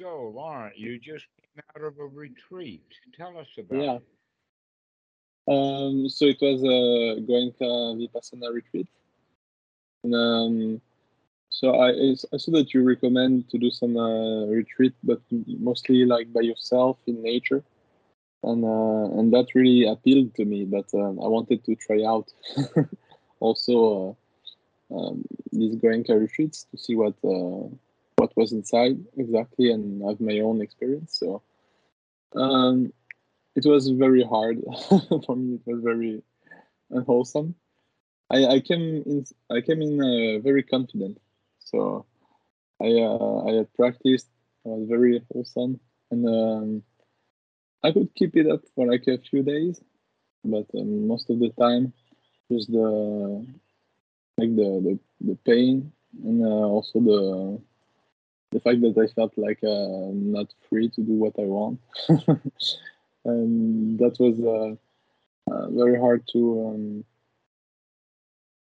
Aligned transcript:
so, 0.00 0.32
Laurent, 0.34 0.76
you 0.76 0.98
just 0.98 1.26
came 1.40 1.62
out 1.76 1.84
of 1.84 1.98
a 1.98 2.06
retreat. 2.06 2.86
Tell 3.16 3.36
us 3.38 3.48
about 3.58 3.76
Yeah. 3.76 3.98
it. 3.98 4.02
Um, 5.48 6.08
so 6.08 6.26
it 6.26 6.38
was 6.40 6.62
a 6.62 7.20
Goenka 7.20 7.96
Vipassana 7.98 8.52
retreat. 8.52 8.88
And 10.04 10.14
um, 10.14 10.80
so 11.50 11.74
I, 11.74 12.14
I 12.32 12.36
saw 12.36 12.52
that 12.52 12.72
you 12.72 12.82
recommend 12.82 13.50
to 13.50 13.58
do 13.58 13.70
some 13.70 13.96
uh, 13.96 14.46
retreat, 14.46 14.94
but 15.02 15.20
mostly 15.30 16.04
like 16.06 16.32
by 16.32 16.40
yourself 16.40 16.98
in 17.06 17.22
nature. 17.22 17.62
And 18.42 18.64
uh, 18.64 19.18
and 19.18 19.32
that 19.34 19.54
really 19.54 19.86
appealed 19.86 20.34
to 20.36 20.44
me. 20.44 20.64
But 20.64 20.86
um, 20.94 21.20
I 21.22 21.28
wanted 21.28 21.64
to 21.64 21.74
try 21.74 22.04
out 22.04 22.32
also 23.40 24.16
uh, 24.90 24.94
um, 24.96 25.24
these 25.52 25.76
Goenka 25.76 26.18
retreats 26.18 26.66
to 26.70 26.78
see 26.78 26.94
what 26.94 27.14
uh, 27.24 27.68
what 28.20 28.36
was 28.36 28.52
inside 28.52 28.98
exactly 29.16 29.72
and 29.72 30.02
have 30.06 30.20
my 30.20 30.40
own 30.40 30.60
experience. 30.60 31.18
So 31.18 31.42
um, 32.36 32.92
it 33.56 33.64
was 33.64 33.88
very 33.88 34.22
hard 34.22 34.58
for 35.26 35.36
me. 35.36 35.54
It 35.54 35.66
was 35.66 35.82
very 35.82 36.22
unwholesome. 36.90 37.54
I, 38.30 38.38
I 38.56 38.60
came 38.60 38.84
in. 39.10 39.24
I 39.50 39.60
came 39.62 39.80
in 39.82 39.94
uh, 40.00 40.40
very 40.48 40.62
confident. 40.62 41.16
So 41.60 42.04
I 42.80 42.88
uh, 43.08 43.36
I 43.48 43.52
had 43.58 43.72
practiced. 43.74 44.28
I 44.66 44.68
was 44.76 44.88
very 44.88 45.22
wholesome, 45.32 45.80
and 46.10 46.22
um, 46.28 46.82
I 47.82 47.92
could 47.92 48.14
keep 48.14 48.36
it 48.36 48.46
up 48.50 48.62
for 48.74 48.86
like 48.86 49.06
a 49.08 49.18
few 49.18 49.42
days, 49.42 49.80
but 50.44 50.66
um, 50.78 51.08
most 51.08 51.30
of 51.30 51.38
the 51.40 51.50
time, 51.58 51.92
just 52.52 52.70
the 52.70 52.86
like 54.38 54.54
the 54.60 54.70
the, 54.86 54.94
the 55.28 55.36
pain 55.46 55.92
and 56.24 56.44
uh, 56.44 56.68
also 56.74 57.00
the 57.00 57.60
the 58.50 58.60
fact 58.60 58.80
that 58.80 58.98
I 58.98 59.06
felt 59.14 59.36
like 59.36 59.58
uh, 59.62 60.10
not 60.12 60.52
free 60.68 60.88
to 60.90 61.00
do 61.02 61.12
what 61.12 61.34
I 61.38 61.42
want. 61.42 61.80
and 63.24 63.98
that 63.98 64.16
was 64.18 64.40
uh, 64.40 65.52
uh, 65.52 65.70
very 65.70 65.98
hard 65.98 66.26
to 66.32 66.68
um, 66.68 67.04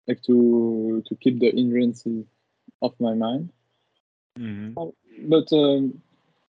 like 0.07 0.23
to 0.23 1.03
to 1.07 1.17
keep 1.17 1.41
the 1.41 1.51
hindrances 1.51 2.27
off 2.81 2.95
my 3.01 3.15
mind. 3.15 3.51
Mm-hmm. 4.39 5.29
But 5.29 5.53
um, 5.53 6.01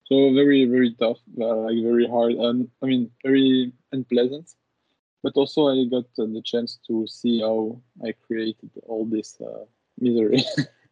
so 0.06 0.34
very 0.34 0.66
very 0.66 0.94
tough, 0.94 1.20
uh, 1.40 1.56
like 1.56 1.82
very 1.82 2.08
hard, 2.08 2.34
and 2.34 2.70
I 2.82 2.88
mean 2.88 3.12
very 3.24 3.72
unpleasant. 3.92 4.52
But 5.22 5.34
also 5.36 5.70
I 5.70 5.86
got 5.90 6.06
uh, 6.20 6.26
the 6.26 6.42
chance 6.44 6.80
to 6.88 7.08
see 7.08 7.40
how 7.40 7.80
I 8.06 8.14
created 8.28 8.72
all 8.86 9.06
this 9.06 9.40
uh, 9.40 9.66
misery. 9.98 10.44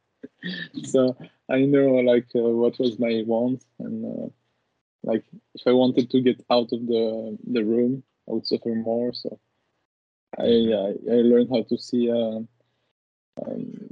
so 0.83 1.17
I 1.49 1.61
know 1.61 1.87
like 2.11 2.27
uh, 2.35 2.49
what 2.61 2.79
was 2.79 2.99
my 2.99 3.23
want 3.25 3.63
and 3.79 4.05
uh, 4.05 4.29
like 5.03 5.23
if 5.55 5.63
I 5.67 5.71
wanted 5.71 6.09
to 6.11 6.21
get 6.21 6.43
out 6.49 6.71
of 6.73 6.87
the 6.87 7.37
the 7.47 7.63
room, 7.63 8.03
I 8.29 8.33
would 8.33 8.47
suffer 8.47 8.75
more. 8.75 9.13
So 9.13 9.39
I 10.39 10.43
I, 10.43 10.89
I 11.11 11.17
learned 11.31 11.49
how 11.51 11.63
to 11.63 11.77
see 11.77 12.11
uh, 12.11 12.41
um, 13.45 13.89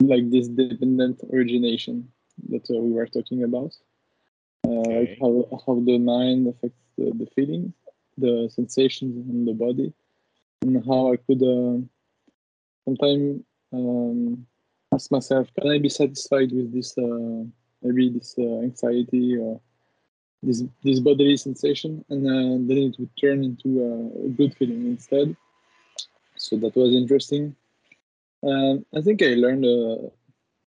like 0.00 0.30
this 0.30 0.48
dependent 0.48 1.22
origination 1.32 2.08
that 2.50 2.70
uh, 2.70 2.78
we 2.80 2.92
were 2.92 3.06
talking 3.06 3.44
about, 3.44 3.74
uh, 4.66 4.70
Okay. 4.70 5.00
like 5.00 5.18
how 5.20 5.46
how 5.66 5.80
the 5.80 5.98
mind 5.98 6.48
affects 6.48 6.82
the, 6.96 7.12
the 7.12 7.26
feelings, 7.36 7.74
the 8.18 8.48
sensations 8.52 9.28
in 9.30 9.44
the 9.44 9.54
body, 9.54 9.92
and 10.62 10.84
how 10.86 11.12
I 11.12 11.16
could 11.18 11.42
uh, 11.42 11.78
sometimes 12.86 13.42
um, 13.72 14.47
ask 14.92 15.10
myself, 15.10 15.48
can 15.54 15.70
I 15.70 15.78
be 15.78 15.88
satisfied 15.88 16.50
with 16.52 16.72
this 16.72 16.96
uh, 16.98 17.44
maybe 17.82 18.10
this 18.10 18.34
uh, 18.38 18.60
anxiety 18.62 19.36
or 19.36 19.60
this 20.42 20.62
this 20.82 21.00
bodily 21.00 21.36
sensation, 21.36 22.04
and 22.08 22.26
uh, 22.26 22.56
then 22.68 22.78
it 22.88 22.96
would 22.98 23.10
turn 23.20 23.44
into 23.44 23.68
a 24.24 24.28
good 24.30 24.54
feeling 24.56 24.86
instead. 24.86 25.36
So 26.36 26.56
that 26.56 26.76
was 26.76 26.94
interesting. 26.94 27.54
Um, 28.42 28.84
I 28.94 29.00
think 29.00 29.22
I 29.22 29.34
learned 29.34 29.64
uh, 29.64 30.08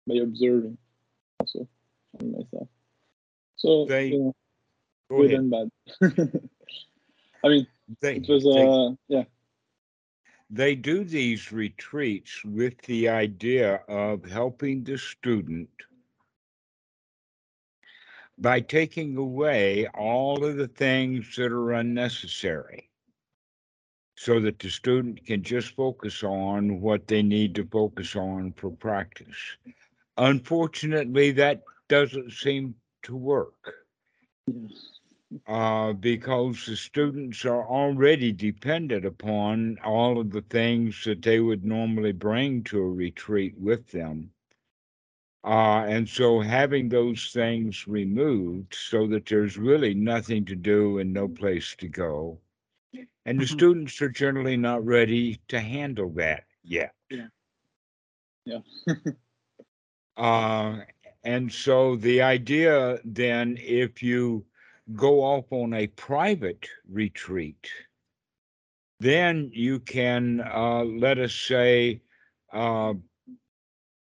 by 0.06 0.14
observing 0.16 0.78
also 1.40 1.68
on 2.20 2.32
myself. 2.32 2.68
So 3.56 3.84
They- 3.86 4.08
you 4.08 4.18
know, 4.18 4.34
good 5.10 5.32
ahead. 5.32 5.40
and 5.40 5.50
bad. 5.50 5.68
I 7.44 7.48
mean, 7.48 7.66
They, 8.00 8.16
it 8.16 8.28
was 8.28 8.44
they, 8.44 8.66
uh, 8.66 8.90
yeah, 9.08 9.24
they 10.50 10.74
do 10.74 11.04
these 11.04 11.52
retreats 11.52 12.42
with 12.44 12.80
the 12.82 13.08
idea 13.08 13.82
of 13.88 14.24
helping 14.24 14.82
the 14.82 14.96
student 14.96 15.68
by 18.38 18.60
taking 18.60 19.16
away 19.16 19.86
all 19.94 20.44
of 20.44 20.56
the 20.56 20.68
things 20.68 21.34
that 21.36 21.52
are 21.52 21.72
unnecessary 21.72 22.88
so 24.16 24.40
that 24.40 24.58
the 24.58 24.70
student 24.70 25.24
can 25.26 25.42
just 25.42 25.74
focus 25.76 26.22
on 26.24 26.80
what 26.80 27.06
they 27.06 27.22
need 27.22 27.54
to 27.54 27.66
focus 27.66 28.16
on 28.16 28.52
for 28.56 28.70
practice. 28.70 29.56
Unfortunately, 30.16 31.30
that 31.30 31.62
doesn't 31.88 32.32
seem 32.32 32.74
to 33.02 33.14
work 33.14 33.74
uh, 35.46 35.92
because 35.92 36.66
the 36.66 36.76
students 36.76 37.44
are 37.44 37.66
already 37.66 38.32
dependent 38.32 39.04
upon 39.04 39.78
all 39.84 40.18
of 40.18 40.30
the 40.30 40.42
things 40.42 41.04
that 41.04 41.22
they 41.22 41.40
would 41.40 41.64
normally 41.64 42.12
bring 42.12 42.62
to 42.64 42.78
a 42.80 42.90
retreat 42.90 43.56
with 43.58 43.88
them. 43.88 44.32
Uh, 45.44 45.84
and 45.88 46.08
so 46.08 46.40
having 46.40 46.88
those 46.88 47.30
things 47.32 47.86
removed 47.86 48.74
so 48.74 49.06
that 49.06 49.26
there's 49.26 49.56
really 49.56 49.94
nothing 49.94 50.44
to 50.44 50.56
do 50.56 50.98
and 50.98 51.12
no 51.12 51.28
place 51.28 51.74
to 51.76 51.88
go. 51.88 52.40
And 53.24 53.40
the 53.40 53.46
Mhm. 53.46 53.48
students 53.48 54.00
are 54.02 54.08
generally 54.10 54.56
not 54.56 54.84
ready 54.84 55.40
to 55.48 55.60
handle 55.60 56.10
that 56.12 56.46
yet. 56.62 56.94
Yeah. 57.10 57.28
Yeah. 58.44 58.60
uh, 60.16 60.80
and 61.24 61.52
so 61.52 61.96
the 61.96 62.22
idea 62.22 63.00
then, 63.04 63.56
if 63.60 64.02
you 64.02 64.46
go 64.94 65.22
off 65.22 65.44
on 65.50 65.74
a 65.74 65.86
private 65.86 66.66
retreat, 66.90 67.70
then 69.00 69.50
you 69.52 69.80
can, 69.80 70.40
uh, 70.40 70.84
let 70.84 71.18
us 71.18 71.34
say, 71.34 72.02
uh, 72.52 72.94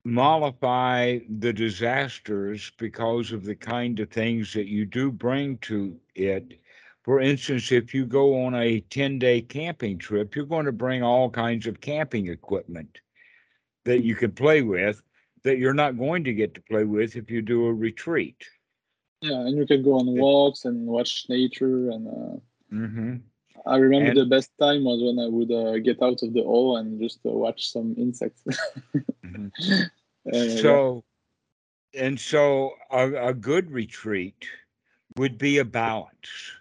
mollify 0.05 1.19
the 1.39 1.53
disasters 1.53 2.71
because 2.79 3.33
of 3.33 3.45
the 3.45 3.57
kind 3.57 3.99
of 3.99 4.09
things 4.09 4.53
that 4.53 4.67
you 4.67 4.87
do 4.87 5.11
bring 5.11 5.59
to 5.59 5.99
it. 6.15 6.61
For 7.03 7.21
instance, 7.21 7.73
if 7.73 7.93
you 7.93 8.07
go 8.07 8.45
on 8.45 8.55
a 8.55 8.81
10 8.81 9.19
day 9.19 9.41
camping 9.41 9.99
trip, 9.99 10.35
you're 10.35 10.47
going 10.47 10.67
to 10.67 10.73
bring 10.73 11.03
all 11.03 11.29
kinds 11.29 11.67
of 11.67 11.81
camping 11.81 12.29
equipment 12.29 13.01
that 13.85 14.03
you 14.03 14.15
can 14.15 14.33
play 14.33 14.63
with 14.63 15.03
that 15.43 15.59
you're 15.59 15.75
not 15.75 15.97
going 15.97 16.25
to 16.25 16.35
get 16.35 16.55
to 16.55 16.61
play 16.63 16.85
with 16.85 17.15
if 17.15 17.31
you 17.31 17.41
do 17.41 17.67
a 17.67 17.73
retreat. 17.73 18.45
Yeah, 19.27 19.41
and 19.47 19.57
you 19.57 19.67
can 19.67 19.83
go 19.83 19.95
on 19.99 20.07
walks 20.09 20.65
and 20.65 20.87
watch 20.87 21.27
nature. 21.29 21.91
And 21.91 22.07
uh, 22.09 22.37
hmm 22.71 23.17
I 23.67 23.77
remember 23.77 24.11
And- 24.11 24.19
the 24.21 24.27
best 24.27 24.51
time 24.59 24.85
was 24.85 25.01
when 25.03 25.19
I 25.19 25.29
would 25.29 25.51
uh, 25.53 25.79
get 25.79 26.03
out 26.03 26.23
of 26.23 26.33
the 26.35 26.43
hole 26.43 26.77
and 26.77 27.01
just 27.01 27.21
uh, 27.27 27.31
watch 27.31 27.71
some 27.71 27.95
insects. 27.99 28.43
Mhm. 29.25 29.53
Uh, 30.33 30.37
yeah. 30.37 30.57
So, 30.63 31.05
and 31.95 32.19
so 32.21 32.73
a, 32.91 33.29
a 33.29 33.35
good 33.35 33.71
retreat 33.71 34.47
would 35.17 35.39
be 35.39 35.59
a 35.59 35.65
balance. 35.65 36.53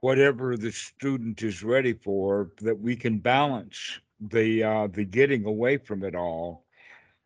Whatever 0.00 0.56
the 0.56 0.72
student 0.72 1.42
is 1.42 1.62
ready 1.62 1.92
for, 1.94 2.50
that 2.60 2.78
we 2.80 2.96
can 2.96 3.18
balance 3.18 4.00
the 4.20 4.62
uh, 4.62 4.86
the 4.88 5.04
getting 5.04 5.44
away 5.44 5.76
from 5.78 6.02
it 6.04 6.14
all 6.14 6.64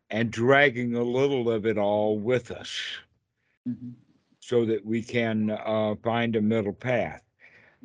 and 0.09 0.31
dragging 0.31 0.95
a 0.95 1.03
little 1.03 1.49
of 1.49 1.65
it 1.65 1.77
all 1.77 2.19
with 2.19 2.51
us 2.51 2.99
Mhm. 3.65 4.04
So 4.47 4.63
that 4.63 4.85
we 4.85 5.01
can 5.01 5.49
uh, 5.49 5.95
find 6.03 6.35
a 6.35 6.41
middle 6.41 6.73
path. 6.73 7.21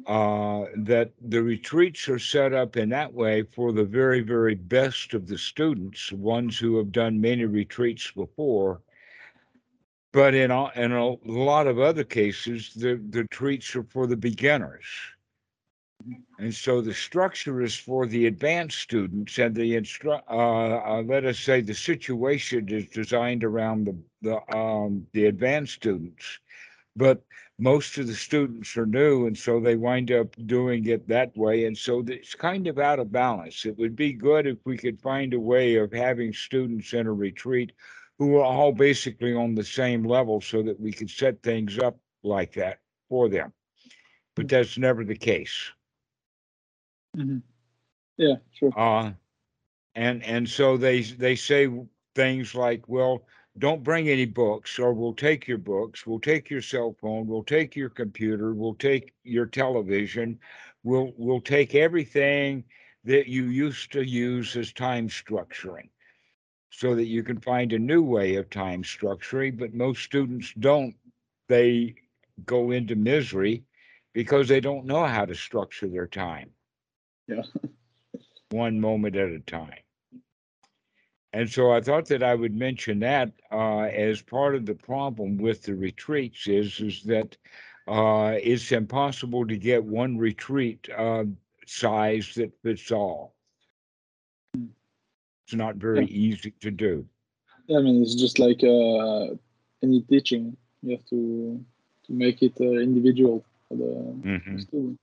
Uh, 0.07 0.65
that 0.77 1.13
the 1.29 1.43
retreats 1.43 2.09
are 2.09 2.19
set 2.19 2.53
up 2.53 2.77
in 2.77 2.89
that 2.89 3.13
way 3.13 3.43
for 3.55 3.73
the 3.73 3.85
very, 3.85 4.21
very 4.21 4.55
best 4.55 5.15
of 5.15 5.27
the 5.27 5.37
students, 5.37 6.13
ones 6.13 6.59
who 6.59 6.77
have 6.77 6.93
done 6.93 7.21
many 7.21 7.45
retreats 7.45 8.11
before. 8.11 8.81
But 10.13 10.35
in 10.35 10.51
a, 10.51 10.69
in 10.75 10.93
a 10.93 11.15
lot 11.25 11.67
of 11.67 11.79
other 11.79 12.05
cases, 12.05 12.73
the, 12.75 13.01
the 13.11 13.21
retreats 13.21 13.75
are 13.77 13.85
for 13.85 14.07
the 14.07 14.17
beginners. 14.17 14.85
And 16.39 16.55
so 16.55 16.81
the 16.81 16.95
structure 16.95 17.61
is 17.61 17.77
for 17.77 18.07
the 18.07 18.27
advanced 18.27 18.79
students, 18.79 19.39
and 19.39 19.55
the 19.55 19.75
instru- 19.75 20.23
uh, 20.31 20.99
uh, 20.99 21.03
let 21.03 21.27
us 21.27 21.39
say 21.39 21.61
the 21.61 21.75
situation 21.75 22.69
is 22.71 22.87
designed 22.87 23.45
around 23.45 23.85
the 23.85 23.97
the 24.23 24.57
um, 24.57 25.07
the 25.13 25.27
advanced 25.27 25.75
students, 25.75 26.39
but 26.97 27.23
most 27.59 27.99
of 27.99 28.07
the 28.07 28.15
students 28.15 28.75
are 28.79 28.87
new, 28.87 29.27
and 29.27 29.37
so 29.37 29.61
they 29.61 29.77
wind 29.77 30.11
up 30.11 30.35
doing 30.47 30.87
it 30.87 31.07
that 31.09 31.37
way, 31.37 31.67
and 31.67 31.77
so 31.77 32.03
it's 32.09 32.35
kind 32.35 32.67
of 32.67 32.79
out 32.79 32.99
of 32.99 33.13
balance. 33.13 33.67
It 33.67 33.77
would 33.77 33.95
be 33.95 34.15
good 34.15 34.47
if 34.47 34.59
we 34.65 34.79
could 34.79 34.99
find 34.99 35.35
a 35.35 35.41
way 35.41 35.77
of 35.77 35.93
having 35.93 36.33
students 36.33 36.95
in 36.95 37.07
a 37.07 37.13
retreat 37.13 37.73
who 38.19 38.37
are 38.37 38.45
all 38.45 38.73
basically 38.73 39.35
on 39.35 39.55
the 39.55 39.65
same 39.65 40.05
level, 40.05 40.41
so 40.41 40.63
that 40.63 40.81
we 40.81 40.93
could 40.93 41.11
set 41.11 41.43
things 41.43 41.79
up 41.79 41.99
like 42.23 42.55
that 42.55 42.79
for 43.11 43.29
them. 43.29 43.53
But 44.35 44.49
that's 44.49 44.79
never 44.79 45.05
the 45.05 45.17
case. 45.17 45.71
Hmm 47.17 47.39
Yeah, 48.17 48.37
sure. 48.53 48.73
Uh, 48.77 49.13
and 49.95 50.23
and 50.25 50.49
so 50.49 50.77
they 50.77 51.03
they 51.03 51.37
say 51.37 51.69
things 52.15 52.55
like, 52.55 52.89
well, 52.89 53.25
don't 53.59 53.83
bring 53.85 54.09
any 54.09 54.27
books, 54.27 54.79
or 54.79 54.93
we'll 54.95 55.15
take 55.15 55.49
your 55.49 55.59
books, 55.59 56.07
we'll 56.07 56.21
take 56.21 56.51
your 56.51 56.63
cell 56.63 56.95
phone, 57.01 57.27
we'll 57.27 57.45
take 57.45 57.77
your 57.77 57.91
computer, 57.91 58.55
we'll 58.55 58.75
take 58.75 59.15
your 59.25 59.47
television, 59.47 60.39
we'll 60.85 61.13
we'll 61.17 61.41
take 61.41 61.75
everything 61.75 62.65
that 63.05 63.29
you 63.29 63.45
used 63.47 63.93
to 63.93 64.03
use 64.09 64.57
as 64.57 64.73
time 64.73 65.09
structuring 65.09 65.89
so 66.71 66.95
that 66.95 67.07
you 67.07 67.23
can 67.23 67.41
find 67.41 67.73
a 67.73 67.79
new 67.79 68.03
way 68.03 68.37
of 68.37 68.51
time 68.51 68.83
structuring 68.83 69.59
but 69.59 69.75
most 69.75 70.03
students 70.05 70.53
don't. 70.59 70.95
They 71.49 71.95
go 72.47 72.71
into 72.73 72.97
misery 72.97 73.65
because 74.13 74.49
they 74.49 74.61
don't 74.61 74.87
know 74.87 75.05
how 75.07 75.25
to 75.27 75.35
structure 75.35 75.89
their 75.89 76.07
time 76.07 76.51
Yeah. 77.31 77.43
one 78.51 78.81
moment 78.81 79.17
at 79.17 79.31
a 79.31 79.41
time 79.41 79.83
and 81.33 81.49
so 81.51 81.71
i 81.73 81.81
thought 81.81 82.07
that 82.07 82.23
i 82.23 82.35
would 82.35 82.55
mention 82.55 83.01
that 83.01 83.33
uh, 83.53 83.81
as 83.83 84.23
part 84.23 84.55
of 84.55 84.67
the 84.67 84.75
problem 84.75 85.37
with 85.39 85.63
the 85.65 85.75
retreats 85.75 86.47
is 86.49 86.81
is 86.81 87.03
that 87.05 87.37
uh, 87.89 88.37
it's 88.43 88.73
impossible 88.73 89.47
to 89.47 89.57
get 89.57 89.85
one 89.85 90.17
retreat 90.19 90.89
uh, 90.97 91.25
size 91.67 92.35
that 92.35 92.53
fits 92.63 92.91
all 92.93 93.35
it's 95.47 95.55
not 95.55 95.77
very 95.77 96.07
easy 96.07 96.53
to 96.61 96.71
do 96.71 97.07
Yeah, 97.67 97.79
I 97.79 97.83
mean, 97.83 98.03
it's 98.03 98.15
just 98.15 98.39
like 98.39 98.63
uh, 98.65 99.35
any 99.83 100.01
teaching. 100.03 100.57
You 100.83 100.97
have 100.97 101.07
to 101.07 101.65
to 102.07 102.13
make 102.13 102.43
it 102.43 102.55
uh, 102.61 102.65
individual 102.89 103.45
for 103.69 103.77
the 103.77 104.15
Mhm. 104.25 104.59
student. 104.61 104.99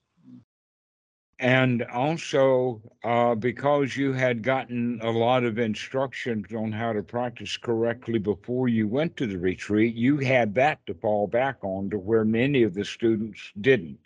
And 1.39 1.83
also, 1.83 2.81
uh, 3.03 3.35
because 3.35 3.95
you 3.95 4.11
had 4.11 4.41
gotten 4.41 4.99
a 5.01 5.11
lot 5.11 5.43
of 5.43 5.59
instructions 5.59 6.51
on 6.51 6.71
how 6.71 6.93
to 6.93 7.03
practice 7.03 7.57
correctly 7.57 8.17
before 8.17 8.67
you 8.69 8.87
went 8.87 9.15
to 9.17 9.27
the 9.27 9.37
retreat, 9.37 9.95
you 9.95 10.17
had 10.17 10.55
that 10.55 10.83
to 10.87 10.95
fall 10.95 11.27
back 11.27 11.57
on 11.63 11.91
to 11.91 11.99
where 11.99 12.25
many 12.25 12.63
of 12.63 12.73
the 12.73 12.83
students 12.83 13.51
didn't. 13.61 13.99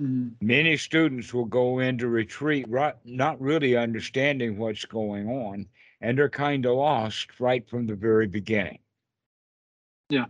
Mhm. 0.00 0.36
Many 0.40 0.76
students 0.76 1.34
will 1.34 1.46
go 1.46 1.80
into 1.80 2.08
retreat 2.08 2.66
right, 2.68 2.94
not 3.04 3.40
really 3.40 3.76
understanding 3.76 4.56
what's 4.56 4.84
going 4.84 5.28
on, 5.28 5.66
and 6.00 6.16
they're 6.16 6.30
kind 6.30 6.64
of 6.64 6.76
lost 6.76 7.40
right 7.40 7.68
from 7.68 7.86
the 7.86 7.96
very 7.96 8.28
beginning. 8.28 8.78
Yeah, 10.10 10.26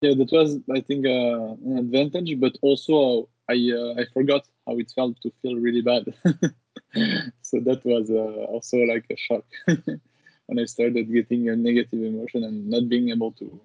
yeah, 0.00 0.14
that 0.14 0.32
was 0.32 0.60
I 0.70 0.80
think 0.80 1.06
uh, 1.06 1.54
an 1.66 1.78
advantage, 1.78 2.40
but 2.40 2.56
also 2.62 3.28
I 3.48 3.54
uh, 3.72 4.00
I 4.00 4.06
forgot 4.12 4.48
how 4.66 4.78
it 4.78 4.90
felt 4.94 5.20
to 5.22 5.30
feel 5.42 5.56
really 5.56 5.82
bad. 5.82 6.04
so 7.42 7.60
that 7.60 7.84
was 7.84 8.10
uh, 8.10 8.44
also 8.52 8.78
like 8.78 9.06
a 9.10 9.16
shock 9.16 9.44
when 10.46 10.58
I 10.58 10.64
started 10.66 11.12
getting 11.12 11.48
a 11.48 11.56
negative 11.56 12.02
emotion 12.02 12.44
and 12.44 12.68
not 12.68 12.88
being 12.88 13.10
able 13.10 13.32
to 13.32 13.60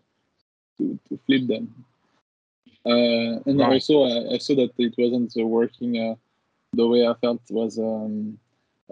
to, 0.78 1.00
to 1.10 1.20
flip 1.26 1.48
them. 1.48 1.86
Uh, 2.86 3.40
and 3.46 3.60
Right. 3.60 3.70
also 3.70 4.04
I, 4.04 4.36
I 4.36 4.38
saw 4.38 4.56
that 4.56 4.72
it 4.78 4.94
wasn't 4.98 5.34
uh, 5.40 5.46
working 5.46 5.98
uh, 5.98 6.16
the 6.74 6.88
way 6.88 7.08
I 7.08 7.14
felt 7.16 7.42
was 7.50 7.78
um, 7.78 8.38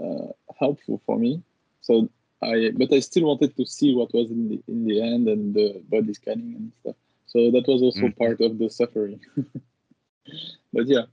uh, 0.01 0.27
helpful 0.59 1.01
for 1.05 1.17
me. 1.17 1.41
So 1.81 2.09
I 2.41 2.71
but 2.75 2.91
I 2.93 2.99
still 2.99 3.25
wanted 3.25 3.55
to 3.57 3.65
see 3.65 3.93
what 3.95 4.13
was 4.13 4.29
in 4.31 4.49
the 4.49 4.61
in 4.67 4.85
the 4.85 5.01
end 5.01 5.27
and 5.27 5.53
the 5.53 5.81
body 5.89 6.13
scanning 6.13 6.55
and 6.55 6.71
stuff. 6.81 6.95
So 7.27 7.51
that 7.51 7.67
was 7.67 7.81
also 7.83 8.09
Mhm. 8.09 8.17
part 8.17 8.41
of 8.41 8.57
the 8.57 8.69
suffering. 8.69 9.19
but 10.73 10.87
yeah, 10.87 11.03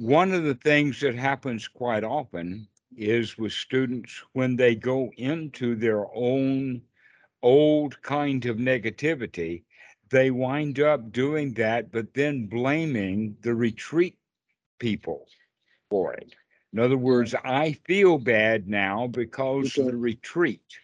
One 0.00 0.32
of 0.32 0.44
the 0.44 0.54
things 0.54 1.00
that 1.00 1.14
happens 1.14 1.68
quite 1.68 2.04
often 2.04 2.68
is 2.96 3.36
with 3.36 3.52
students 3.52 4.22
when 4.32 4.56
they 4.56 4.74
go 4.74 5.10
into 5.16 5.74
their 5.74 6.06
own 6.14 6.82
old 7.42 8.00
kind 8.02 8.44
of 8.46 8.56
negativity, 8.56 9.64
they 10.10 10.30
wind 10.30 10.80
up 10.80 11.12
doing 11.12 11.52
that, 11.54 11.92
but 11.92 12.14
then 12.14 12.46
blaming 12.46 13.36
the 13.42 13.54
retreat 13.54 14.16
people 14.78 15.26
for 15.90 16.14
it. 16.14 16.34
In 16.72 16.78
other 16.78 16.98
words, 16.98 17.34
I 17.44 17.72
feel 17.84 18.18
bad 18.18 18.68
now 18.68 19.06
because 19.06 19.76
of 19.78 19.86
the 19.86 19.96
retreat. 19.96 20.78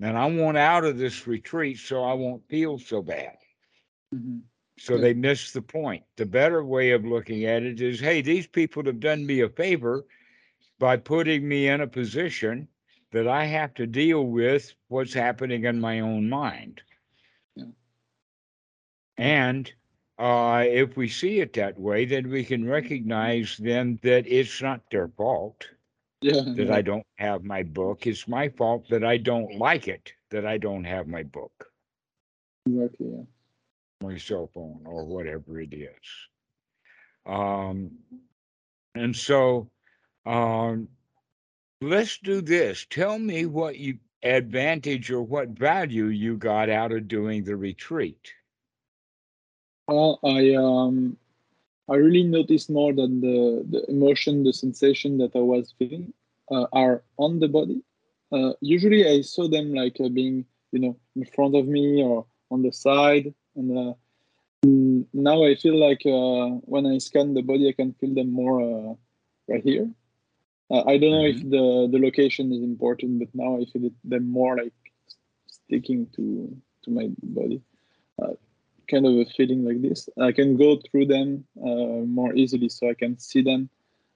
And 0.00 0.18
I 0.18 0.26
want 0.26 0.56
out 0.56 0.84
of 0.84 0.98
this 0.98 1.26
retreat 1.26 1.78
so 1.78 2.02
I 2.02 2.14
won't 2.14 2.48
feel 2.48 2.78
so 2.78 3.02
bad. 3.02 3.36
Mhm. 4.12 4.42
So 4.78 4.98
they 4.98 5.14
miss 5.14 5.52
the 5.52 5.62
point. 5.62 6.02
The 6.16 6.26
better 6.26 6.64
way 6.64 6.90
of 6.90 7.04
looking 7.04 7.44
at 7.44 7.62
it 7.62 7.80
is 7.80 8.00
hey, 8.00 8.22
these 8.22 8.46
people 8.46 8.84
have 8.84 9.00
done 9.00 9.24
me 9.24 9.40
a 9.40 9.48
favor 9.48 10.04
by 10.78 10.96
putting 10.96 11.46
me 11.46 11.68
in 11.68 11.80
a 11.80 11.86
position 11.86 12.68
that 13.12 13.28
I 13.28 13.44
have 13.44 13.74
to 13.74 13.86
deal 13.86 14.26
with 14.26 14.74
what's 14.88 15.14
happening 15.14 15.64
in 15.64 15.80
my 15.80 16.00
own 16.00 16.28
mind. 16.28 16.82
Yeah. 17.54 17.66
And 19.16 19.72
uh, 20.18 20.64
if 20.66 20.96
we 20.96 21.08
see 21.08 21.40
it 21.40 21.52
that 21.52 21.78
way, 21.78 22.04
then 22.04 22.28
we 22.28 22.44
can 22.44 22.68
recognize 22.68 23.56
then 23.56 24.00
that 24.02 24.26
it's 24.26 24.60
not 24.60 24.80
their 24.90 25.08
fault 25.08 25.68
yeah, 26.20 26.40
that 26.56 26.66
yeah, 26.66 26.74
I 26.74 26.82
don't 26.82 27.06
have 27.16 27.44
my 27.44 27.62
book. 27.62 28.06
It's 28.06 28.26
my 28.26 28.48
fault 28.48 28.88
that 28.88 29.04
I 29.04 29.18
don't 29.18 29.56
like 29.56 29.88
it, 29.88 30.12
that 30.30 30.46
I 30.46 30.58
don't 30.58 30.84
have 30.84 31.06
my 31.06 31.22
book. 31.22 31.70
exactly. 32.66 33.06
Yeah. 33.12 33.22
My 34.04 34.18
cell 34.18 34.50
phone 34.52 34.82
or 34.84 35.04
whatever 35.04 35.60
it 35.60 35.72
is. 35.72 35.88
Um, 37.26 37.90
and 38.94 39.14
so 39.16 39.70
um, 40.26 40.88
let's 41.80 42.18
do 42.18 42.40
this. 42.40 42.86
Tell 42.88 43.18
me 43.18 43.46
what 43.46 43.78
you 43.78 43.98
advantage 44.22 45.10
or 45.10 45.22
what 45.22 45.48
value 45.50 46.06
you 46.06 46.36
got 46.36 46.70
out 46.70 46.92
of 46.92 47.08
doing 47.08 47.44
the 47.44 47.56
retreat. 47.56 48.32
Well, 49.86 50.18
I 50.24 50.54
um, 50.54 51.18
I 51.90 51.96
really 51.96 52.22
noticed 52.24 52.70
more 52.70 52.92
that 52.94 53.20
the 53.20 53.66
the 53.68 53.90
emotion, 53.90 54.44
the 54.44 54.52
sensation 54.52 55.18
that 55.18 55.36
I 55.36 55.40
was 55.40 55.74
feeling 55.78 56.12
uh, 56.50 56.66
are 56.72 57.02
on 57.18 57.38
the 57.38 57.48
body. 57.48 57.82
Uh, 58.32 58.52
usually, 58.60 59.06
I 59.06 59.20
saw 59.20 59.46
them 59.48 59.74
like 59.74 60.00
uh, 60.00 60.08
being, 60.08 60.46
you 60.72 60.80
know, 60.80 60.96
in 61.14 61.26
front 61.26 61.54
of 61.54 61.66
me 61.66 62.02
or 62.02 62.24
on 62.50 62.62
the 62.62 62.72
side, 62.72 63.34
and 63.56 63.78
uh, 63.78 63.94
mm, 64.64 65.06
now 65.12 65.44
I 65.44 65.54
feel 65.54 65.78
like 65.78 66.02
uh, 66.06 66.58
when 66.66 66.86
I 66.86 66.98
scan 66.98 67.34
the 67.34 67.42
body, 67.42 67.68
I 67.68 67.72
can 67.72 67.94
feel 67.94 68.14
them 68.14 68.30
more 68.30 68.60
uh, 68.62 68.94
right 69.48 69.62
here. 69.62 69.90
Uh, 70.70 70.82
I 70.86 70.96
don't 70.98 71.12
know 71.12 71.26
if 71.26 71.40
the 71.42 71.88
the 71.92 71.98
location 71.98 72.52
is 72.52 72.62
important, 72.62 73.18
but 73.18 73.28
now 73.34 73.56
I 73.60 73.64
feel 73.66 73.84
it, 73.86 73.92
them 74.04 74.28
more 74.28 74.56
like 74.56 74.72
sticking 75.46 76.06
to 76.16 76.56
to 76.84 76.90
my 76.90 77.08
body. 77.22 77.60
Uh, 78.20 78.34
kind 78.88 79.06
of 79.06 79.14
a 79.14 79.24
feeling 79.36 79.64
like 79.64 79.80
this. 79.82 80.08
I 80.20 80.32
can 80.32 80.56
go 80.56 80.78
through 80.78 81.06
them 81.06 81.44
uh, 81.60 82.04
more 82.18 82.34
easily, 82.34 82.68
so 82.68 82.88
I 82.88 82.94
can 82.94 83.18
see 83.18 83.42
them 83.42 83.68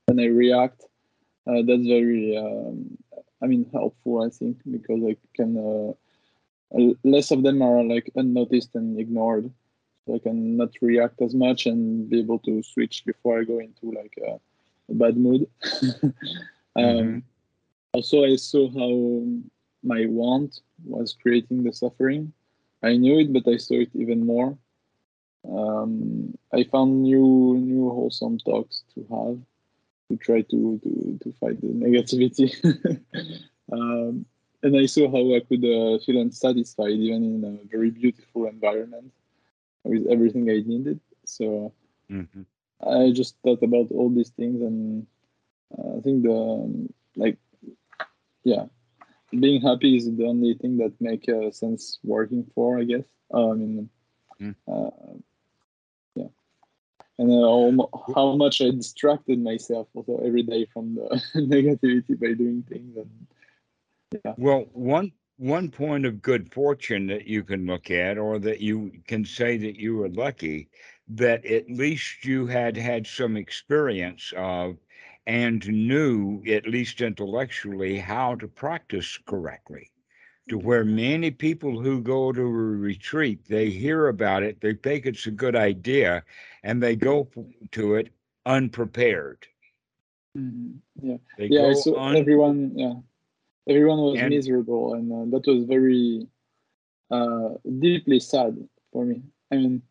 when 0.07 0.21
I 0.21 0.27
react. 0.27 0.85
Uh, 1.47 1.63
that's 1.67 1.87
very, 1.87 2.37
um, 2.37 2.99
I 3.43 3.47
mean, 3.47 3.69
helpful. 3.73 4.23
I 4.23 4.29
think 4.29 4.59
because 4.71 5.01
I 5.03 5.17
can 5.35 5.57
uh, 5.57 5.93
less 7.05 7.31
of 7.31 7.43
them 7.43 7.63
are 7.63 7.83
like 7.83 8.11
unnoticed 8.15 8.75
and 8.75 8.99
ignored, 8.99 9.51
so 10.07 10.15
I 10.15 10.19
can 10.19 10.57
not 10.57 10.71
react 10.81 11.21
as 11.23 11.35
much 11.35 11.67
and 11.67 12.09
be 12.09 12.21
able 12.21 12.39
to 12.41 12.63
switch 12.63 13.05
before 13.07 13.41
I 13.41 13.45
go 13.45 13.59
into 13.59 13.93
like 13.93 14.15
a, 14.27 14.39
a 14.91 14.95
bad 14.95 15.17
mood. 15.17 15.49
um, 16.03 16.13
Mhm. 16.77 17.23
Also, 17.95 18.25
I 18.25 18.37
saw 18.37 18.69
how 18.71 19.25
my 19.83 20.07
want 20.07 20.61
was 20.85 21.17
creating 21.23 21.65
the 21.65 21.73
suffering. 21.73 22.33
I 22.83 22.97
knew 22.97 23.19
it, 23.19 23.33
but 23.33 23.49
I 23.49 23.57
saw 23.57 23.75
it 23.81 23.91
even 23.95 24.27
more. 24.27 24.57
Um, 25.49 26.37
I 26.53 26.65
found 26.65 27.03
new 27.03 27.57
new 27.59 27.89
wholesome 27.91 28.39
talks 28.39 28.85
to 28.95 29.01
have 29.11 29.39
to 30.09 30.17
try 30.17 30.43
to 30.43 30.79
to, 30.83 31.19
to 31.23 31.33
fight 31.41 31.61
the 31.61 31.69
negativity. 31.69 32.49
um, 33.73 34.27
and 34.63 34.77
I 34.77 34.87
saw 34.87 35.11
how 35.11 35.35
I 35.35 35.41
could 35.41 35.65
uh, 35.65 35.99
feel 36.05 36.21
unsatisfied 36.21 36.93
even 36.93 37.25
in 37.25 37.45
a 37.45 37.69
very 37.69 37.91
beautiful 37.91 38.47
environment 38.47 39.13
with 39.85 40.07
everything 40.11 40.49
I 40.51 40.61
needed. 40.67 41.01
So 41.25 41.73
Mhm. 42.09 42.47
I 42.87 43.11
just 43.13 43.37
thought 43.43 43.63
about 43.63 43.91
all 43.93 44.11
these 44.11 44.31
things, 44.31 44.61
and 44.63 45.07
uh, 45.77 45.99
I 45.99 46.01
think 46.01 46.23
the 46.25 46.33
um, 46.33 46.93
like, 47.17 47.39
yeah, 48.45 48.65
being 49.39 49.61
happy 49.63 49.97
is 49.97 50.05
the 50.17 50.25
only 50.27 50.55
thing 50.55 50.77
that 50.79 50.93
make 51.01 51.29
uh, 51.29 51.51
sense 51.51 51.99
working 52.05 52.45
for. 52.55 52.79
I 52.79 52.85
guess. 52.85 53.07
Uh, 53.33 53.51
I 53.51 53.55
mean, 53.55 53.89
Mm. 54.41 54.55
uh, 54.69 54.91
yeah, 56.15 56.29
and 57.19 57.31
uh, 57.31 57.85
how, 57.87 58.15
how 58.15 58.27
much 58.37 58.61
I 58.61 58.71
distracted 58.71 59.43
myself 59.43 59.89
also 59.95 60.19
every 60.19 60.43
day 60.43 60.67
from 60.67 60.95
the 60.95 61.09
negativity 61.37 62.19
by 62.19 62.33
doing 62.35 62.65
things. 62.69 62.97
And 62.97 63.27
Well, 64.37 64.67
one 64.73 65.13
one 65.37 65.71
point 65.71 66.05
of 66.07 66.23
good 66.23 66.53
fortune 66.53 67.07
that 67.09 67.27
you 67.27 67.45
can 67.45 67.67
look 67.67 67.91
at, 67.91 68.19
or 68.19 68.39
that 68.39 68.61
you 68.61 69.03
can 69.07 69.25
say 69.25 69.57
that 69.59 69.77
you 69.77 69.97
were 69.97 70.09
lucky, 70.09 70.69
that 71.09 71.45
at 71.45 71.71
least 71.71 72.25
you 72.25 72.47
had 72.47 72.77
had 72.77 73.07
some 73.07 73.37
experience 73.37 74.33
of 74.37 74.79
and 75.27 75.67
knew, 75.69 76.43
at 76.49 76.67
least 76.67 77.01
intellectually, 77.03 77.99
how 77.99 78.35
to 78.37 78.49
practice 78.49 79.19
correctly. 79.27 79.91
To 80.49 80.59
where 80.59 80.85
many 80.85 81.31
people 81.31 81.81
who 81.81 82.01
go 82.03 82.33
to 82.33 82.41
a 82.43 82.45
retreat, 82.51 83.47
they 83.49 83.71
hear 83.71 84.09
about 84.09 84.43
it, 84.43 84.61
they 84.61 84.75
think 84.75 85.07
it's 85.07 85.27
a 85.27 85.31
good 85.33 85.57
idea, 85.57 86.25
and 86.63 86.83
they 86.83 86.97
go 86.97 87.29
to 87.73 87.95
it 87.97 88.13
unprepared. 88.47 89.47
Mhm. 90.37 90.81
Yeah, 91.03 91.19
They 91.37 91.49
yeah. 91.49 91.73
go 91.73 91.75
So 91.75 91.97
un- 91.97 92.15
everyone, 92.15 92.73
yeah, 92.79 92.95
everyone 93.69 93.99
was 94.09 94.19
And- 94.21 94.31
miserable, 94.31 94.95
and 94.95 95.07
uh, 95.13 95.25
that 95.37 95.47
was 95.51 95.65
very 95.65 96.27
uh, 97.11 97.51
deeply 97.79 98.21
sad 98.21 98.53
for 98.93 99.05
me. 99.05 99.23
I 99.53 99.57
mean, 99.57 99.83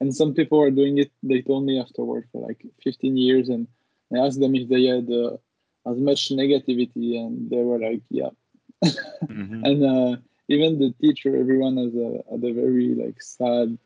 and 0.00 0.14
some 0.14 0.34
people 0.34 0.60
are 0.60 0.70
doing 0.70 0.98
it. 0.98 1.10
They 1.22 1.42
told 1.42 1.64
me 1.64 1.78
afterward 1.80 2.24
for 2.32 2.46
like 2.46 2.60
15 2.84 3.16
years, 3.16 3.48
and 3.48 3.66
I 4.14 4.18
asked 4.24 4.40
them 4.40 4.54
if 4.54 4.68
they 4.68 4.84
had 4.84 5.10
uh, 5.10 5.36
as 5.90 5.98
much 5.98 6.28
negativity, 6.30 7.18
and 7.22 7.50
they 7.50 7.62
were 7.68 7.78
like, 7.78 8.02
"Yeah." 8.10 8.30
Mhm. 9.28 9.60
and 9.68 9.78
uh, 9.84 10.16
even 10.48 10.78
the 10.78 10.90
teacher, 11.02 11.36
everyone 11.36 11.76
has 11.82 11.94
a 11.94 12.08
had 12.30 12.42
a 12.44 12.52
very 12.62 12.94
like 12.94 13.20
sad 13.20 13.76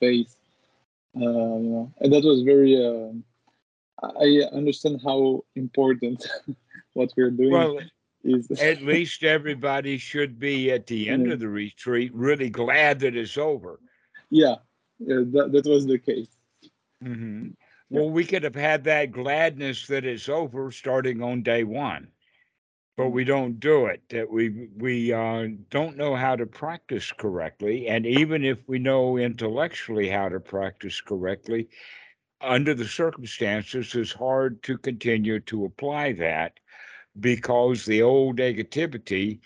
face, 0.00 0.34
uh, 1.16 1.54
you 1.64 1.70
know, 1.74 1.92
and 2.00 2.12
that 2.12 2.24
was 2.24 2.42
very. 2.42 2.74
Uh, 2.76 3.12
I 4.02 4.28
understand 4.52 5.00
how 5.04 5.44
important 5.56 6.18
what 6.94 7.12
we're 7.16 7.30
doing 7.30 7.52
Well, 7.52 7.78
is. 8.24 8.50
at 8.60 8.82
least 8.82 9.22
everybody 9.24 9.98
should 9.98 10.38
be 10.38 10.70
at 10.70 10.86
the 10.86 11.08
end 11.08 11.26
Yeah. 11.26 11.34
of 11.34 11.40
the 11.40 11.48
retreat 11.48 12.12
really 12.14 12.50
glad 12.50 13.00
that 13.00 13.16
it's 13.16 13.38
over. 13.38 13.80
yeah, 14.30 14.56
yeah 14.98 15.22
that, 15.32 15.52
that 15.52 15.66
was 15.66 15.86
the 15.86 15.98
case. 15.98 16.28
Mhm. 17.02 17.54
Well, 17.88 18.10
we 18.10 18.24
could 18.24 18.44
have 18.44 18.54
had 18.54 18.84
that 18.84 19.10
gladness 19.10 19.86
that 19.88 20.04
it's 20.04 20.28
over 20.28 20.70
starting 20.70 21.22
on 21.22 21.42
day 21.42 21.64
one, 21.64 22.12
but 22.96 23.08
we 23.08 23.24
don't 23.24 23.58
do 23.58 23.86
it. 23.86 24.02
That 24.10 24.30
we 24.30 24.68
we 24.76 25.12
uh, 25.12 25.48
don't 25.70 25.96
know 25.96 26.14
how 26.14 26.36
to 26.36 26.46
practice 26.46 27.10
correctly, 27.10 27.88
and 27.88 28.06
even 28.06 28.44
if 28.44 28.58
we 28.68 28.78
know 28.78 29.16
intellectually 29.16 30.08
how 30.08 30.28
to 30.28 30.38
practice 30.38 31.00
correctly, 31.00 31.68
under 32.40 32.74
the 32.74 32.86
circumstances, 32.86 33.92
it's 33.96 34.12
hard 34.12 34.62
to 34.64 34.78
continue 34.78 35.40
to 35.40 35.64
apply 35.64 36.12
that 36.12 36.60
because 37.18 37.84
the 37.84 38.02
old 38.02 38.38
negativity 38.38 39.40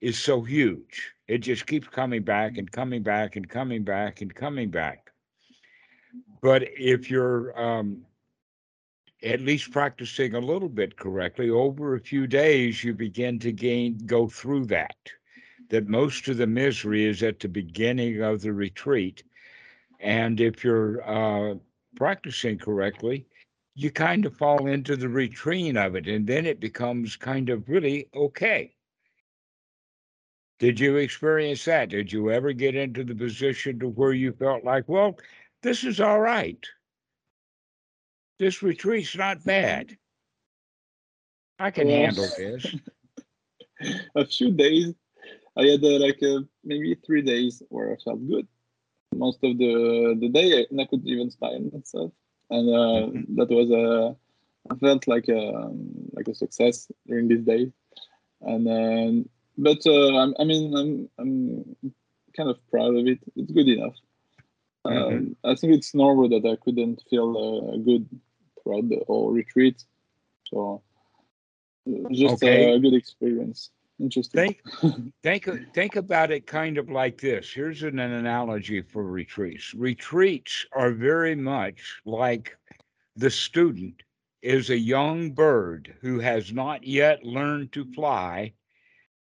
is 0.00 0.18
so 0.18 0.42
huge. 0.42 1.12
It 1.28 1.38
just 1.38 1.66
keeps 1.66 1.88
coming 1.88 2.22
back 2.22 2.58
and 2.58 2.70
coming 2.70 3.02
back 3.02 3.36
and 3.36 3.48
coming 3.48 3.84
back 3.84 4.20
and 4.20 4.34
coming 4.34 4.70
back. 4.70 5.10
But 6.40 6.62
if 6.76 7.10
you're 7.10 7.58
um, 7.60 8.04
at 9.22 9.40
least 9.40 9.70
practicing 9.70 10.34
a 10.34 10.40
little 10.40 10.68
bit 10.68 10.96
correctly 10.96 11.50
over 11.50 11.94
a 11.94 12.00
few 12.00 12.26
days, 12.26 12.82
you 12.82 12.94
begin 12.94 13.38
to 13.40 13.52
gain 13.52 13.98
go 14.06 14.28
through 14.28 14.66
that. 14.66 14.96
That 15.68 15.86
most 15.86 16.26
of 16.26 16.36
the 16.36 16.48
misery 16.48 17.04
is 17.04 17.22
at 17.22 17.38
the 17.38 17.48
beginning 17.48 18.22
of 18.22 18.40
the 18.40 18.52
retreat, 18.52 19.22
and 20.00 20.40
if 20.40 20.64
you're 20.64 21.08
uh, 21.08 21.54
practicing 21.94 22.58
correctly, 22.58 23.26
you 23.82 23.90
kind 23.90 24.26
of 24.26 24.36
fall 24.36 24.66
into 24.66 24.94
the 24.94 25.08
routine 25.08 25.76
of 25.78 25.94
it, 25.96 26.06
and 26.06 26.26
then 26.26 26.44
it 26.44 26.60
becomes 26.60 27.16
kind 27.16 27.48
of 27.48 27.66
really 27.68 28.08
okay. 28.14 28.74
Did 30.58 30.78
you 30.78 30.96
experience 30.96 31.64
that? 31.64 31.88
Did 31.88 32.12
you 32.12 32.30
ever 32.30 32.52
get 32.52 32.74
into 32.74 33.02
the 33.04 33.14
position 33.14 33.78
to 33.78 33.88
where 33.88 34.12
you 34.12 34.32
felt 34.32 34.64
like, 34.64 34.86
well, 34.86 35.18
this 35.62 35.84
is 35.84 36.00
all 36.00 36.20
right? 36.20 36.62
This 38.38 38.62
retreat's 38.62 39.16
not 39.16 39.42
bad. 39.44 39.96
I 41.58 41.70
can 41.70 41.86
Well- 41.88 41.96
handle 41.96 42.28
this. 42.36 42.66
a 44.14 44.26
few 44.26 44.50
days, 44.52 44.92
I 45.56 45.64
had 45.64 45.82
uh, 45.82 45.98
like 45.98 46.22
uh, 46.22 46.40
maybe 46.62 46.94
three 47.06 47.22
days 47.22 47.62
where 47.70 47.92
I 47.92 47.96
felt 47.96 48.26
good. 48.28 48.46
Most 49.14 49.42
of 49.42 49.56
the 49.58 50.16
the 50.20 50.28
day, 50.28 50.66
and 50.70 50.80
I 50.80 50.84
could 50.84 51.04
even 51.06 51.30
smile 51.30 51.58
myself, 51.72 52.12
and 52.50 52.68
uh, 52.68 53.20
that 53.36 53.50
was 53.50 53.70
a. 53.70 54.16
I 54.70 54.76
felt 54.76 55.08
like 55.08 55.28
a 55.28 55.72
like 56.12 56.28
a 56.28 56.34
success 56.34 56.90
during 57.06 57.28
this 57.28 57.40
day, 57.42 57.72
and 58.42 58.68
um, 58.68 59.28
but 59.58 59.78
uh, 59.86 60.16
I'm, 60.18 60.34
I 60.38 60.44
mean 60.44 60.76
I'm 60.76 61.08
I'm 61.18 61.92
kind 62.36 62.50
of 62.50 62.58
proud 62.70 62.94
of 62.96 63.06
it. 63.06 63.18
It's 63.36 63.52
good 63.52 63.68
enough. 63.68 63.96
Um, 64.84 64.94
Mhm. 64.94 65.36
I 65.44 65.54
think 65.54 65.74
it's 65.74 65.94
normal 65.94 66.28
that 66.30 66.46
I 66.46 66.56
couldn't 66.56 67.02
feel 67.10 67.28
uh, 67.36 67.76
good 67.78 68.06
throughout 68.62 68.88
the 68.88 69.02
whole 69.06 69.30
retreat, 69.32 69.84
so 70.48 70.82
uh, 71.88 72.08
just 72.12 72.42
Okay. 72.42 72.74
a 72.74 72.78
good 72.78 72.94
experience. 72.94 73.70
Interesting. 74.00 74.56
Think 74.82 75.04
think 75.22 75.74
think 75.74 75.96
about 75.96 76.30
it 76.30 76.46
kind 76.46 76.78
of 76.78 76.88
like 76.88 77.20
this. 77.20 77.52
Here's 77.52 77.82
an, 77.82 77.98
an 77.98 78.12
analogy 78.12 78.80
for 78.80 79.04
retreats. 79.04 79.74
Retreats 79.74 80.64
are 80.72 80.92
very 80.92 81.34
much 81.34 82.00
like 82.06 82.56
the 83.16 83.30
student 83.30 84.02
is 84.42 84.70
a 84.70 84.78
young 84.78 85.32
bird 85.32 85.94
who 86.00 86.18
has 86.18 86.52
not 86.52 86.82
yet 86.84 87.24
learned 87.24 87.72
to 87.72 87.84
fly, 87.92 88.52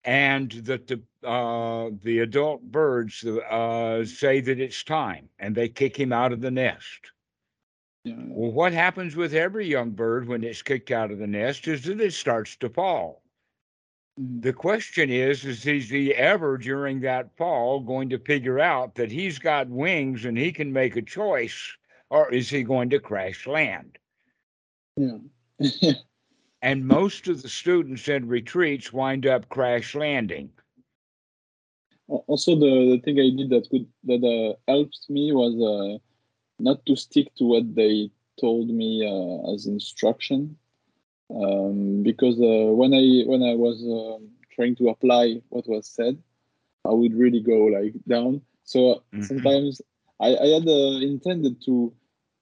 and 0.05 0.51
that 0.51 0.87
the 0.87 1.01
uh, 1.27 1.89
the 2.01 2.19
adult 2.19 2.61
birds 2.61 3.25
uh, 3.25 4.05
say 4.05 4.39
that 4.39 4.59
it's 4.59 4.83
time, 4.83 5.27
and 5.39 5.55
they 5.55 5.67
kick 5.67 5.99
him 5.99 6.13
out 6.13 6.31
of 6.31 6.39
the 6.39 6.51
nest. 6.51 7.11
Yeah. 8.05 8.15
Well, 8.27 8.51
what 8.51 8.73
happens 8.73 9.15
with 9.15 9.33
every 9.33 9.67
young 9.67 9.91
bird 9.91 10.27
when 10.27 10.43
it's 10.43 10.61
kicked 10.61 10.91
out 10.91 11.11
of 11.11 11.19
the 11.19 11.27
nest 11.27 11.67
is 11.67 11.83
that 11.83 11.99
it 11.99 12.13
starts 12.13 12.55
to 12.57 12.69
fall. 12.69 13.22
The 14.17 14.53
question 14.53 15.09
is, 15.09 15.43
is 15.43 15.65
is 15.65 15.89
he 15.89 16.13
ever 16.13 16.57
during 16.57 16.99
that 17.01 17.35
fall 17.35 17.79
going 17.79 18.09
to 18.09 18.19
figure 18.19 18.59
out 18.59 18.95
that 18.95 19.11
he's 19.11 19.39
got 19.39 19.67
wings 19.69 20.25
and 20.25 20.37
he 20.37 20.51
can 20.51 20.71
make 20.71 20.95
a 20.95 21.01
choice, 21.01 21.73
or 22.09 22.31
is 22.31 22.49
he 22.49 22.63
going 22.63 22.91
to 22.91 22.99
crash 22.99 23.47
land? 23.47 23.97
Yeah. 24.95 25.17
And 26.63 26.87
most 26.87 27.27
of 27.27 27.41
the 27.41 27.49
students 27.49 28.07
in 28.07 28.25
retreats 28.25 28.93
wind 28.93 29.27
up 29.27 29.49
crash 29.49 29.95
landing. 29.95 30.49
Also, 32.07 32.55
the, 32.55 32.91
the 32.91 33.01
thing 33.03 33.19
I 33.19 33.35
did 33.35 33.49
that 33.49 33.69
could 33.69 33.85
that 34.05 34.23
uh, 34.23 34.55
helped 34.71 35.09
me 35.09 35.33
was 35.33 35.55
uh, 35.59 35.97
not 36.59 36.85
to 36.85 36.95
stick 36.95 37.35
to 37.35 37.43
what 37.43 37.75
they 37.75 38.11
told 38.39 38.69
me 38.69 39.05
uh, 39.05 39.53
as 39.53 39.65
instruction, 39.65 40.57
um, 41.29 42.03
because 42.03 42.39
uh, 42.39 42.71
when 42.73 42.93
I 42.93 43.23
when 43.27 43.43
I 43.43 43.55
was 43.55 43.83
um 43.83 44.29
trying 44.51 44.75
to 44.77 44.89
apply 44.89 45.41
what 45.49 45.67
was 45.67 45.87
said, 45.87 46.17
I 46.85 46.91
would 46.91 47.13
really 47.15 47.41
go 47.41 47.65
like 47.65 47.93
down. 48.07 48.41
So 48.63 49.03
Mhm. 49.13 49.19
sometimes 49.19 49.81
I, 50.19 50.35
I 50.35 50.47
had 50.47 50.67
uh, 50.67 50.99
intended 51.01 51.61
to 51.65 51.93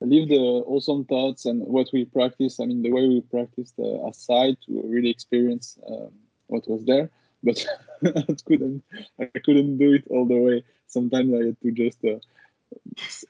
leave 0.01 0.29
the 0.29 0.63
wholesome 0.67 1.05
thoughts 1.05 1.45
and 1.45 1.61
what 1.65 1.89
we 1.93 2.05
practice. 2.05 2.59
I 2.59 2.65
mean, 2.65 2.81
the 2.83 2.91
way 2.91 3.07
we 3.07 3.21
practiced 3.21 3.79
uh, 3.79 4.05
aside 4.07 4.57
to 4.67 4.81
really 4.85 5.09
experience 5.09 5.77
um, 5.89 6.11
what 6.47 6.67
was 6.69 6.83
there, 6.85 7.09
but 7.43 7.65
I 8.05 8.35
couldn't. 8.45 8.83
I 9.19 9.27
couldn't 9.27 9.77
do 9.77 9.93
it 9.93 10.05
all 10.09 10.25
the 10.25 10.27
way. 10.29 10.63
Sometimes 10.87 11.33
I 11.33 11.45
had 11.47 11.61
to 11.61 11.71
just 11.71 12.03
uh, 12.03 12.17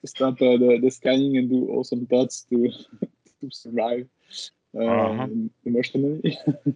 stop 0.05 0.33
uh, 0.41 0.57
the, 0.57 0.79
the 0.81 0.89
scanning 0.89 1.37
and 1.37 1.49
do 1.49 1.67
wholesome 1.67 2.05
thoughts 2.05 2.43
to 2.49 2.69
to 3.41 3.49
survive 3.51 4.07
uh, 4.77 5.11
Uh-huh. 5.11 5.29
emotionally. 5.65 6.37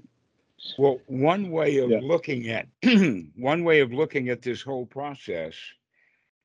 Well, 0.78 1.04
one 1.08 1.52
way 1.52 1.78
of 1.78 1.92
Yeah. 1.92 2.00
looking 2.00 2.48
at 2.50 2.68
one 3.36 3.64
way 3.64 3.80
of 3.82 3.94
looking 3.94 4.30
at 4.30 4.42
this 4.42 4.62
whole 4.62 4.86
process 4.86 5.56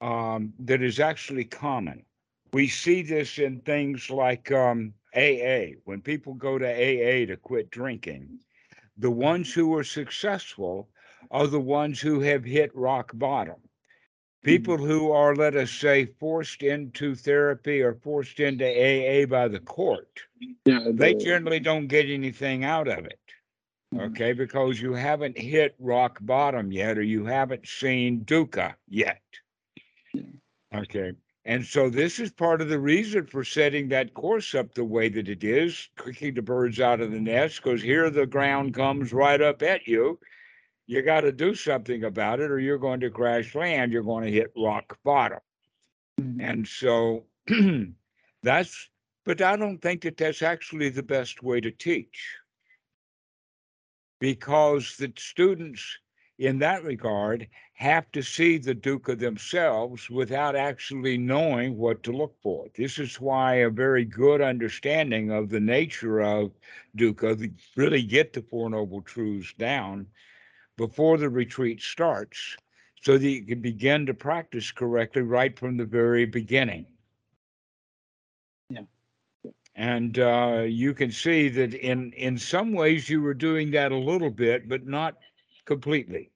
um, 0.01 0.55
that 0.61 0.83
is 0.83 1.01
actually 1.01 1.45
common. 1.45 2.05
We 2.53 2.69
see 2.69 3.03
this 3.03 3.39
in 3.39 3.61
things 3.61 4.11
like 4.11 4.51
um, 4.53 4.95
AA. 5.15 5.77
When 5.85 6.03
people 6.03 6.35
go 6.35 6.59
to 6.59 6.67
AA 6.67 7.27
to 7.27 7.37
quit 7.37 7.71
drinking, 7.71 8.41
the 8.97 9.11
ones 9.11 9.53
who 9.55 9.75
are 9.77 9.85
successful 9.85 10.91
are 11.31 11.47
the 11.47 11.61
ones 11.61 12.01
who 12.01 12.21
have 12.21 12.45
hit 12.45 12.75
rock 12.75 13.13
bottom. 13.15 13.70
People 14.43 14.79
who 14.79 15.11
are, 15.13 15.37
let 15.37 15.55
us 15.55 15.71
say, 15.71 16.07
forced 16.07 16.63
into 16.63 17.15
therapy 17.15 17.83
or 17.83 17.95
forced 17.95 18.41
into 18.41 18.65
AA 18.65 19.27
by 19.27 19.49
the 19.49 19.61
court, 19.61 20.23
yeah, 20.65 20.87
they 20.93 21.13
the- 21.13 21.25
generally 21.25 21.61
don't 21.61 21.89
get 21.89 22.09
anything 22.09 22.65
out 22.65 22.89
of 22.89 23.05
it. 23.05 23.19
Mhm. 23.95 24.11
okay 24.13 24.33
because 24.33 24.81
you 24.81 24.93
haven't 24.95 25.37
hit 25.37 25.75
rock 25.81 26.19
bottom 26.23 26.71
yet 26.73 26.97
or 26.97 27.03
you 27.03 27.25
haven't 27.25 27.67
seen 27.67 28.25
dukkha 28.25 28.75
yet. 28.89 29.21
Okay 30.73 31.13
and 31.45 31.65
so 31.65 31.89
this 31.91 32.21
is 32.21 32.31
part 32.31 32.61
of 32.61 32.69
the 32.69 32.79
reason 32.79 33.27
for 33.27 33.43
setting 33.43 33.89
that 33.89 34.15
course 34.15 34.55
up 34.55 34.73
the 34.75 34.85
way 34.85 35.09
that 35.09 35.29
it 35.29 35.43
is 35.43 35.89
kicking 35.97 36.35
the 36.35 36.43
birds 36.43 36.79
out 36.81 37.01
of 37.01 37.11
the 37.11 37.19
nest 37.21 37.57
because 37.63 37.83
here 37.83 38.11
the 38.11 38.27
ground 38.27 38.75
comes 38.75 39.13
right 39.13 39.41
up 39.41 39.61
at 39.63 39.87
you 39.89 40.19
you 40.91 41.03
got 41.03 41.21
to 41.21 41.31
do 41.31 41.55
something 41.55 42.03
about 42.03 42.41
it 42.41 42.51
or 42.51 42.59
you're 42.59 42.77
going 42.77 42.99
to 42.99 43.11
crash 43.11 43.55
land. 43.55 43.93
You're 43.93 44.03
going 44.03 44.25
to 44.25 44.33
hit 44.33 44.53
rock 44.57 44.99
bottom. 45.05 45.39
Mhm. 46.21 46.43
And 46.43 46.67
so 46.67 47.27
that's, 48.43 48.89
but 49.25 49.41
I 49.41 49.55
don't 49.55 49.79
think 49.79 50.03
that 50.03 50.17
that's 50.17 50.43
actually 50.43 50.89
the 50.89 51.05
best 51.05 51.45
way 51.45 51.61
to 51.61 51.71
teach. 51.71 52.35
Because 54.19 54.97
the 54.97 55.13
students 55.17 55.81
in 56.41 56.59
that 56.59 56.83
regard 56.83 57.47
have 57.75 58.11
to 58.11 58.21
see 58.21 58.59
the 58.59 58.75
dukkha 58.75 59.17
themselves 59.17 60.11
without 60.11 60.57
actually 60.57 61.17
knowing 61.17 61.79
what 61.79 62.03
to 62.03 62.11
look 62.11 62.35
for. 62.43 62.67
This 62.75 62.99
is 62.99 63.21
why 63.21 63.55
a 63.55 63.71
very 63.71 64.05
good 64.05 64.41
understanding 64.41 65.31
of 65.31 65.51
the 65.51 65.61
nature 65.61 66.21
of 66.21 66.51
dukkha, 66.97 67.49
really 67.77 68.03
get 68.03 68.33
the 68.33 68.43
Four 68.43 68.71
Noble 68.71 69.03
Truths 69.03 69.55
down 69.57 70.09
before 70.81 71.19
the 71.19 71.29
retreat 71.29 71.83
starts, 71.83 72.57
so 73.03 73.19
that 73.19 73.29
you 73.29 73.45
can 73.45 73.61
begin 73.61 74.07
to 74.07 74.15
practice 74.15 74.73
correctly 74.73 75.21
right 75.21 75.59
from 75.59 75.77
the 75.77 75.85
very 75.85 76.25
beginning. 76.25 76.87
Yeah. 78.71 78.85
And 79.75 80.19
uh, 80.19 80.65
you 80.67 80.95
can 80.95 81.13
see 81.13 81.51
that 81.51 81.75
in 81.75 82.15
in 82.15 82.39
some 82.39 82.73
ways 82.73 83.11
you 83.11 83.21
were 83.21 83.35
doing 83.35 83.71
that 83.73 83.93
a 83.93 84.07
little 84.11 84.31
bit, 84.31 84.71
but 84.71 84.87
not 84.87 85.19
completely. 85.67 86.31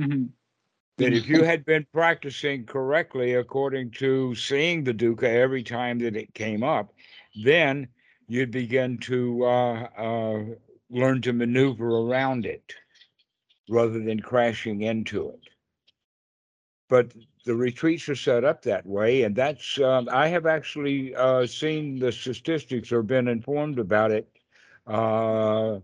Mhm. 0.00 0.30
That 0.98 1.12
if 1.12 1.28
you 1.28 1.44
had 1.44 1.64
been 1.64 1.86
practicing 1.92 2.66
correctly 2.66 3.34
according 3.34 3.92
to 4.02 4.34
seeing 4.34 4.82
the 4.82 4.94
dukkha 4.94 5.28
every 5.28 5.62
time 5.62 6.00
that 6.00 6.16
it 6.16 6.34
came 6.34 6.64
up, 6.64 6.92
then 7.44 7.86
you'd 8.26 8.50
begin 8.50 8.98
to 8.98 9.44
uh, 9.44 9.88
uh, 9.96 10.44
learn 10.90 11.22
to 11.22 11.32
maneuver 11.32 11.88
around 11.88 12.46
it 12.46 12.74
rather 13.68 13.98
than 13.98 14.20
crashing 14.20 14.82
into 14.82 15.30
it. 15.30 15.48
But 16.88 17.12
the 17.44 17.54
retreats 17.54 18.08
are 18.08 18.16
set 18.16 18.44
up 18.44 18.62
that 18.62 18.86
way, 18.86 19.22
and 19.22 19.34
that's 19.34 19.80
um, 19.80 20.08
I 20.10 20.28
have 20.28 20.46
actually 20.46 21.14
uh, 21.14 21.46
seen 21.46 21.98
the 21.98 22.12
statistics 22.12 22.92
or 22.92 23.02
been 23.02 23.28
informed 23.28 23.78
about 23.78 24.10
it. 24.10 24.28
Uh, 24.86 25.80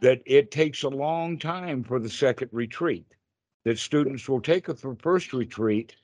that 0.00 0.22
it 0.26 0.50
takes 0.50 0.82
a 0.82 0.88
long 0.88 1.38
time 1.38 1.82
for 1.82 1.98
the 1.98 2.08
second 2.10 2.48
retreat. 2.52 3.06
That 3.64 3.78
students 3.78 4.28
will 4.28 4.40
take 4.40 4.68
a 4.68 4.74
first 4.74 5.32
retreat, 5.32 5.94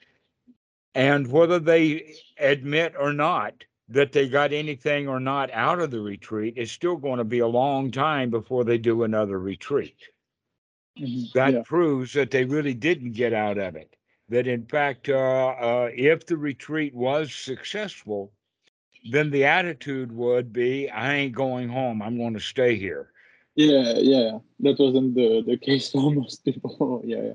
and 0.95 1.27
whether 1.27 1.59
they 1.59 2.15
admit 2.39 2.95
or 2.99 3.13
not 3.13 3.65
that 3.89 4.13
they 4.13 4.29
got 4.29 4.53
anything 4.53 5.09
or 5.09 5.21
not 5.21 5.51
out 5.53 5.81
of 5.81 5.91
the 5.91 6.01
retreat, 6.01 6.55
it's 6.57 6.73
still 6.73 6.97
going 6.97 7.19
to 7.19 7.25
be 7.25 7.41
a 7.41 7.47
long 7.47 7.91
time 7.91 8.31
before 8.31 8.65
they 8.65 8.79
do 8.79 9.03
another 9.03 9.39
retreat 9.39 9.97
Mhm. 10.99 11.33
that 11.33 11.53
Yeah. 11.55 11.63
proves 11.63 12.13
that 12.15 12.31
they 12.31 12.45
really 12.45 12.75
didn't 12.75 13.13
get 13.13 13.33
out 13.33 13.59
of 13.59 13.77
it. 13.77 13.97
That 14.29 14.47
in 14.47 14.67
fact, 14.67 15.09
uh, 15.09 15.15
uh, 15.59 15.91
if 15.95 16.27
the 16.27 16.37
retreat 16.37 16.95
was 16.95 17.35
successful, 17.35 18.33
then 19.11 19.31
the 19.31 19.45
attitude 19.45 20.13
would 20.13 20.53
be, 20.53 20.89
I 20.91 21.15
ain't 21.15 21.35
going 21.35 21.69
home. 21.69 22.03
I'm 22.03 22.17
going 22.17 22.35
to 22.35 22.41
stay 22.41 22.77
here. 22.77 23.13
Yeah, 23.57 23.95
yeah, 23.99 24.39
that 24.61 24.79
wasn't 24.79 25.15
the, 25.15 25.43
the 25.47 25.57
case 25.57 25.91
for 25.91 26.11
most 26.15 26.45
people. 26.45 27.03
yeah, 27.05 27.23
yeah. 27.23 27.33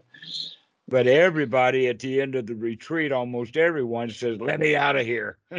But 0.88 1.08
everybody 1.08 1.88
at 1.88 2.00
the 2.00 2.22
end 2.22 2.36
of 2.36 2.46
the 2.48 2.56
retreat, 2.56 3.12
almost 3.12 3.58
everyone 3.58 4.10
says, 4.12 4.40
Let 4.40 4.60
me 4.60 4.76
out 4.76 4.96
of 4.96 5.06
here. 5.06 5.38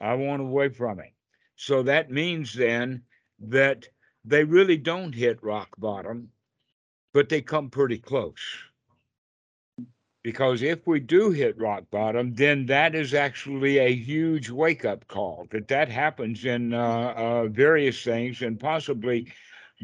I 0.00 0.14
want 0.14 0.42
away 0.42 0.68
from 0.70 1.00
it. 1.00 1.12
So 1.56 1.82
that 1.84 2.10
means 2.10 2.54
then 2.54 3.02
that 3.40 3.86
they 4.26 4.44
really 4.44 4.76
don't 4.76 5.14
hit 5.14 5.42
rock 5.42 5.68
bottom, 5.78 6.30
but 7.14 7.28
they 7.28 7.40
come 7.40 7.70
pretty 7.70 7.98
close. 7.98 8.40
Because 10.22 10.62
if 10.62 10.84
we 10.88 10.98
do 10.98 11.30
hit 11.30 11.56
rock 11.56 11.84
bottom, 11.92 12.34
then 12.34 12.66
that 12.66 12.96
is 12.96 13.14
actually 13.14 13.78
a 13.78 13.94
huge 13.94 14.50
wake 14.50 14.84
up 14.84 15.06
call. 15.06 15.46
That 15.52 15.68
that 15.68 15.88
happens 15.88 16.44
in 16.44 16.74
uh, 16.74 17.14
uh, 17.16 17.46
various 17.46 18.02
things, 18.02 18.42
and 18.42 18.58
possibly 18.58 19.32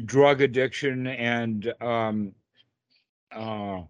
drug 0.03 0.41
addiction 0.41 1.07
and 1.07 1.73
um, 1.79 2.33
uh, 3.33 3.83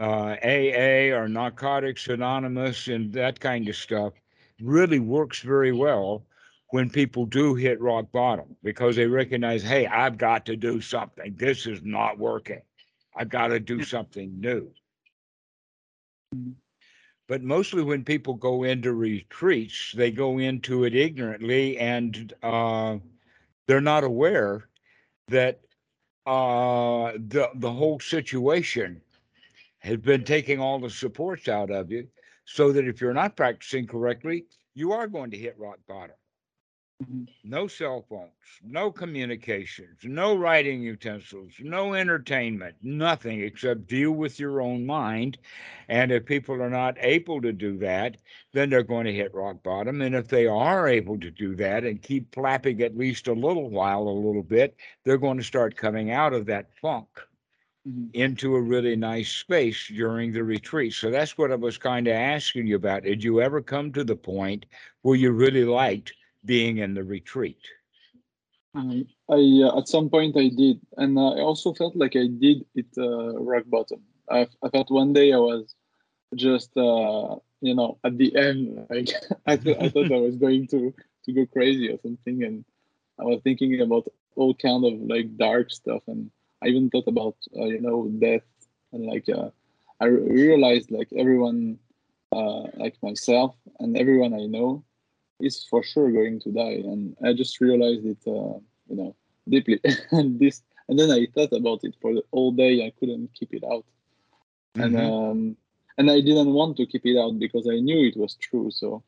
uh, 0.00 0.36
AA 0.42 1.12
or 1.14 1.28
Narcotics 1.28 2.08
Anonymous 2.08 2.88
and 2.88 3.12
that 3.12 3.38
kind 3.40 3.68
of 3.68 3.76
stuff 3.76 4.14
really 4.60 5.00
works 5.00 5.40
very 5.40 5.72
well 5.72 6.24
when 6.70 6.90
people 6.90 7.24
do 7.24 7.54
hit 7.54 7.80
rock 7.80 8.12
bottom 8.12 8.56
because 8.62 8.96
they 8.96 9.06
recognize, 9.06 9.62
hey, 9.62 9.86
I've 9.86 10.18
got 10.18 10.44
to 10.46 10.56
do 10.56 10.80
something. 10.80 11.34
This 11.36 11.66
is 11.66 11.82
not 11.82 12.18
working. 12.18 12.60
I've 13.16 13.30
got 13.30 13.48
to 13.48 13.60
do 13.60 13.82
something 13.82 14.38
new. 14.38 14.72
Mhm. 16.34 16.54
But 17.26 17.42
mostly 17.42 17.82
when 17.82 18.04
people 18.04 18.34
go 18.34 18.64
into 18.64 18.92
retreats, 18.94 19.92
they 19.92 20.10
go 20.10 20.38
into 20.38 20.84
it 20.84 20.94
ignorantly 20.94 21.78
and 21.78 22.32
uh, 22.42 22.98
they're 23.66 23.80
not 23.80 24.04
aware 24.04 24.68
that 25.28 25.60
uh, 26.26 27.12
the 27.12 27.50
the 27.54 27.72
whole 27.72 28.00
situation 28.00 29.00
has 29.78 29.96
been 29.98 30.24
taking 30.24 30.60
all 30.60 30.78
the 30.78 30.90
supports 30.90 31.48
out 31.48 31.70
of 31.70 31.90
you, 31.90 32.08
so 32.44 32.72
that 32.72 32.86
if 32.86 33.00
you're 33.00 33.14
not 33.14 33.36
practicing 33.36 33.86
correctly, 33.86 34.46
you 34.74 34.92
are 34.92 35.06
going 35.06 35.30
to 35.30 35.38
hit 35.38 35.58
rock 35.58 35.78
bottom. 35.86 36.16
Mhm. 37.02 37.28
No 37.42 37.66
cell 37.66 38.02
phones, 38.02 38.60
no 38.62 38.92
communications, 38.92 39.98
no 40.04 40.36
writing 40.36 40.80
utensils, 40.80 41.54
no 41.58 41.94
entertainment, 41.94 42.76
nothing 42.82 43.40
except 43.40 43.88
deal 43.88 44.12
with 44.12 44.38
your 44.38 44.60
own 44.60 44.86
mind. 44.86 45.38
And 45.88 46.12
if 46.12 46.24
people 46.24 46.60
are 46.62 46.70
not 46.70 46.96
able 47.00 47.40
to 47.42 47.52
do 47.52 47.76
that, 47.78 48.16
then 48.52 48.70
they're 48.70 48.82
going 48.84 49.06
to 49.06 49.12
hit 49.12 49.34
rock 49.34 49.62
bottom. 49.64 50.00
And 50.00 50.14
if 50.14 50.28
they 50.28 50.46
are 50.46 50.86
able 50.88 51.18
to 51.18 51.30
do 51.32 51.54
that 51.56 51.84
and 51.84 52.00
keep 52.00 52.32
flapping 52.32 52.80
at 52.82 52.96
least 52.96 53.26
a 53.26 53.32
little 53.32 53.70
while, 53.70 54.02
a 54.08 54.10
little 54.26 54.44
bit, 54.44 54.76
they're 55.04 55.18
going 55.18 55.38
to 55.38 55.44
start 55.44 55.76
coming 55.76 56.10
out 56.12 56.32
of 56.32 56.46
that 56.46 56.72
funk 56.80 57.08
Mhm. 57.84 58.14
into 58.14 58.54
a 58.56 58.60
really 58.60 58.96
nice 58.96 59.30
space 59.30 59.88
during 59.88 60.32
the 60.32 60.42
retreat. 60.44 60.92
So 60.92 61.10
that's 61.10 61.36
what 61.38 61.52
I 61.52 61.56
was 61.56 61.78
kind 61.78 62.06
of 62.08 62.14
asking 62.14 62.66
you 62.66 62.76
about. 62.76 63.02
Did 63.04 63.22
you 63.22 63.40
ever 63.40 63.60
come 63.62 63.92
to 63.92 64.04
the 64.04 64.16
point 64.16 64.66
where 65.02 65.16
you 65.16 65.30
really 65.32 65.64
liked 65.64 66.12
being 66.44 66.78
in 66.78 66.94
the 66.94 67.04
retreat? 67.04 67.60
Um, 68.74 69.06
I 69.30 69.62
uh, 69.64 69.78
at 69.78 69.88
some 69.88 70.08
point 70.10 70.36
I 70.36 70.48
did, 70.48 70.80
and 70.96 71.18
I 71.18 71.40
also 71.40 71.72
felt 71.72 71.96
like 71.96 72.16
I 72.16 72.26
did 72.26 72.64
hit 72.74 72.86
uh, 72.96 73.38
rock 73.40 73.64
bottom. 73.66 74.02
I, 74.30 74.46
I 74.62 74.68
felt 74.68 74.90
one 74.90 75.12
day 75.12 75.32
I 75.32 75.38
was 75.38 75.74
just 76.34 76.76
uh, 76.76 77.36
you 77.60 77.74
know 77.74 77.98
at 78.04 78.16
the 78.18 78.34
end, 78.36 78.86
like 78.90 79.08
I, 79.46 79.56
th- 79.56 79.78
I 79.80 79.88
thought 79.88 80.12
I 80.12 80.18
was 80.18 80.36
going 80.36 80.66
to 80.68 80.94
to 81.24 81.32
go 81.32 81.46
crazy 81.46 81.90
or 81.90 81.98
something, 82.02 82.44
and 82.44 82.64
I 83.18 83.24
was 83.24 83.40
thinking 83.42 83.80
about 83.80 84.06
all 84.36 84.54
kind 84.54 84.84
of 84.84 84.94
like 85.00 85.36
dark 85.36 85.70
stuff, 85.70 86.02
and 86.06 86.30
I 86.62 86.68
even 86.68 86.90
thought 86.90 87.08
about 87.08 87.36
uh, 87.56 87.64
you 87.64 87.80
know 87.80 88.08
death, 88.08 88.46
and 88.92 89.06
like 89.06 89.28
uh, 89.28 89.50
I 90.00 90.06
re- 90.06 90.30
realized 90.30 90.90
like 90.90 91.08
everyone 91.16 91.78
uh, 92.32 92.64
like 92.76 92.96
myself 93.02 93.56
and 93.80 93.96
everyone 93.96 94.34
I 94.34 94.44
know 94.44 94.84
is 95.40 95.64
for 95.68 95.82
sure 95.82 96.10
going 96.10 96.40
to 96.40 96.50
die, 96.50 96.80
and 96.84 97.16
I 97.24 97.32
just 97.32 97.60
realized 97.60 98.04
it, 98.06 98.18
uh, 98.26 98.58
you 98.88 98.96
know, 98.96 99.14
deeply. 99.48 99.80
and 100.12 100.38
this, 100.38 100.62
and 100.88 100.98
then 100.98 101.10
I 101.10 101.26
thought 101.34 101.52
about 101.52 101.80
it 101.84 101.94
for 102.00 102.14
the 102.14 102.22
whole 102.32 102.52
day. 102.52 102.86
I 102.86 102.92
couldn't 102.98 103.32
keep 103.34 103.52
it 103.54 103.64
out, 103.64 103.84
and 104.78 104.94
Mhm. 104.94 104.98
um, 104.98 105.56
and 105.98 106.10
I 106.10 106.20
didn't 106.20 106.52
want 106.52 106.76
to 106.78 106.86
keep 106.86 107.04
it 107.06 107.18
out 107.18 107.38
because 107.38 107.66
I 107.70 107.78
knew 107.80 108.06
it 108.06 108.16
was 108.16 108.36
true. 108.36 108.70
So 108.70 109.02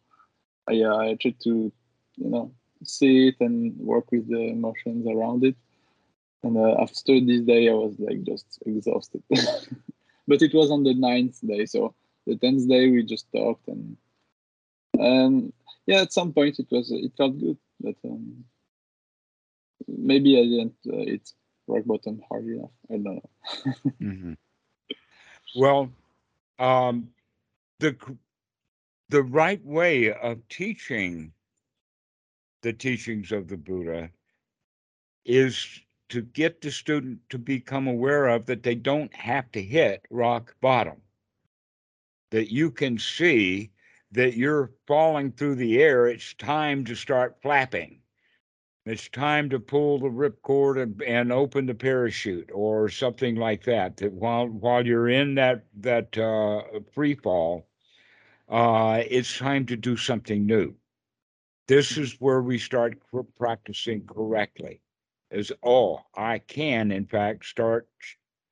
I, 0.68 0.80
uh, 0.82 0.96
I 0.96 1.14
tried 1.20 1.40
to, 1.44 1.72
you 2.16 2.28
know, 2.30 2.50
see 2.84 3.28
it 3.28 3.36
and 3.40 3.76
work 3.78 4.10
with 4.10 4.28
the 4.28 4.40
emotions 4.50 5.06
around 5.06 5.44
it. 5.44 5.56
And 6.42 6.56
uh, 6.56 6.76
after 6.80 7.20
this 7.20 7.42
day, 7.42 7.68
I 7.68 7.72
was 7.74 7.94
like 7.98 8.22
just 8.24 8.58
exhausted. 8.66 9.22
but 10.28 10.42
it 10.42 10.54
was 10.54 10.70
on 10.70 10.84
the 10.84 10.94
ninth 10.94 11.38
day, 11.46 11.64
so 11.66 11.94
the 12.26 12.36
tenth 12.36 12.68
day 12.68 12.90
we 12.90 13.02
just 13.04 13.26
talked 13.32 13.68
and 13.68 13.96
and 14.98 15.52
yeah, 15.86 16.02
at 16.02 16.12
some 16.12 16.32
point 16.32 16.58
it 16.58 16.68
was 16.70 16.90
it 16.90 17.12
felt 17.16 17.38
good, 17.38 17.58
but 17.80 17.96
um, 18.04 18.44
maybe 19.88 20.38
I 20.38 20.42
didn't 20.44 20.76
uh, 20.88 21.04
hit 21.10 21.30
rock 21.66 21.84
bottom 21.84 22.22
hard 22.28 22.46
enough. 22.46 22.70
I 22.90 22.94
don't 22.94 23.04
know. 23.04 23.22
Mhm. 24.00 24.36
Well, 25.56 25.90
um, 26.58 27.10
the 27.80 27.96
the 29.08 29.22
right 29.22 29.64
way 29.64 30.12
of 30.12 30.46
teaching 30.48 31.32
the 32.62 32.72
teachings 32.72 33.32
of 33.32 33.48
the 33.48 33.56
Buddha 33.56 34.10
is 35.24 35.80
to 36.10 36.22
get 36.22 36.60
the 36.60 36.70
student 36.70 37.18
to 37.30 37.38
become 37.38 37.86
aware 37.86 38.28
of 38.28 38.46
that 38.46 38.62
they 38.62 38.74
don't 38.74 39.14
have 39.14 39.50
to 39.52 39.62
hit 39.62 40.04
rock 40.10 40.54
bottom. 40.60 41.00
That 42.30 42.52
you 42.52 42.70
can 42.70 42.98
see 42.98 43.70
that 44.12 44.36
you're 44.36 44.72
falling 44.86 45.32
through 45.32 45.56
the 45.56 45.82
air. 45.82 46.06
It's 46.08 46.34
time 46.34 46.84
to 46.86 46.94
start 46.94 47.40
flapping. 47.42 48.02
it's 48.86 49.08
time 49.08 49.48
to 49.50 49.60
pull 49.60 49.98
the 50.00 50.08
ripcord 50.08 50.82
and, 50.82 51.02
and 51.02 51.32
open 51.32 51.66
the 51.66 51.74
parachute 51.74 52.50
or 52.52 52.88
something 52.90 53.36
like 53.36 53.64
that. 53.64 53.96
That 53.98 54.12
while 54.12 54.48
while 54.48 54.86
you're 54.86 55.08
in 55.08 55.34
that 55.36 55.66
that 55.80 56.16
uh, 56.18 56.80
free 56.92 57.14
fall, 57.14 57.68
uh, 58.48 59.02
it's 59.08 59.38
time 59.38 59.66
to 59.66 59.76
do 59.76 59.96
something 59.96 60.46
new. 60.46 60.74
This 61.68 61.96
is 61.98 62.20
where 62.20 62.42
we 62.42 62.58
start 62.58 63.00
cr- 63.00 63.22
practicing 63.38 64.06
correctly. 64.06 64.82
Is 65.30 65.52
oh, 65.64 66.02
I 66.14 66.38
can 66.40 66.92
in 66.92 67.06
fact 67.06 67.46
start 67.46 67.88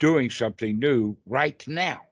doing 0.00 0.30
something 0.30 0.78
new 0.80 1.18
right 1.26 1.62
now. 1.68 2.07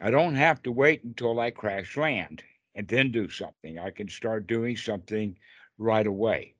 I 0.00 0.10
don't 0.10 0.34
have 0.36 0.62
to 0.62 0.72
wait 0.72 1.04
until 1.04 1.38
I 1.40 1.50
crash 1.50 1.96
land 1.96 2.42
and 2.74 2.88
then 2.88 3.10
do 3.12 3.28
something. 3.28 3.78
I 3.78 3.90
can 3.90 4.08
start 4.08 4.46
doing 4.46 4.76
something 4.76 5.38
right 5.78 6.06
away. 6.06 6.54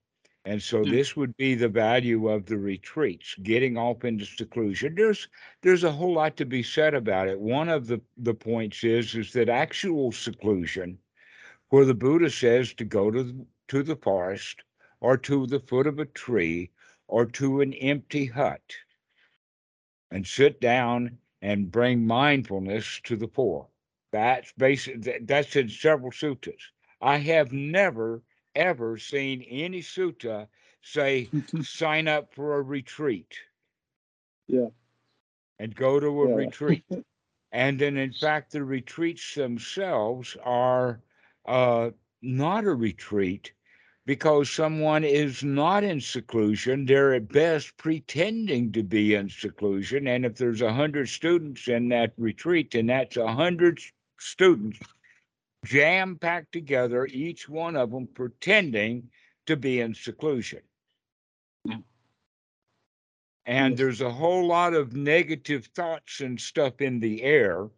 And 0.44 0.62
so 0.62 0.84
Yeah. 0.84 0.92
this 0.92 1.16
would 1.16 1.36
be 1.36 1.54
the 1.54 1.68
value 1.68 2.28
of 2.28 2.46
the 2.46 2.58
retreats, 2.58 3.34
getting 3.42 3.76
off 3.76 4.04
into 4.04 4.24
seclusion. 4.24 4.94
There's 4.94 5.28
there's 5.62 5.84
a 5.84 5.92
whole 5.92 6.14
lot 6.14 6.36
to 6.36 6.46
be 6.46 6.62
said 6.62 6.94
about 6.94 7.28
it. 7.28 7.40
One 7.40 7.68
of 7.68 7.86
the, 7.86 8.00
the 8.16 8.34
points 8.34 8.84
is 8.84 9.14
is 9.14 9.32
that 9.32 9.48
actual 9.48 10.12
seclusion, 10.12 10.98
where 11.70 11.84
the 11.84 11.94
Buddha 11.94 12.30
says 12.30 12.74
to 12.74 12.84
go 12.84 13.10
to 13.10 13.46
to 13.68 13.82
the 13.82 13.96
forest 13.96 14.62
or 15.00 15.16
to 15.18 15.46
the 15.46 15.60
foot 15.60 15.86
of 15.86 15.98
a 15.98 16.06
tree 16.06 16.70
or 17.08 17.26
to 17.26 17.60
an 17.60 17.74
empty 17.74 18.26
hut 18.26 18.76
and 20.10 20.26
sit 20.26 20.60
down 20.60 21.18
and 21.40 21.70
bring 21.70 22.06
mindfulness 22.06 23.00
to 23.04 23.16
the 23.16 23.28
poor. 23.28 23.68
That's 24.12 24.52
basic. 24.52 25.26
That's 25.26 25.56
in 25.56 25.68
several 25.68 26.10
suttas. 26.12 26.70
I 27.00 27.18
have 27.18 27.52
never 27.52 28.22
ever 28.54 28.98
seen 28.98 29.42
any 29.42 29.80
sutta 29.82 30.48
say 30.80 31.32
sign 31.60 32.08
up 32.08 32.32
for 32.32 32.56
a 32.58 32.62
retreat. 32.62 33.40
Yeah. 34.48 34.68
And 35.58 35.74
go 35.74 36.00
to 36.00 36.22
a 36.22 36.26
Yeah. 36.26 36.28
retreat. 36.28 36.84
And 37.52 37.78
then, 37.80 37.96
in 37.96 38.12
fact, 38.12 38.52
the 38.52 38.64
retreats 38.64 39.34
themselves 39.34 40.36
are 40.42 41.02
uh, 41.46 41.92
not 42.22 42.64
a 42.64 42.74
retreat 42.74 43.52
because 44.06 44.48
someone 44.48 45.04
is 45.04 45.42
not 45.42 45.84
in 45.84 46.00
seclusion. 46.00 46.86
They're 46.86 47.14
at 47.14 47.28
best 47.28 47.76
pretending 47.76 48.72
to 48.72 48.82
be 48.82 49.14
in 49.14 49.28
seclusion. 49.28 50.06
And 50.06 50.24
if 50.24 50.36
there's 50.36 50.62
a 50.62 50.72
hundred 50.72 51.08
students 51.08 51.68
in 51.68 51.88
that 51.88 52.12
retreat, 52.16 52.70
then 52.70 52.86
that's 52.86 53.16
a 53.16 53.32
hundred 53.32 53.80
students 54.18 54.78
jam 55.66 56.16
packed 56.16 56.52
together, 56.52 57.06
each 57.06 57.48
one 57.48 57.76
of 57.76 57.90
them 57.90 58.06
pretending 58.06 59.10
to 59.46 59.56
be 59.56 59.80
in 59.80 59.94
seclusion. 59.94 60.60
And 63.46 63.76
there's 63.76 64.00
a 64.00 64.10
whole 64.10 64.46
lot 64.46 64.74
of 64.74 64.94
negative 64.94 65.66
thoughts 65.74 66.20
and 66.20 66.40
stuff 66.40 66.80
in 66.80 67.00
the 67.00 67.22
air 67.22 67.68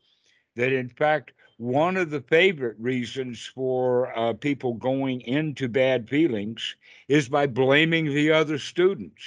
that, 0.56 0.72
in 0.72 0.88
fact, 0.88 1.32
one 1.58 1.96
of 1.96 2.10
the 2.10 2.20
favorite 2.20 2.76
reasons 2.78 3.44
for 3.44 4.16
uh, 4.16 4.32
people 4.32 4.74
going 4.74 5.20
into 5.22 5.68
bad 5.68 6.08
feelings 6.08 6.76
is 7.08 7.28
by 7.28 7.46
blaming 7.46 8.06
the 8.06 8.30
other 8.32 8.58
students. 8.58 9.24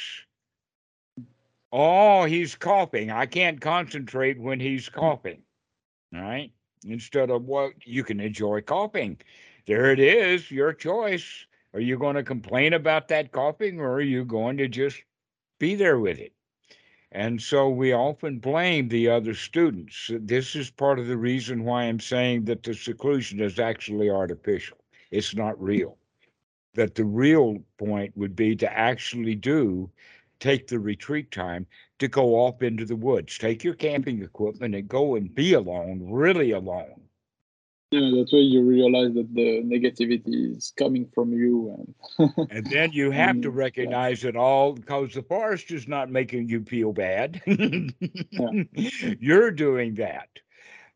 Oh, 1.74 2.24
he's 2.24 2.56
coughing. 2.56 3.12
I 3.12 3.26
can't 3.26 3.60
concentrate 3.60 4.40
when 4.40 4.60
he's 4.60 4.90
coughing. 4.90 5.42
Right. 6.12 6.52
Instead 6.86 7.30
of 7.30 7.46
what 7.46 7.74
you 7.86 8.04
can 8.04 8.20
enjoy 8.20 8.62
coughing. 8.62 9.18
There 9.68 9.92
it 9.92 10.00
is, 10.00 10.50
your 10.50 10.74
choice. 10.74 11.46
Are 11.74 11.80
you 11.80 11.98
going 11.98 12.16
to 12.16 12.24
complain 12.24 12.74
about 12.74 13.10
that 13.10 13.32
coughing 13.32 13.80
or 13.80 13.94
are 13.94 14.02
you 14.02 14.26
going 14.26 14.58
to 14.58 14.68
just 14.68 15.02
be 15.60 15.76
there 15.76 16.00
with 16.00 16.20
it? 16.20 16.34
And 17.14 17.42
so 17.42 17.70
we 17.70 17.94
often 17.94 18.40
blame 18.40 18.88
the 18.88 19.10
other 19.10 19.34
students. 19.34 20.10
This 20.14 20.56
is 20.56 20.70
part 20.70 20.98
of 20.98 21.08
the 21.08 21.18
reason 21.18 21.66
why 21.66 21.84
I'm 21.84 22.00
saying 22.00 22.46
that 22.46 22.64
the 22.64 22.74
seclusion 22.74 23.42
is 23.42 23.60
actually 23.60 24.10
artificial. 24.10 24.78
It's 25.12 25.36
not 25.36 25.62
real. 25.62 25.98
That 26.74 26.96
the 26.96 27.04
real 27.04 27.58
point 27.78 28.16
would 28.16 28.36
be 28.36 28.56
to 28.56 28.72
actually 28.72 29.36
do 29.36 29.90
take 30.40 30.68
the 30.68 30.80
retreat 30.80 31.32
time 31.32 31.68
to 32.00 32.08
go 32.08 32.36
off 32.36 32.64
into 32.64 32.86
the 32.86 32.96
woods, 32.96 33.38
take 33.38 33.64
your 33.64 33.76
camping 33.76 34.24
equipment 34.24 34.74
and 34.74 34.88
go 34.88 35.16
and 35.16 35.36
be 35.36 35.54
alone, 35.54 36.02
really 36.10 36.52
alone. 36.52 37.02
Yeah, 37.92 38.12
that's 38.16 38.32
why 38.34 38.40
you 38.40 38.64
realize 38.64 39.14
that 39.16 39.34
the 39.34 39.62
negativity 39.64 40.56
is 40.58 40.74
coming 40.78 41.10
from 41.14 41.34
you, 41.34 41.70
and 42.20 42.30
And 42.50 42.70
then 42.70 42.92
you 42.92 43.12
have 43.12 43.42
to 43.42 43.50
Mm, 43.50 43.56
yeah. 43.80 43.90
recognize 43.90 44.24
it 44.24 44.36
all 44.36 44.74
because 44.74 45.14
the 45.14 45.24
forest 45.24 45.72
is 45.72 45.88
not 45.88 46.12
making 46.12 46.50
you 46.50 46.64
feel 46.64 46.94
bad. 46.94 47.42
You're 49.20 49.52
doing 49.52 49.96
that. 49.96 50.30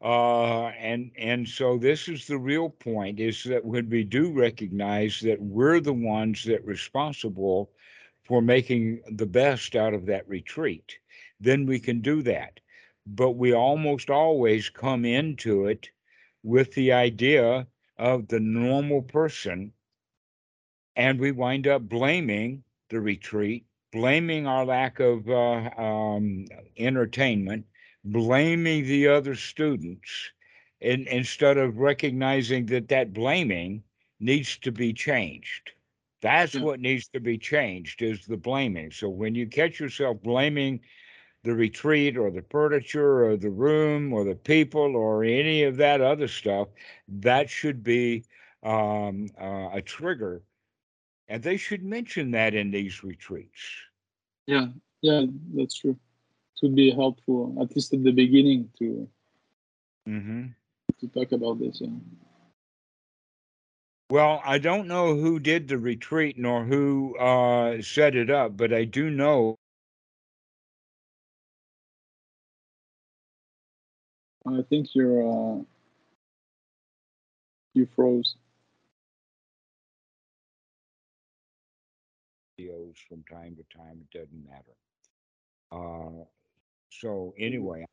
Uh, 0.01 0.67
and 0.69 1.11
and 1.17 1.47
so 1.47 1.77
this 1.77 2.07
is 2.07 2.27
the 2.27 2.37
real 2.37 2.69
point 2.69 3.19
is 3.19 3.43
that 3.45 3.65
when 3.65 3.89
we 3.89 4.03
do 4.03 4.31
recognize 4.31 5.19
that 5.21 5.41
we're 5.41 5.79
the 5.79 5.93
ones 5.93 6.43
that 6.45 6.63
responsible 6.65 7.71
for 8.23 8.41
making 8.41 9.01
the 9.15 9.25
best 9.25 9.75
out 9.75 9.93
of 9.93 10.05
that 10.07 10.27
retreat, 10.27 10.99
then 11.39 11.65
we 11.65 11.79
can 11.79 12.01
do 12.01 12.21
that. 12.23 12.59
But 13.05 13.31
we 13.31 13.53
almost 13.53 14.09
always 14.09 14.69
come 14.69 15.05
into 15.05 15.65
it 15.67 15.89
with 16.45 16.75
the 16.75 16.93
idea 16.93 17.67
of 17.97 18.29
the 18.29 18.41
normal 18.41 19.03
person 19.03 19.73
and 20.95 21.19
we 21.19 21.31
wind 21.31 21.67
up 21.67 21.89
blaming 21.89 22.63
the 22.89 22.99
retreat, 23.01 23.65
blaming 23.91 24.47
our 24.47 24.65
lack 24.65 24.99
of 24.99 25.29
uh, 25.29 25.69
um, 25.81 26.45
entertainment, 26.77 27.65
blaming 28.05 28.85
the 28.85 29.07
other 29.07 29.35
students, 29.35 30.31
and 30.81 31.07
instead 31.07 31.57
of 31.57 31.77
recognizing 31.77 32.65
that 32.67 32.89
that 32.89 33.13
blaming 33.13 33.83
needs 34.19 34.57
to 34.59 34.71
be 34.71 34.93
changed. 34.93 35.71
That's 36.21 36.59
Yeah. 36.59 36.61
what 36.61 36.79
needs 36.79 37.07
to 37.09 37.19
be 37.19 37.37
changed 37.37 38.01
is 38.01 38.25
the 38.25 38.37
blaming. 38.37 38.91
So 38.91 39.09
when 39.09 39.35
you 39.35 39.47
catch 39.47 39.79
yourself 39.79 40.21
blaming 40.23 40.81
the 41.45 41.55
retreat 41.55 42.17
or 42.17 42.29
the 42.29 42.43
furniture 42.49 43.25
or 43.25 43.37
the 43.37 43.49
room 43.49 44.11
or 44.11 44.25
the 44.25 44.35
people 44.35 44.95
or 44.95 45.23
any 45.23 45.63
of 45.63 45.77
that 45.77 46.01
other 46.01 46.27
stuff, 46.27 46.67
that 47.07 47.49
should 47.49 47.83
be 47.83 48.25
um, 48.63 49.29
uh, 49.39 49.69
a 49.71 49.81
trigger 49.81 50.41
and 51.27 51.41
they 51.41 51.57
should 51.57 51.83
mention 51.83 52.31
that 52.31 52.53
in 52.53 52.71
these 52.71 53.03
retreats. 53.03 53.61
yeah, 54.47 54.67
yeah, 55.01 55.23
that's 55.53 55.75
true. 55.75 55.97
It 56.61 56.67
would 56.67 56.75
be 56.75 56.91
helpful, 56.91 57.55
at 57.61 57.75
least 57.75 57.93
at 57.93 58.03
the 58.03 58.11
beginning, 58.11 58.69
to 58.79 59.09
mm-hmm. 60.07 60.45
to 60.99 61.07
talk 61.07 61.31
about 61.31 61.59
this. 61.59 61.81
Yeah. 61.81 61.89
Well, 64.09 64.41
I 64.45 64.59
don't 64.59 64.87
know 64.87 65.15
who 65.15 65.39
did 65.39 65.67
the 65.67 65.77
retreat 65.77 66.37
nor 66.37 66.63
who 66.63 67.17
uh, 67.17 67.81
set 67.81 68.15
it 68.15 68.29
up, 68.29 68.55
but 68.55 68.71
I 68.71 68.85
do 68.85 69.09
know 69.09 69.57
I 74.47 74.61
think 74.69 74.89
you're 74.93 75.21
uh, 75.21 75.61
you 77.73 77.87
froze. 77.95 78.35
videos 82.59 82.95
from 83.09 83.23
time 83.23 83.55
to 83.55 83.77
time. 83.77 83.99
It 84.01 84.17
doesn't 84.17 84.45
matter. 84.45 84.75
Uh, 85.71 86.23
so 86.89 87.33
anyway, 87.37 87.81
I'm 87.81 87.87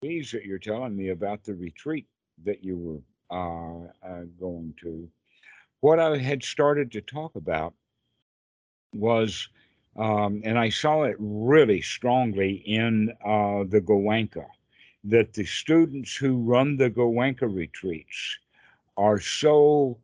pleased 0.00 0.34
that 0.34 0.44
you're 0.44 0.58
telling 0.58 0.96
me 0.96 1.10
about 1.10 1.44
the 1.44 1.54
retreat 1.54 2.06
that 2.44 2.62
you 2.62 3.02
were 3.30 3.88
uh, 4.02 4.06
uh, 4.06 4.22
going 4.38 4.74
to. 4.82 5.08
What 5.80 5.98
I 5.98 6.16
had 6.16 6.42
started 6.42 6.92
to 6.92 7.00
talk 7.00 7.36
about 7.36 7.74
was, 8.94 9.48
um, 9.96 10.42
and 10.44 10.58
I 10.58 10.68
saw 10.68 11.04
it 11.04 11.16
really 11.18 11.82
strongly 11.82 12.62
in 12.66 13.10
uh, 13.24 13.64
the 13.68 13.80
Goenka, 13.84 14.46
that 15.04 15.34
the 15.34 15.44
students 15.44 16.16
who 16.16 16.38
run 16.38 16.76
the 16.76 16.90
Goenka 16.90 17.52
retreats 17.52 18.38
are 18.96 19.20
so 19.20 19.98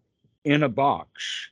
in 0.44 0.62
a 0.62 0.68
box 0.68 1.48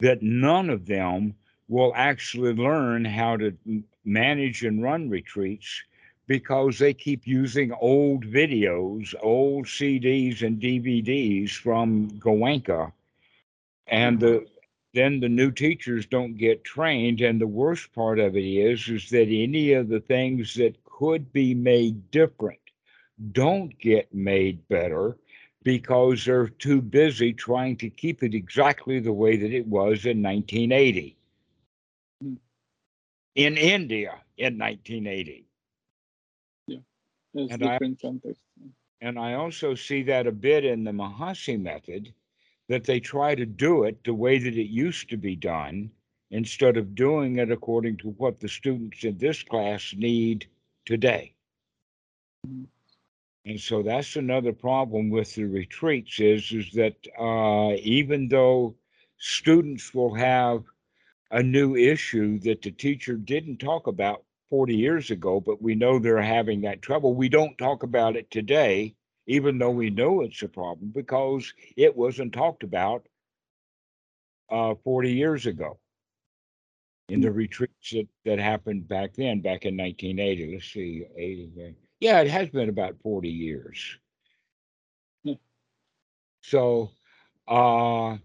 that 0.00 0.22
none 0.22 0.70
of 0.70 0.86
them 0.86 1.34
will 1.68 1.92
actually 1.94 2.54
learn 2.54 3.04
how 3.04 3.36
to 3.36 3.56
manage 4.04 4.64
and 4.64 4.82
run 4.82 5.10
retreats 5.10 5.82
because 6.26 6.78
they 6.78 6.94
keep 6.94 7.26
using 7.26 7.72
old 7.72 8.24
videos, 8.24 9.14
old 9.22 9.66
CDs 9.66 10.42
and 10.42 10.60
DVDs 10.60 11.50
from 11.50 12.10
Goenka. 12.12 12.92
And 13.86 14.20
the 14.20 14.26
mm-hmm. 14.26 14.44
then 14.94 15.20
the 15.20 15.28
new 15.28 15.50
teachers 15.50 16.06
don't 16.06 16.36
get 16.36 16.64
trained. 16.64 17.20
And 17.20 17.40
the 17.40 17.46
worst 17.46 17.92
part 17.94 18.18
of 18.18 18.36
it 18.36 18.44
is, 18.44 18.88
is 18.88 19.10
that 19.10 19.28
any 19.28 19.72
of 19.72 19.88
the 19.88 20.00
things 20.00 20.54
that 20.54 20.82
could 20.84 21.32
be 21.32 21.54
made 21.54 22.10
different 22.10 22.58
don't 23.32 23.76
get 23.78 24.12
made 24.14 24.66
better 24.68 25.16
because 25.62 26.24
they're 26.24 26.48
too 26.48 26.80
busy 26.80 27.32
trying 27.32 27.76
to 27.76 27.90
keep 27.90 28.22
it 28.22 28.34
exactly 28.34 29.00
the 29.00 29.12
way 29.12 29.36
that 29.36 29.52
it 29.52 29.66
was 29.66 30.06
in 30.06 30.22
1980. 30.22 31.16
in 33.34 33.56
India 33.56 34.20
in 34.36 34.58
1980. 34.58 35.46
Yeah, 36.66 36.78
it's 37.34 37.52
And 37.52 37.62
I- 37.64 37.72
different 37.74 38.00
context. 38.00 38.40
And 39.00 39.16
I 39.16 39.34
also 39.34 39.76
see 39.76 40.02
that 40.04 40.26
a 40.26 40.32
bit 40.32 40.64
in 40.64 40.82
the 40.82 40.90
Mahasi 40.90 41.60
method, 41.60 42.12
that 42.68 42.82
they 42.82 42.98
try 42.98 43.36
to 43.36 43.46
do 43.46 43.84
it 43.84 44.02
the 44.02 44.12
way 44.14 44.38
that 44.38 44.56
it 44.56 44.66
used 44.68 45.08
to 45.10 45.16
be 45.16 45.36
done 45.36 45.90
instead 46.30 46.76
of 46.76 46.96
doing 46.96 47.36
it 47.38 47.52
according 47.52 47.96
to 47.98 48.08
what 48.10 48.40
the 48.40 48.48
students 48.48 49.04
in 49.04 49.16
this 49.18 49.42
class 49.44 49.94
need 49.96 50.48
today. 50.84 51.32
Mhm. 52.44 52.66
And 53.48 53.58
so 53.58 53.82
that's 53.82 54.16
another 54.16 54.52
problem 54.52 55.08
with 55.08 55.34
the 55.34 55.44
retreats 55.44 56.20
is, 56.20 56.52
is 56.52 56.70
that 56.72 56.96
uh, 57.18 57.76
even 57.82 58.28
though 58.28 58.76
students 59.16 59.94
will 59.94 60.14
have 60.14 60.64
a 61.30 61.42
new 61.42 61.74
issue 61.74 62.38
that 62.40 62.60
the 62.60 62.70
teacher 62.70 63.14
didn't 63.14 63.56
talk 63.56 63.86
about 63.86 64.22
40 64.50 64.76
years 64.76 65.10
ago, 65.10 65.40
but 65.40 65.62
we 65.62 65.74
know 65.74 65.98
they're 65.98 66.20
having 66.20 66.60
that 66.60 66.82
trouble. 66.82 67.14
We 67.14 67.30
don't 67.30 67.56
talk 67.56 67.84
about 67.84 68.16
it 68.16 68.30
today, 68.30 68.94
even 69.26 69.56
though 69.56 69.70
we 69.70 69.88
know 69.88 70.20
it's 70.20 70.42
a 70.42 70.48
problem 70.48 70.90
because 70.94 71.50
it 71.74 71.96
wasn't 71.96 72.34
talked 72.34 72.64
about 72.64 73.06
uh, 74.50 74.74
40 74.84 75.10
years 75.10 75.46
ago 75.46 75.78
in 77.08 77.22
the 77.22 77.32
retreats 77.32 77.92
that, 77.92 78.08
that 78.26 78.38
happened 78.38 78.86
back 78.86 79.14
then, 79.14 79.40
back 79.40 79.64
in 79.64 79.74
1980. 79.74 80.52
Let's 80.52 80.70
see, 80.70 81.06
80, 81.16 81.74
yeah, 82.00 82.20
it 82.20 82.30
has 82.30 82.48
been 82.50 82.68
about 82.68 83.00
40 83.02 83.28
years. 83.28 83.98
Hmm. 85.24 85.32
So, 86.42 86.90
uh, 87.46 88.18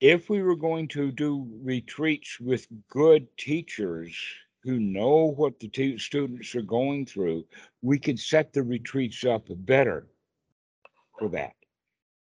if 0.00 0.28
we 0.28 0.42
were 0.42 0.56
going 0.56 0.88
to 0.88 1.12
do 1.12 1.46
retreats 1.62 2.40
with 2.40 2.66
good 2.88 3.26
teachers 3.36 4.16
who 4.64 4.78
know 4.78 5.32
what 5.36 5.58
the 5.60 5.68
t- 5.68 5.98
students 5.98 6.54
are 6.54 6.62
going 6.62 7.06
through, 7.06 7.44
we 7.82 7.98
could 7.98 8.18
set 8.18 8.52
the 8.52 8.62
retreats 8.62 9.24
up 9.24 9.46
better 9.48 10.06
for 11.18 11.28
that. 11.28 11.54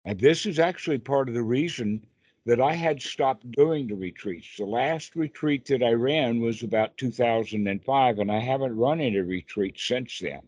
And 0.05 0.19
this 0.21 0.47
is 0.47 0.59
actually 0.59 0.99
part 0.99 1.29
of 1.29 1.35
the 1.35 1.43
reason 1.43 2.07
that 2.47 2.61
I 2.61 2.75
had 2.75 3.01
stopped 3.01 3.51
doing 3.53 3.87
the 3.87 3.95
retreats. 3.95 4.57
The 4.59 4.67
last 4.67 5.17
retreat 5.17 5.65
that 5.67 5.83
I 5.83 5.93
ran 5.93 6.41
was 6.41 6.63
about 6.63 6.97
2005, 6.99 8.19
and 8.19 8.31
I 8.31 8.39
haven't 8.39 8.77
run 8.77 9.01
any 9.01 9.19
retreats 9.21 9.85
since 9.87 10.19
then. 10.19 10.43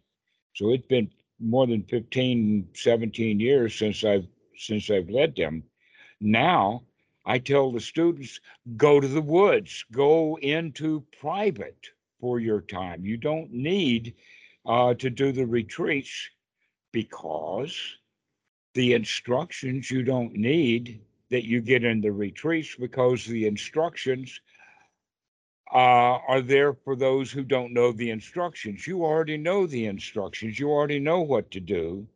So 0.54 0.72
it's 0.72 0.86
been 0.86 1.10
more 1.40 1.66
than 1.66 1.82
15, 1.84 2.68
17 2.74 3.40
years 3.40 3.74
since 3.74 4.04
I've 4.04 4.26
since 4.58 4.90
I've 4.90 5.10
led 5.10 5.36
them. 5.36 5.62
Now 6.20 6.82
I 7.26 7.38
tell 7.38 7.72
the 7.72 7.80
students, 7.80 8.40
go 8.76 9.00
to 9.00 9.08
the 9.08 9.20
woods, 9.20 9.84
go 9.92 10.38
into 10.38 11.04
private 11.20 11.90
for 12.20 12.40
your 12.40 12.60
time. 12.60 13.04
You 13.04 13.16
don't 13.16 13.52
need 13.52 14.14
uh, 14.64 14.94
to 14.94 15.10
do 15.10 15.32
the 15.32 15.46
retreats 15.46 16.30
because 16.92 17.76
the 18.74 18.94
instructions 18.94 19.90
you 19.90 20.02
don't 20.02 20.34
need 20.34 21.00
that 21.30 21.44
you 21.44 21.60
get 21.60 21.84
in 21.84 22.00
the 22.00 22.12
retreats 22.12 22.76
because 22.76 23.24
the 23.24 23.46
instructions 23.46 24.40
uh, 25.72 26.18
are 26.28 26.40
there 26.40 26.72
for 26.72 26.94
those 26.94 27.30
who 27.30 27.42
don't 27.42 27.72
know 27.72 27.92
the 27.92 28.10
instructions. 28.10 28.86
You 28.86 29.04
already 29.04 29.36
know 29.36 29.66
the 29.66 29.86
instructions. 29.86 30.58
You 30.58 30.70
already 30.70 31.00
know 31.00 31.20
what 31.20 31.50
to 31.52 31.60
do. 31.60 32.06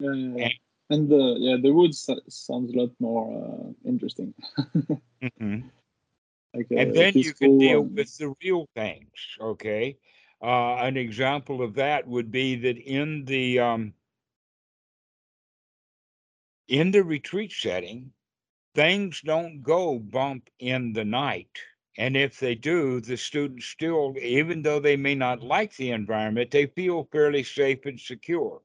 Yeah, 0.00 0.12
yeah, 0.12 0.36
yeah. 0.36 0.48
And 0.90 1.08
the 1.08 1.36
yeah, 1.38 1.56
the 1.60 1.70
woods 1.70 2.08
sounds 2.28 2.72
a 2.72 2.78
lot 2.78 2.90
more 2.98 3.26
uh, 3.36 3.88
interesting. 3.88 4.34
Like 6.54 6.68
and 6.70 6.90
uh, 6.90 6.92
then 6.94 7.12
you 7.14 7.34
can 7.34 7.58
deal 7.58 7.82
with 7.82 8.16
the 8.16 8.34
real 8.42 8.66
things 8.74 9.12
okay 9.40 9.98
uh, 10.42 10.76
an 10.76 10.96
example 10.96 11.62
of 11.62 11.74
that 11.74 12.06
would 12.06 12.30
be 12.30 12.56
that 12.56 12.78
in 12.78 13.24
the 13.24 13.58
um, 13.58 13.92
in 16.68 16.90
the 16.90 17.02
retreat 17.02 17.52
setting 17.52 18.12
things 18.74 19.20
don't 19.22 19.62
go 19.62 19.98
bump 19.98 20.48
in 20.58 20.92
the 20.92 21.04
night 21.04 21.58
and 21.98 22.16
if 22.16 22.38
they 22.38 22.54
do 22.54 23.00
the 23.00 23.16
students 23.16 23.66
still 23.66 24.14
even 24.20 24.62
though 24.62 24.78
they 24.78 24.96
may 24.96 25.14
not 25.14 25.42
like 25.42 25.74
the 25.76 25.90
environment 25.90 26.50
they 26.50 26.66
feel 26.66 27.08
fairly 27.10 27.42
safe 27.42 27.84
and 27.86 27.98
secure 27.98 28.60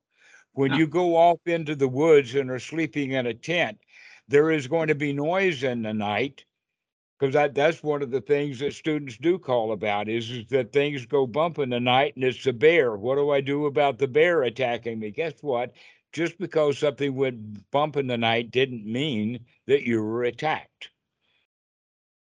when 0.53 0.73
you 0.73 0.85
go 0.85 1.15
off 1.15 1.39
into 1.45 1.75
the 1.75 1.87
woods 1.87 2.35
and 2.35 2.51
are 2.51 2.59
sleeping 2.59 3.11
in 3.11 3.25
a 3.25 3.33
tent 3.33 3.79
there 4.27 4.51
is 4.51 4.67
going 4.67 4.87
to 4.87 4.95
be 4.95 5.13
noise 5.13 5.63
in 5.63 5.81
the 5.81 5.93
night 5.93 6.45
because 7.19 7.33
that 7.33 7.55
that's 7.55 7.81
one 7.81 8.01
of 8.01 8.11
the 8.11 8.21
things 8.21 8.59
that 8.59 8.73
students 8.73 9.17
do 9.17 9.39
call 9.39 9.71
about 9.71 10.09
is, 10.09 10.29
is 10.29 10.45
that 10.47 10.73
things 10.73 11.05
go 11.05 11.25
bump 11.25 11.57
in 11.57 11.69
the 11.69 11.79
night 11.79 12.15
and 12.15 12.25
it's 12.25 12.45
a 12.47 12.51
bear. 12.53 12.97
What 12.97 13.15
do 13.15 13.29
I 13.29 13.39
do 13.39 13.65
about 13.65 13.97
the 13.97 14.07
bear 14.07 14.43
attacking 14.43 14.99
me? 14.99 15.11
Guess 15.11 15.35
what? 15.41 15.73
Just 16.13 16.37
because 16.37 16.77
something 16.79 17.15
went 17.15 17.69
bump 17.71 17.97
in 17.97 18.07
the 18.07 18.17
night 18.17 18.51
didn't 18.51 18.85
mean 18.85 19.45
that 19.67 19.83
you 19.83 20.01
were 20.03 20.23
attacked. 20.23 20.91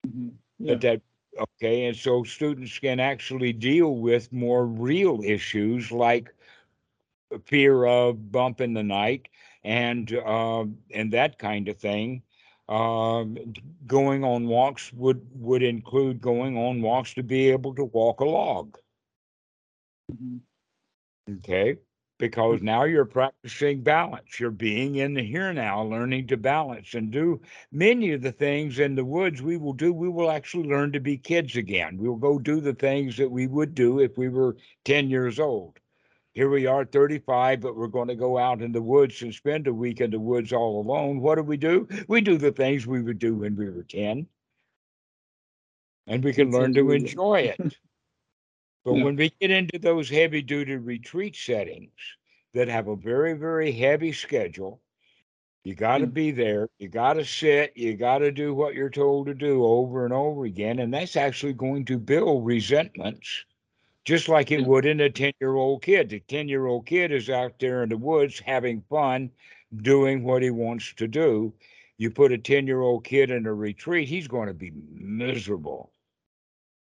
Mhm. 0.06 0.32
Yeah. 0.58 0.74
That 0.74 0.80
that 0.80 1.02
okay, 1.38 1.86
and 1.86 1.96
so 1.96 2.22
students 2.24 2.78
can 2.78 3.00
actually 3.00 3.52
deal 3.52 3.96
with 3.96 4.32
more 4.32 4.66
real 4.66 5.20
issues 5.22 5.90
like 5.92 6.30
fear 7.44 7.84
of 7.86 8.30
bump 8.32 8.60
in 8.60 8.74
the 8.74 8.82
night 8.82 9.28
and 9.64 10.12
uh, 10.14 10.64
and 10.92 11.12
that 11.12 11.38
kind 11.38 11.68
of 11.68 11.76
thing. 11.78 12.22
Um, 12.68 13.36
going 13.86 14.22
on 14.24 14.46
walks 14.46 14.92
would 14.92 15.26
would 15.34 15.62
include 15.62 16.20
going 16.20 16.56
on 16.56 16.82
walks 16.82 17.14
to 17.14 17.22
be 17.22 17.50
able 17.50 17.74
to 17.74 17.84
walk 17.84 18.20
a 18.20 18.24
log. 18.24 18.78
Mhm. 20.08 20.40
Okay. 21.28 21.78
Because 22.20 22.60
now 22.60 22.84
you're 22.84 23.06
practicing 23.06 23.80
balance. 23.82 24.38
You're 24.38 24.50
being 24.50 24.96
in 24.96 25.14
the 25.14 25.22
here 25.22 25.54
now, 25.54 25.82
learning 25.82 26.26
to 26.26 26.36
balance 26.36 26.92
and 26.92 27.10
do 27.10 27.40
many 27.72 28.12
of 28.12 28.20
the 28.20 28.30
things 28.30 28.78
in 28.78 28.94
the 28.94 29.04
woods 29.04 29.40
we 29.40 29.56
will 29.56 29.72
do. 29.72 29.92
We 29.92 30.10
will 30.10 30.30
actually 30.30 30.68
learn 30.68 30.92
to 30.92 31.00
be 31.00 31.16
kids 31.16 31.56
again. 31.56 31.96
We'll 31.98 32.16
go 32.16 32.38
do 32.38 32.60
the 32.60 32.74
things 32.74 33.16
that 33.16 33.30
we 33.30 33.46
would 33.46 33.74
do 33.74 34.00
if 34.00 34.18
we 34.18 34.28
were 34.28 34.58
10 34.84 35.08
years 35.08 35.40
old. 35.40 35.78
Here 36.32 36.50
we 36.50 36.66
are, 36.66 36.84
35, 36.84 37.60
but 37.60 37.74
we're 37.74 37.88
going 37.88 38.08
to 38.08 38.14
go 38.14 38.36
out 38.36 38.60
in 38.60 38.70
the 38.70 38.82
woods 38.82 39.22
and 39.22 39.34
spend 39.34 39.66
a 39.66 39.72
week 39.72 40.02
in 40.02 40.10
the 40.10 40.20
woods 40.20 40.52
all 40.52 40.80
alone. 40.80 41.20
What 41.20 41.36
do 41.36 41.42
we 41.42 41.56
do? 41.56 41.88
We 42.06 42.20
do 42.20 42.36
the 42.36 42.52
things 42.52 42.86
we 42.86 43.02
would 43.02 43.18
do 43.18 43.34
when 43.34 43.56
we 43.56 43.70
were 43.70 43.82
10. 43.82 44.26
And 46.06 46.22
we 46.22 46.34
can 46.34 46.50
learn 46.50 46.74
to 46.74 46.90
enjoy 46.92 47.54
it. 47.58 47.76
But 48.84 48.94
Yeah. 48.96 49.04
when 49.04 49.16
we 49.16 49.30
get 49.40 49.50
into 49.50 49.78
those 49.78 50.08
heavy 50.10 50.42
duty 50.42 50.76
retreat 50.76 51.36
settings 51.36 51.92
that 52.54 52.68
have 52.68 52.88
a 52.88 52.96
very, 52.96 53.34
very 53.34 53.72
heavy 53.72 54.12
schedule, 54.12 54.80
you 55.64 55.74
got 55.74 55.98
to 55.98 56.06
Mm. 56.06 56.14
be 56.14 56.30
there. 56.30 56.68
You 56.78 56.88
got 56.88 57.14
to 57.14 57.24
sit. 57.24 57.76
You 57.76 57.96
got 57.96 58.18
to 58.18 58.32
do 58.32 58.54
what 58.54 58.74
you're 58.74 58.90
told 58.90 59.26
to 59.26 59.34
do 59.34 59.64
over 59.64 60.04
and 60.04 60.14
over 60.14 60.44
again. 60.46 60.78
And 60.78 60.92
that's 60.94 61.16
actually 61.16 61.52
going 61.54 61.84
to 61.86 61.98
build 61.98 62.46
resentments, 62.46 63.44
just 64.04 64.28
like 64.28 64.50
it 64.52 64.60
Yeah. 64.60 64.66
would 64.66 64.86
in 64.86 65.00
a 65.00 65.10
10 65.10 65.32
year 65.40 65.54
old 65.56 65.82
kid. 65.82 66.08
The 66.10 66.20
10 66.20 66.48
year 66.48 66.66
old 66.66 66.86
kid 66.86 67.12
is 67.12 67.30
out 67.30 67.58
there 67.58 67.82
in 67.82 67.90
the 67.90 67.98
woods 67.98 68.40
having 68.40 68.82
fun, 68.82 69.30
doing 69.82 70.24
what 70.24 70.42
he 70.42 70.50
wants 70.50 70.94
to 70.94 71.08
do. 71.08 71.52
You 71.98 72.10
put 72.10 72.32
a 72.32 72.38
10 72.38 72.66
year 72.66 72.80
old 72.80 73.04
kid 73.04 73.30
in 73.30 73.46
a 73.46 73.54
retreat, 73.54 74.08
he's 74.08 74.28
going 74.28 74.48
to 74.48 74.54
be 74.54 74.72
miserable. 74.92 75.92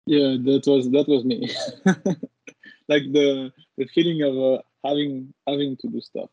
Yeah, 0.07 0.37
that 0.45 0.63
was 0.67 0.91
that 0.91 1.09
was 1.09 1.25
me. 1.25 1.51
like 2.89 3.05
the 3.13 3.53
the 3.77 3.87
feeling 3.95 4.23
of 4.23 4.35
uh, 4.39 4.63
having 4.85 5.35
having 5.47 5.77
to 5.79 5.89
do 5.89 6.01
stuff. 6.01 6.31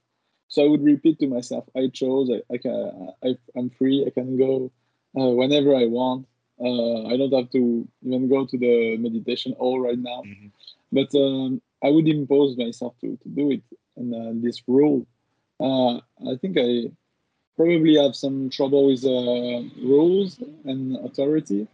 So 0.48 0.64
I 0.64 0.68
would 0.68 0.84
repeat 0.84 1.20
to 1.20 1.28
myself, 1.28 1.66
I 1.76 1.88
chose. 1.88 2.30
I, 2.30 2.42
I 2.54 2.58
can. 2.58 3.10
I, 3.24 3.38
I'm 3.58 3.70
free. 3.72 4.06
I 4.06 4.12
can 4.12 4.38
go 4.38 4.72
uh, 5.20 5.30
whenever 5.30 5.76
I 5.76 5.86
want. 5.86 6.28
Uh, 6.60 7.06
I 7.08 7.18
don't 7.18 7.34
have 7.34 7.50
to 7.52 7.88
even 8.06 8.30
go 8.30 8.46
to 8.46 8.58
the 8.58 8.98
meditation 8.98 9.54
hall 9.58 9.80
right 9.80 9.98
now. 9.98 10.24
Mhm. 10.24 10.52
But 10.92 11.10
um, 11.16 11.62
I 11.84 11.90
would 11.90 12.08
impose 12.08 12.56
myself 12.58 12.94
to, 13.02 13.18
to 13.18 13.30
do 13.30 13.52
it. 13.52 13.64
And 13.98 14.14
uh, 14.14 14.32
this 14.46 14.62
rule, 14.68 15.08
uh, 15.60 15.96
I 16.32 16.36
think 16.40 16.58
I 16.60 16.92
probably 17.56 17.96
have 17.98 18.16
some 18.16 18.50
trouble 18.50 18.88
with 18.88 19.04
uh, 19.06 19.62
rules 19.86 20.40
and 20.66 20.98
authority. 21.06 21.68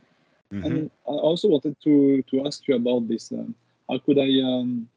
Mhm. 0.52 0.62
And 0.66 0.92
I 1.08 1.12
also 1.12 1.48
wanted 1.50 1.76
to 1.84 2.22
to 2.24 2.46
ask 2.46 2.68
you 2.68 2.76
about 2.76 3.08
this. 3.08 3.32
Um, 3.32 3.56
how 3.90 3.98
could 4.00 4.18
I 4.20 4.30
um, 4.44 4.88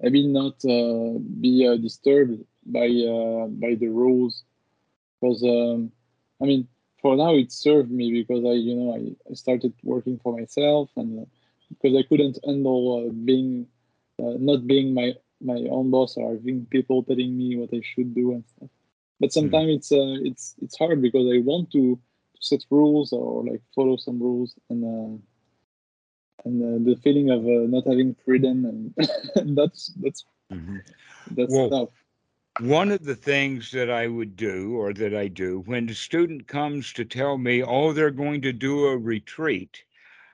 maybe 0.00 0.26
not 0.26 0.54
uh, 0.64 1.18
be 1.40 1.66
uh, 1.66 1.76
disturbed 1.76 2.44
by 2.66 2.86
uh, 2.88 3.46
by 3.48 3.74
the 3.74 3.88
rules? 3.88 4.44
Because 5.20 5.42
um, 5.44 5.90
I 6.42 6.46
mean, 6.46 6.68
for 7.00 7.16
now 7.16 7.34
it 7.34 7.52
served 7.52 7.90
me 7.90 8.12
because 8.12 8.44
I 8.44 8.52
you 8.54 8.74
know 8.74 8.94
I, 8.94 9.30
I 9.30 9.34
started 9.34 9.72
working 9.82 10.18
for 10.22 10.36
myself 10.38 10.90
and 10.96 11.20
uh, 11.20 11.24
because 11.68 11.96
I 11.96 12.02
couldn't 12.08 12.38
handle 12.44 13.06
uh, 13.06 13.12
being 13.24 13.66
uh, 14.20 14.34
not 14.38 14.66
being 14.66 14.94
my 14.94 15.14
my 15.40 15.60
own 15.70 15.90
boss 15.90 16.16
or 16.16 16.32
having 16.34 16.66
people 16.66 17.02
telling 17.02 17.36
me 17.36 17.56
what 17.56 17.70
I 17.72 17.80
should 17.82 18.14
do 18.14 18.32
and 18.32 18.44
stuff. 18.46 18.70
But 19.20 19.32
sometimes 19.32 19.70
it's 19.76 19.92
uh, 19.92 20.16
it's 20.28 20.54
it's 20.62 20.78
hard 20.78 21.00
because 21.02 21.26
I 21.32 21.38
want 21.44 21.70
to 21.72 21.98
set 22.42 22.64
rules 22.70 23.12
or 23.12 23.44
like 23.44 23.62
follow 23.74 23.96
some 23.96 24.20
rules 24.20 24.56
and 24.70 24.84
uh, 24.84 25.18
and 26.44 26.62
uh, 26.62 26.90
the 26.90 26.96
feeling 27.02 27.30
of 27.30 27.40
uh, 27.46 27.66
not 27.74 27.86
having 27.86 28.14
freedom 28.24 28.64
and 28.66 29.56
that's 29.56 29.92
that's 30.02 30.24
Mhm. 30.52 30.84
that's 31.30 31.60
Well, 31.60 31.68
tough. 31.70 31.90
One 32.60 32.92
of 32.92 33.04
the 33.04 33.16
things 33.16 33.70
that 33.72 33.90
I 33.90 34.08
would 34.08 34.36
do 34.36 34.76
or 34.76 34.92
that 34.94 35.14
I 35.14 35.28
do 35.28 35.60
when 35.60 35.86
the 35.86 35.94
student 35.94 36.46
comes 36.48 36.92
to 36.94 37.04
tell 37.04 37.38
me, 37.38 37.62
oh, 37.62 37.92
they're 37.92 38.10
going 38.10 38.42
to 38.42 38.52
do 38.52 38.86
a 38.86 38.96
retreat, 38.98 39.84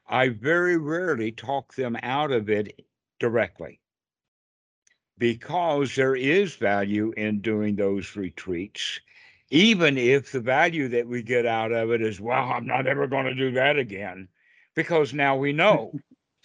I 0.06 0.28
very 0.28 0.76
rarely 0.78 1.32
talk 1.32 1.74
them 1.74 1.96
out 2.02 2.32
of 2.32 2.50
it 2.50 2.86
directly 3.20 3.80
because 5.18 5.94
there 5.96 6.16
is 6.16 6.56
value 6.56 7.12
in 7.16 7.40
doing 7.40 7.76
those 7.76 8.16
retreats, 8.16 9.00
even 9.50 9.98
if 9.98 10.32
the 10.32 10.40
value 10.40 10.88
that 10.88 11.06
we 11.06 11.22
get 11.22 11.46
out 11.46 11.72
of 11.72 11.90
it 11.90 12.02
is, 12.02 12.20
well, 12.20 12.50
I'm 12.50 12.66
not 12.66 12.86
ever 12.86 13.06
going 13.06 13.26
to 13.26 13.34
do 13.34 13.52
that 13.52 13.78
again, 13.78 14.28
because 14.74 15.14
now 15.14 15.36
we 15.36 15.52
know. 15.52 15.92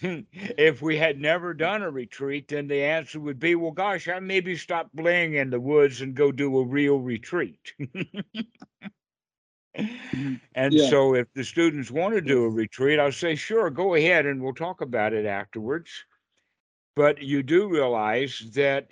if 0.00 0.82
we 0.82 0.96
had 0.96 1.20
never 1.20 1.54
done 1.54 1.82
a 1.82 1.90
retreat, 1.90 2.48
then 2.48 2.66
the 2.66 2.82
answer 2.82 3.20
would 3.20 3.38
be, 3.38 3.54
well, 3.54 3.70
gosh, 3.70 4.08
I 4.08 4.18
maybe 4.20 4.56
stop 4.56 4.90
playing 4.96 5.34
in 5.34 5.50
the 5.50 5.60
woods 5.60 6.00
and 6.00 6.14
go 6.14 6.32
do 6.32 6.58
a 6.58 6.66
real 6.66 6.98
retreat. 6.98 7.72
and 10.54 10.68
Yeah. 10.68 10.80
so 10.80 11.14
if 11.14 11.26
the 11.34 11.44
students 11.44 11.90
want 11.90 12.14
to 12.14 12.20
do 12.20 12.44
a 12.44 12.50
retreat, 12.50 12.98
I'll 12.98 13.12
say, 13.12 13.34
sure, 13.34 13.70
go 13.70 13.94
ahead 13.94 14.26
and 14.26 14.42
we'll 14.42 14.54
talk 14.54 14.80
about 14.80 15.12
it 15.12 15.26
afterwards. 15.26 15.90
But 16.96 17.22
you 17.22 17.42
do 17.42 17.68
realize 17.68 18.38
that 18.54 18.90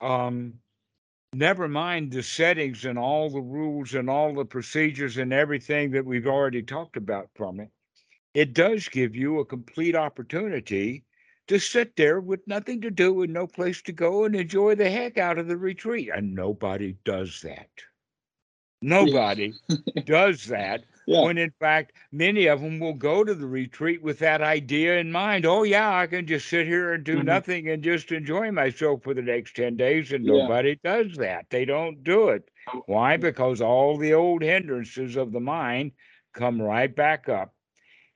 um, 0.00 0.54
never 1.36 1.68
mind 1.68 2.10
the 2.10 2.22
settings 2.22 2.84
and 2.84 2.98
all 2.98 3.30
the 3.30 3.40
rules 3.40 3.94
and 3.94 4.08
all 4.08 4.34
the 4.34 4.44
procedures 4.44 5.16
and 5.16 5.32
everything 5.32 5.90
that 5.92 6.04
we've 6.04 6.26
already 6.26 6.62
talked 6.62 6.96
about 6.96 7.28
from 7.34 7.60
it, 7.60 7.70
it 8.34 8.54
does 8.54 8.88
give 8.88 9.14
you 9.14 9.38
a 9.38 9.44
complete 9.44 9.94
opportunity 9.94 11.04
to 11.46 11.58
sit 11.58 11.94
there 11.96 12.20
with 12.20 12.40
nothing 12.46 12.80
to 12.80 12.90
do 12.90 13.22
and 13.22 13.32
no 13.32 13.46
place 13.46 13.82
to 13.82 13.92
go 13.92 14.24
and 14.24 14.34
enjoy 14.34 14.74
the 14.74 14.88
heck 14.88 15.18
out 15.18 15.38
of 15.38 15.46
the 15.46 15.56
retreat. 15.56 16.10
And 16.14 16.34
nobody 16.34 16.96
does 17.04 17.40
that. 17.42 17.68
Nobody 18.80 19.52
does 20.04 20.46
that 20.46 20.84
Yeah. 21.06 21.22
when 21.22 21.38
in 21.38 21.50
fact 21.60 21.92
many 22.12 22.46
of 22.46 22.60
them 22.60 22.78
will 22.80 22.94
go 22.94 23.24
to 23.24 23.34
the 23.34 23.46
retreat 23.46 24.02
with 24.02 24.18
that 24.20 24.40
idea 24.42 24.98
in 24.98 25.10
mind 25.12 25.44
oh 25.46 25.62
yeah 25.62 25.94
i 25.96 26.06
can 26.06 26.26
just 26.26 26.48
sit 26.48 26.66
here 26.66 26.92
and 26.94 27.04
do 27.04 27.18
Mhm. 27.18 27.24
nothing 27.26 27.68
and 27.68 27.82
just 27.82 28.10
enjoy 28.12 28.50
myself 28.50 29.02
for 29.02 29.14
the 29.14 29.22
next 29.22 29.54
10 29.56 29.76
days 29.76 30.12
and 30.12 30.24
Yeah. 30.24 30.32
nobody 30.32 30.76
does 30.82 31.16
that. 31.16 31.50
They 31.50 31.64
don't 31.64 32.02
do 32.04 32.28
it. 32.30 32.50
Oh, 32.68 32.82
why? 32.86 33.16
Because 33.16 33.60
all 33.60 33.96
the 33.96 34.14
old 34.14 34.42
hindrances 34.42 35.16
of 35.16 35.32
the 35.32 35.40
mind 35.40 35.92
come 36.32 36.60
right 36.60 36.94
back 36.94 37.28
up 37.28 37.54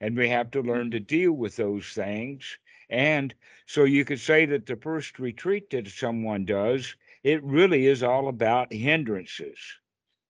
and 0.01 0.17
we 0.17 0.29
have 0.29 0.51
to 0.51 0.61
learn 0.61 0.91
to 0.91 0.99
deal 0.99 1.31
with 1.33 1.55
those 1.55 1.87
things. 1.93 2.57
And 2.89 3.33
so 3.65 3.83
you 3.83 4.03
could 4.05 4.19
say 4.19 4.45
that 4.47 4.65
the 4.65 4.75
first 4.75 5.19
retreat 5.19 5.69
that 5.71 5.87
someone 5.87 6.45
does 6.45 6.95
it 7.23 7.43
really 7.43 7.85
is 7.87 8.01
all 8.03 8.27
about 8.29 8.71
hindrances 8.73 9.59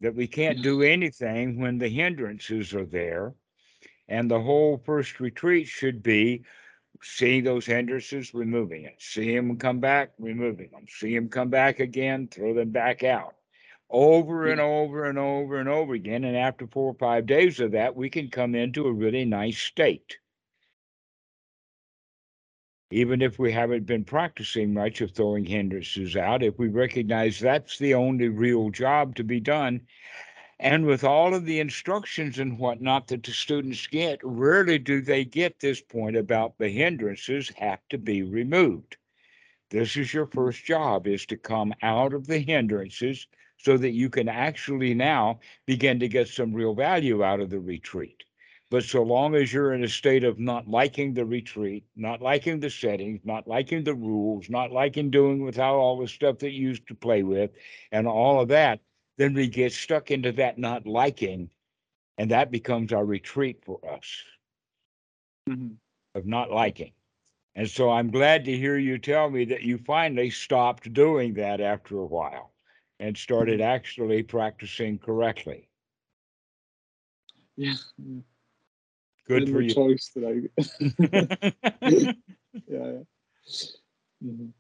that 0.02 0.16
we 0.16 0.28
can't 0.28 0.62
do 0.62 0.82
anything 0.82 1.60
when 1.60 1.78
the 1.78 1.90
hindrances 1.90 2.74
are 2.74 2.86
there. 2.86 3.34
And 4.08 4.30
the 4.30 4.42
whole 4.42 4.82
first 4.86 5.20
retreat 5.20 5.68
should 5.68 6.02
be 6.02 6.44
seeing 7.02 7.44
those 7.44 7.66
hindrances, 7.66 8.34
removing 8.34 8.84
it, 8.84 8.96
see 9.00 9.36
them 9.36 9.58
come 9.58 9.80
back, 9.80 10.12
removing 10.20 10.70
them, 10.72 10.86
see 10.90 11.16
them 11.16 11.30
come 11.30 11.50
back 11.50 11.80
again, 11.80 12.28
throw 12.28 12.54
them 12.54 12.72
back 12.72 13.04
out. 13.04 13.36
Over 13.92 14.52
and 14.52 14.62
over 14.62 15.06
and 15.06 15.18
over 15.18 15.60
and 15.60 15.68
over 15.68 15.94
again. 15.94 16.24
And 16.24 16.38
after 16.38 16.68
four 16.68 16.92
or 16.92 16.96
five 16.96 17.26
days 17.26 17.60
of 17.60 17.72
that, 17.72 17.96
we 17.96 18.10
can 18.10 18.30
come 18.30 18.54
into 18.54 18.86
a 18.86 18.94
really 18.94 19.26
nice 19.26 19.58
state. 19.58 20.18
Even 22.92 23.22
if 23.22 23.38
we 23.38 23.52
haven't 23.52 23.86
been 23.86 24.04
practicing 24.04 24.74
much 24.74 25.00
of 25.02 25.12
throwing 25.12 25.46
hindrances 25.46 26.16
out, 26.16 26.42
if 26.42 26.58
we 26.58 26.68
recognize 26.68 27.40
that's 27.40 27.78
the 27.78 27.94
only 27.94 28.30
real 28.30 28.72
job 28.72 29.16
to 29.16 29.24
be 29.24 29.40
done, 29.40 29.82
and 30.60 30.86
with 30.86 31.04
all 31.04 31.36
of 31.36 31.46
the 31.46 31.60
instructions 31.60 32.40
and 32.40 32.58
whatnot 32.58 33.08
that 33.08 33.24
the 33.24 33.32
students 33.32 33.86
get, 33.88 34.20
rarely 34.24 34.80
do 34.80 35.02
they 35.02 35.24
get 35.24 35.60
this 35.60 35.82
point 35.82 36.18
about 36.18 36.58
the 36.58 36.70
hindrances 36.70 37.50
have 37.58 37.80
to 37.90 37.98
be 37.98 38.24
removed. 38.24 38.98
This 39.70 39.96
is 39.96 40.12
your 40.12 40.26
first 40.26 40.66
job 40.66 41.06
is 41.06 41.28
to 41.28 41.38
come 41.38 41.74
out 41.84 42.14
of 42.14 42.26
the 42.26 42.40
hindrances 42.40 43.28
so 43.58 43.78
that 43.78 43.92
you 43.92 44.10
can 44.10 44.28
actually 44.28 44.96
now 44.96 45.40
begin 45.68 46.00
to 46.00 46.08
get 46.08 46.28
some 46.28 46.54
real 46.54 46.74
value 46.74 47.24
out 47.24 47.40
of 47.40 47.52
the 47.52 47.60
retreat. 47.60 48.24
But 48.72 48.84
so 48.84 49.04
long 49.04 49.36
as 49.36 49.54
you're 49.54 49.74
in 49.74 49.84
a 49.84 49.88
state 49.90 50.24
of 50.24 50.40
not 50.40 50.68
liking 50.68 51.14
the 51.14 51.26
retreat, 51.26 51.86
not 51.96 52.22
liking 52.22 52.60
the 52.60 52.70
settings, 52.70 53.22
not 53.24 53.48
liking 53.48 53.84
the 53.84 53.96
rules, 53.96 54.50
not 54.50 54.72
liking 54.72 55.12
doing 55.12 55.44
without 55.44 55.76
all 55.76 56.00
the 56.00 56.08
stuff 56.08 56.40
that 56.40 56.52
you 56.52 56.70
used 56.70 56.88
to 56.88 56.96
play 56.96 57.24
with, 57.24 57.52
and 57.92 58.08
all 58.08 58.42
of 58.42 58.50
that, 58.50 58.82
then 59.18 59.34
we 59.34 59.48
get 59.48 59.74
stuck 59.74 60.12
into 60.12 60.32
that 60.34 60.58
not 60.60 60.86
liking, 60.88 61.50
and 62.18 62.32
that 62.32 62.52
becomes 62.52 62.94
our 62.94 63.06
retreat 63.06 63.64
for 63.66 63.80
us 63.90 64.24
Mhm. 65.48 65.78
of 66.16 66.26
not 66.26 66.52
liking. 66.52 66.94
And 67.56 67.70
so 67.70 67.90
I'm 67.92 68.12
glad 68.12 68.46
to 68.46 68.58
hear 68.58 68.78
you 68.78 68.98
tell 69.00 69.30
me 69.30 69.46
that 69.46 69.64
you 69.64 69.78
finally 69.80 70.30
stopped 70.30 70.94
doing 70.94 71.34
that 71.36 71.62
after 71.62 71.98
a 72.00 72.06
while 72.06 72.54
and 73.00 73.18
started 73.18 73.62
actually 73.62 74.24
practicing 74.24 75.00
correctly. 75.00 75.70
Yeah. 77.58 77.76
Yeah. 79.34 79.40
Good 79.40 79.50
for 79.50 79.62
you. 79.62 79.74
Choice 79.74 80.10
to 80.14 80.20
like, 80.22 80.52
yeah. 81.88 82.14
yeah. 82.68 83.00
Mhm. 84.24 84.54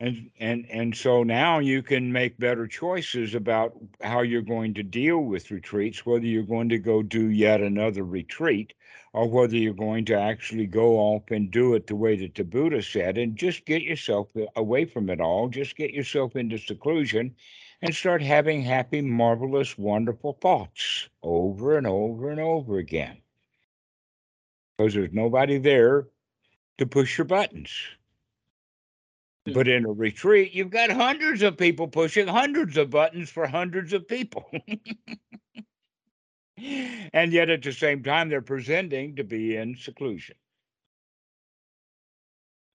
and 0.00 0.30
and 0.40 0.66
and 0.70 0.96
so 0.96 1.22
now 1.22 1.58
you 1.58 1.82
can 1.82 2.12
make 2.12 2.38
better 2.38 2.66
choices 2.66 3.34
about 3.34 3.74
how 4.02 4.20
you're 4.22 4.42
going 4.42 4.74
to 4.74 4.82
deal 4.82 5.18
with 5.20 5.50
retreats 5.50 6.04
whether 6.04 6.26
you're 6.26 6.42
going 6.42 6.68
to 6.68 6.78
go 6.78 7.02
do 7.02 7.28
yet 7.30 7.60
another 7.62 8.04
retreat 8.04 8.74
or 9.14 9.28
whether 9.28 9.56
you're 9.56 9.74
going 9.74 10.04
to 10.04 10.14
actually 10.18 10.66
go 10.66 10.96
off 10.98 11.30
and 11.30 11.50
do 11.50 11.74
it 11.74 11.86
the 11.86 11.96
way 11.96 12.16
that 12.16 12.34
the 12.34 12.44
buddha 12.44 12.82
said 12.82 13.16
and 13.18 13.36
just 13.36 13.64
get 13.64 13.82
yourself 13.82 14.28
away 14.56 14.84
from 14.84 15.08
it 15.08 15.20
all 15.20 15.48
just 15.48 15.76
get 15.76 15.92
yourself 15.92 16.36
into 16.36 16.58
seclusion 16.58 17.34
and 17.82 17.94
start 17.94 18.22
having 18.22 18.62
happy 18.62 19.00
marvelous 19.00 19.78
wonderful 19.78 20.32
thoughts 20.40 20.91
over 21.22 21.76
and 21.76 21.86
over 21.86 22.30
and 22.30 22.40
over 22.40 22.78
again 22.78 23.16
because 24.76 24.94
there's 24.94 25.12
nobody 25.12 25.58
there 25.58 26.08
to 26.78 26.86
push 26.86 27.18
your 27.18 27.24
buttons 27.24 27.70
hmm. 29.46 29.52
but 29.52 29.68
in 29.68 29.84
a 29.84 29.92
retreat, 29.92 30.52
you've 30.52 30.70
got 30.70 30.90
hundreds 30.90 31.42
of 31.42 31.56
people 31.56 31.86
pushing 31.88 32.26
hundreds 32.26 32.76
of 32.76 32.90
buttons 32.90 33.30
for 33.30 33.46
hundreds 33.46 33.92
of 33.92 34.08
people. 34.08 34.50
and 36.56 37.32
yet 37.32 37.50
at 37.50 37.62
the 37.62 37.72
same 37.72 38.02
time, 38.02 38.28
they're 38.28 38.42
presenting 38.42 39.16
to 39.16 39.24
be 39.24 39.56
in 39.56 39.76
seclusion. 39.76 40.36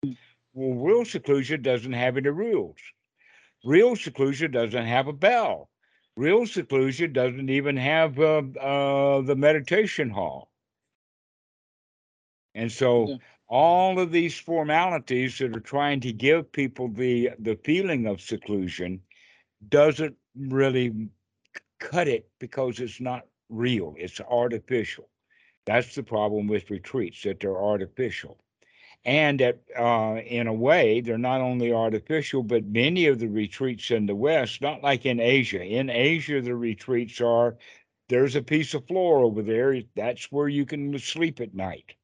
Hmm. 0.04 0.12
Well, 0.54 0.84
real 0.84 1.06
seclusion 1.06 1.62
doesn't 1.62 1.94
have 1.94 2.18
any 2.18 2.30
rules. 2.30 2.78
Real 3.64 3.96
seclusion 3.96 4.52
doesn't 4.52 4.86
have 4.86 5.08
a 5.08 5.14
bell. 5.14 5.70
Real 6.18 6.48
seclusion 6.48 7.14
doesn't 7.14 7.50
even 7.50 7.78
have 7.78 8.20
uh, 8.20 8.44
uh, 8.60 9.22
the 9.22 9.36
meditation 9.38 10.10
hall. 10.10 10.52
And 12.56 12.72
so 12.72 13.08
Yeah. 13.10 13.18
all 13.48 14.00
of 14.00 14.12
these 14.12 14.38
formalities 14.40 15.38
that 15.40 15.56
are 15.56 15.62
trying 15.62 16.02
to 16.02 16.12
give 16.14 16.52
people 16.52 16.90
the 16.90 17.32
the 17.40 17.56
feeling 17.64 18.08
of 18.08 18.22
seclusion 18.22 19.04
doesn't 19.70 20.18
really 20.36 21.10
cut 21.80 22.08
it 22.08 22.30
because 22.40 22.80
it's 22.82 23.00
not 23.02 23.28
real. 23.50 23.96
It's 23.98 24.20
artificial. 24.22 25.10
That's 25.66 25.96
the 25.96 26.04
problem 26.04 26.48
with 26.48 26.72
retreats 26.72 27.24
that 27.24 27.40
they're 27.42 27.62
artificial. 27.62 28.40
And 29.08 29.40
that 29.40 29.62
uh, 29.80 30.20
in 30.26 30.48
a 30.48 30.54
way, 30.54 31.00
they're 31.00 31.18
not 31.18 31.40
only 31.40 31.72
artificial, 31.72 32.44
but 32.44 32.66
many 32.66 33.08
of 33.08 33.20
the 33.20 33.30
retreats 33.30 33.90
in 33.90 34.06
the 34.06 34.16
West, 34.16 34.62
not 34.62 34.84
like 34.84 35.06
in 35.06 35.22
Asia. 35.22 35.64
In 35.64 35.90
Asia, 35.90 36.42
the 36.42 36.56
retreats 36.56 37.22
are 37.22 37.56
there's 38.10 38.36
a 38.36 38.42
piece 38.42 38.74
of 38.74 38.86
floor 38.86 39.20
over 39.24 39.42
there. 39.42 39.82
That's 39.96 40.30
where 40.30 40.50
you 40.50 40.66
can 40.66 41.00
sleep 41.00 41.40
at 41.40 41.56
night. 41.56 41.96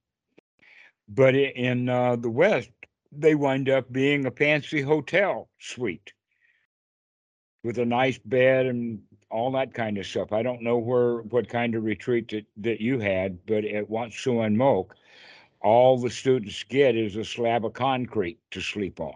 But 1.09 1.35
in 1.35 1.89
uh, 1.89 2.15
the 2.15 2.29
West, 2.29 2.69
they 3.11 3.35
wind 3.35 3.67
up 3.67 3.91
being 3.91 4.25
a 4.25 4.31
fancy 4.31 4.81
hotel 4.81 5.49
suite 5.59 6.13
with 7.65 7.79
a 7.79 7.85
nice 7.85 8.17
bed 8.17 8.65
and 8.65 9.01
all 9.29 9.51
that 9.51 9.73
kind 9.73 9.97
of 9.97 10.05
stuff. 10.05 10.31
I 10.31 10.41
don't 10.41 10.61
know 10.61 10.77
where 10.77 11.17
what 11.23 11.49
kind 11.49 11.75
of 11.75 11.83
retreat 11.83 12.29
that, 12.29 12.45
that 12.57 12.79
you 12.79 12.99
had, 12.99 13.45
but 13.45 13.65
at 13.65 13.89
Wat 13.89 14.13
Suan 14.13 14.55
Mokkh, 14.55 14.91
all 15.63 15.97
the 15.97 16.09
students 16.09 16.63
get 16.63 16.95
is 16.95 17.15
a 17.15 17.25
slab 17.25 17.65
of 17.65 17.73
concrete 17.73 18.39
to 18.51 18.61
sleep 18.61 18.99
on. 18.99 19.15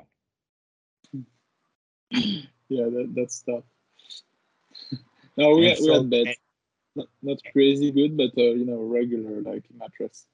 Yeah, 2.70 2.86
that, 2.86 3.14
that's 3.16 3.42
tough. 3.44 3.64
no, 5.38 5.56
we 5.56 5.68
had, 5.68 5.80
we 5.82 5.92
had 5.92 6.10
beds. 6.10 6.38
Not, 6.96 7.08
not 7.22 7.38
crazy 7.54 7.92
good, 7.92 8.18
but 8.18 8.32
uh, 8.38 8.42
you 8.60 8.66
know, 8.66 8.82
regular 8.84 9.42
like 9.42 9.64
mattress. 9.78 10.28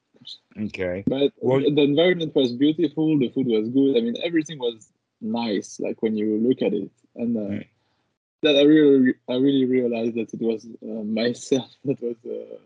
Okay. 0.59 1.03
But 1.05 1.33
Well- 1.41 1.61
the 1.61 1.81
environment 1.83 2.35
was 2.35 2.53
beautiful. 2.53 3.19
The 3.19 3.29
food 3.29 3.47
was 3.47 3.69
good. 3.69 3.97
I 3.97 4.01
mean, 4.01 4.15
everything 4.23 4.59
was 4.59 4.91
nice. 5.21 5.79
Like 5.79 6.01
when 6.01 6.15
you 6.15 6.37
look 6.37 6.61
at 6.61 6.73
it, 6.73 6.91
and 7.15 7.37
uh, 7.37 7.41
Mm. 7.41 7.67
that 8.43 8.55
I 8.57 8.63
really, 8.63 9.13
I 9.29 9.35
really 9.35 9.65
realized 9.65 10.15
that 10.15 10.33
it 10.33 10.41
was 10.41 10.65
uh, 10.81 11.03
myself 11.03 11.69
that 11.85 12.01
was 12.01 12.17
uh, 12.25 12.57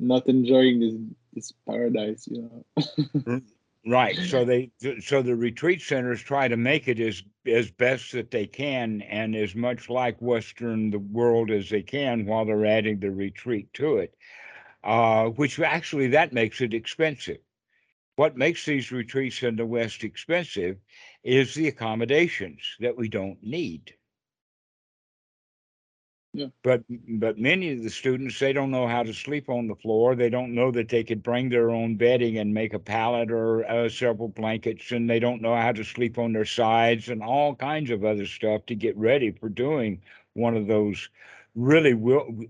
not 0.00 0.28
enjoying 0.28 0.80
this 0.80 0.94
this 1.32 1.52
paradise. 1.66 2.26
You 2.26 2.64
know. 3.26 3.40
Right. 3.86 4.16
So 4.16 4.44
they 4.44 4.70
so 5.00 5.22
the 5.22 5.34
retreat 5.34 5.80
centers 5.80 6.20
try 6.20 6.48
to 6.48 6.56
make 6.56 6.86
it 6.86 7.00
as 7.00 7.22
as 7.46 7.70
best 7.70 8.12
that 8.12 8.30
they 8.30 8.46
can 8.46 9.00
and 9.02 9.34
as 9.34 9.54
much 9.54 9.88
like 9.88 10.20
Western 10.20 10.90
the 10.90 10.98
world 10.98 11.50
as 11.50 11.70
they 11.70 11.82
can 11.82 12.26
while 12.26 12.44
they're 12.44 12.66
adding 12.66 13.00
the 13.00 13.10
retreat 13.10 13.72
to 13.74 13.96
it. 13.96 14.14
Uh, 14.84 15.28
which 15.28 15.58
actually 15.60 16.08
that 16.08 16.32
makes 16.32 16.60
it 16.60 16.74
expensive. 16.74 17.38
What 18.16 18.36
makes 18.36 18.66
these 18.66 18.92
retreats 18.92 19.42
in 19.42 19.56
the 19.56 19.64
West 19.64 20.04
expensive 20.04 20.76
is 21.22 21.54
the 21.54 21.68
accommodations 21.68 22.60
that 22.80 22.96
we 22.96 23.08
don't 23.08 23.42
need. 23.42 23.94
Yeah. 26.32 26.46
But 26.62 26.84
but 27.18 27.38
many 27.38 27.72
of 27.72 27.82
the 27.82 27.90
students 27.90 28.38
they 28.38 28.52
don't 28.52 28.70
know 28.70 28.86
how 28.86 29.02
to 29.02 29.12
sleep 29.12 29.48
on 29.48 29.66
the 29.66 29.74
floor. 29.74 30.14
They 30.14 30.30
don't 30.30 30.54
know 30.54 30.70
that 30.70 30.88
they 30.88 31.02
could 31.02 31.22
bring 31.24 31.48
their 31.48 31.70
own 31.70 31.96
bedding 31.96 32.38
and 32.38 32.54
make 32.54 32.72
a 32.72 32.78
pallet 32.78 33.32
or 33.32 33.68
uh, 33.68 33.88
several 33.88 34.28
blankets, 34.28 34.92
and 34.92 35.10
they 35.10 35.18
don't 35.18 35.42
know 35.42 35.56
how 35.56 35.72
to 35.72 35.82
sleep 35.84 36.18
on 36.18 36.32
their 36.32 36.44
sides 36.44 37.08
and 37.08 37.22
all 37.22 37.56
kinds 37.56 37.90
of 37.90 38.04
other 38.04 38.26
stuff 38.26 38.64
to 38.66 38.76
get 38.76 38.96
ready 38.96 39.32
for 39.32 39.48
doing 39.48 40.00
one 40.34 40.56
of 40.56 40.68
those 40.68 41.08
really 41.56 41.94
wil- 41.94 42.44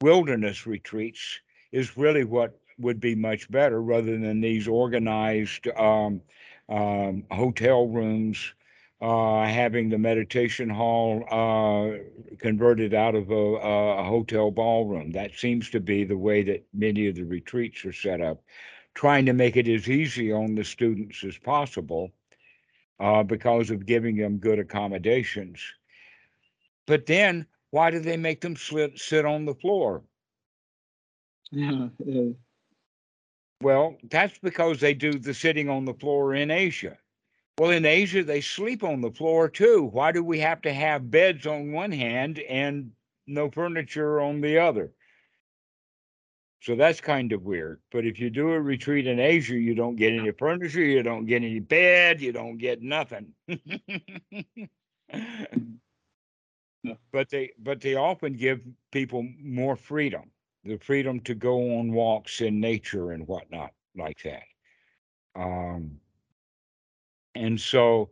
wilderness 0.00 0.66
retreats. 0.66 1.40
Is 1.72 1.96
really 1.96 2.24
what 2.24 2.58
would 2.78 3.00
be 3.00 3.14
much 3.14 3.50
better 3.50 3.82
rather 3.82 4.16
than 4.18 4.40
these 4.40 4.68
organized 4.68 5.66
um, 5.76 6.22
um, 6.68 7.24
hotel 7.30 7.88
rooms 7.88 8.54
uh, 9.00 9.44
having 9.44 9.88
the 9.88 9.98
meditation 9.98 10.70
hall 10.70 11.24
uh, 11.30 11.98
converted 12.38 12.94
out 12.94 13.14
of 13.14 13.30
a, 13.30 13.34
a 13.34 14.04
hotel 14.04 14.50
ballroom. 14.50 15.12
That 15.12 15.34
seems 15.34 15.68
to 15.70 15.80
be 15.80 16.04
the 16.04 16.16
way 16.16 16.42
that 16.44 16.66
many 16.72 17.06
of 17.08 17.16
the 17.16 17.24
retreats 17.24 17.84
are 17.84 17.92
set 17.92 18.20
up, 18.20 18.42
trying 18.94 19.26
to 19.26 19.34
make 19.34 19.56
it 19.56 19.68
as 19.68 19.88
easy 19.88 20.32
on 20.32 20.54
the 20.54 20.64
students 20.64 21.22
as 21.24 21.36
possible 21.36 22.10
uh, 22.98 23.22
because 23.22 23.70
of 23.70 23.84
giving 23.84 24.16
them 24.16 24.38
good 24.38 24.58
accommodations. 24.58 25.60
But 26.86 27.04
then, 27.04 27.46
why 27.70 27.90
do 27.90 27.98
they 27.98 28.16
make 28.16 28.40
them 28.40 28.56
sit, 28.56 28.98
sit 28.98 29.24
on 29.24 29.44
the 29.44 29.54
floor? 29.54 30.02
Yeah. 31.52 31.86
yeah. 32.04 32.32
Well, 33.62 33.96
that's 34.10 34.36
because 34.40 34.80
they 34.80 34.94
do 34.94 35.12
the 35.12 35.32
sitting 35.32 35.70
on 35.70 35.84
the 35.84 35.94
floor 35.94 36.34
in 36.34 36.50
Asia. 36.50 36.98
Well, 37.58 37.70
in 37.70 37.86
Asia, 37.86 38.22
they 38.22 38.42
sleep 38.42 38.84
on 38.84 39.00
the 39.00 39.10
floor 39.10 39.48
too. 39.48 39.84
Why 39.84 40.12
do 40.12 40.22
we 40.22 40.38
have 40.40 40.60
to 40.62 40.72
have 40.72 41.10
beds 41.10 41.46
on 41.46 41.72
one 41.72 41.90
hand 41.90 42.38
and 42.40 42.92
no 43.26 43.50
furniture 43.50 44.20
on 44.20 44.42
the 44.42 44.58
other? 44.58 44.92
So 46.60 46.76
that's 46.76 47.00
kind 47.00 47.32
of 47.32 47.44
weird. 47.44 47.80
But 47.92 48.04
if 48.04 48.18
you 48.18 48.28
do 48.28 48.50
a 48.50 48.60
retreat 48.60 49.06
in 49.06 49.20
Asia, 49.20 49.54
you 49.54 49.74
don't 49.74 49.96
get 49.96 50.12
any 50.12 50.32
furniture, 50.32 50.84
you 50.84 51.02
don't 51.02 51.24
get 51.24 51.36
any 51.36 51.60
bed, 51.60 52.20
you 52.20 52.32
don't 52.32 52.58
get 52.58 52.82
nothing. 52.82 53.32
but 57.12 57.30
they 57.30 57.52
but 57.58 57.80
they 57.80 57.94
often 57.94 58.34
give 58.34 58.60
people 58.92 59.26
more 59.40 59.76
freedom, 59.76 60.30
the 60.64 60.76
freedom 60.78 61.20
to 61.20 61.34
go 61.34 61.78
on 61.78 61.92
walks 61.92 62.40
in 62.42 62.60
nature 62.60 63.12
and 63.12 63.26
whatnot 63.26 63.70
like 63.96 64.22
that. 64.24 64.42
Um, 65.34 66.00
and 67.36 67.60
so 67.60 68.10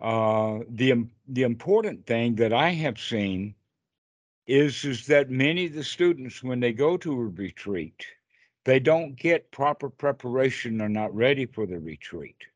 uh, 0.00 0.60
the 0.68 1.06
the 1.28 1.42
important 1.42 2.06
thing 2.06 2.36
that 2.36 2.52
I 2.52 2.70
have 2.70 2.98
seen 2.98 3.54
is 4.46 4.84
is 4.84 5.06
that 5.06 5.30
many 5.30 5.66
of 5.66 5.74
the 5.74 5.84
students 5.84 6.42
when 6.42 6.60
they 6.60 6.72
go 6.72 6.96
to 6.98 7.12
a 7.12 7.26
retreat, 7.26 8.06
they 8.64 8.78
don't 8.80 9.16
get 9.16 9.50
proper 9.52 9.88
preparation. 9.90 10.78
They're 10.78 10.88
not 10.88 11.14
ready 11.14 11.46
for 11.46 11.66
the 11.66 11.78
retreat. 11.80 12.46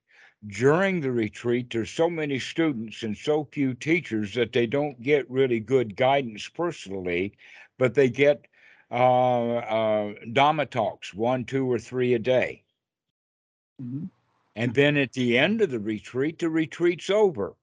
During 0.46 1.00
the 1.00 1.12
retreat, 1.12 1.70
there's 1.70 1.90
so 1.90 2.08
many 2.10 2.38
students 2.38 3.02
and 3.02 3.16
so 3.16 3.44
few 3.44 3.74
teachers 3.74 4.34
that 4.34 4.52
they 4.52 4.66
don't 4.66 5.00
get 5.02 5.30
really 5.30 5.60
good 5.60 5.96
guidance 5.96 6.48
personally, 6.48 7.34
but 7.78 7.94
they 7.94 8.08
get 8.10 8.46
uh, 8.90 9.56
uh, 9.56 10.14
Dhamma 10.26 10.68
talks, 10.70 11.14
one, 11.14 11.44
two, 11.44 11.70
or 11.70 11.78
three 11.78 12.14
a 12.14 12.18
day. 12.18 12.64
Mhm. 13.80 14.10
And 14.60 14.74
then 14.74 14.98
at 14.98 15.14
the 15.14 15.38
end 15.38 15.62
of 15.62 15.70
the 15.70 15.80
retreat, 15.80 16.38
the 16.38 16.50
retreat's 16.50 17.08
over. 17.08 17.54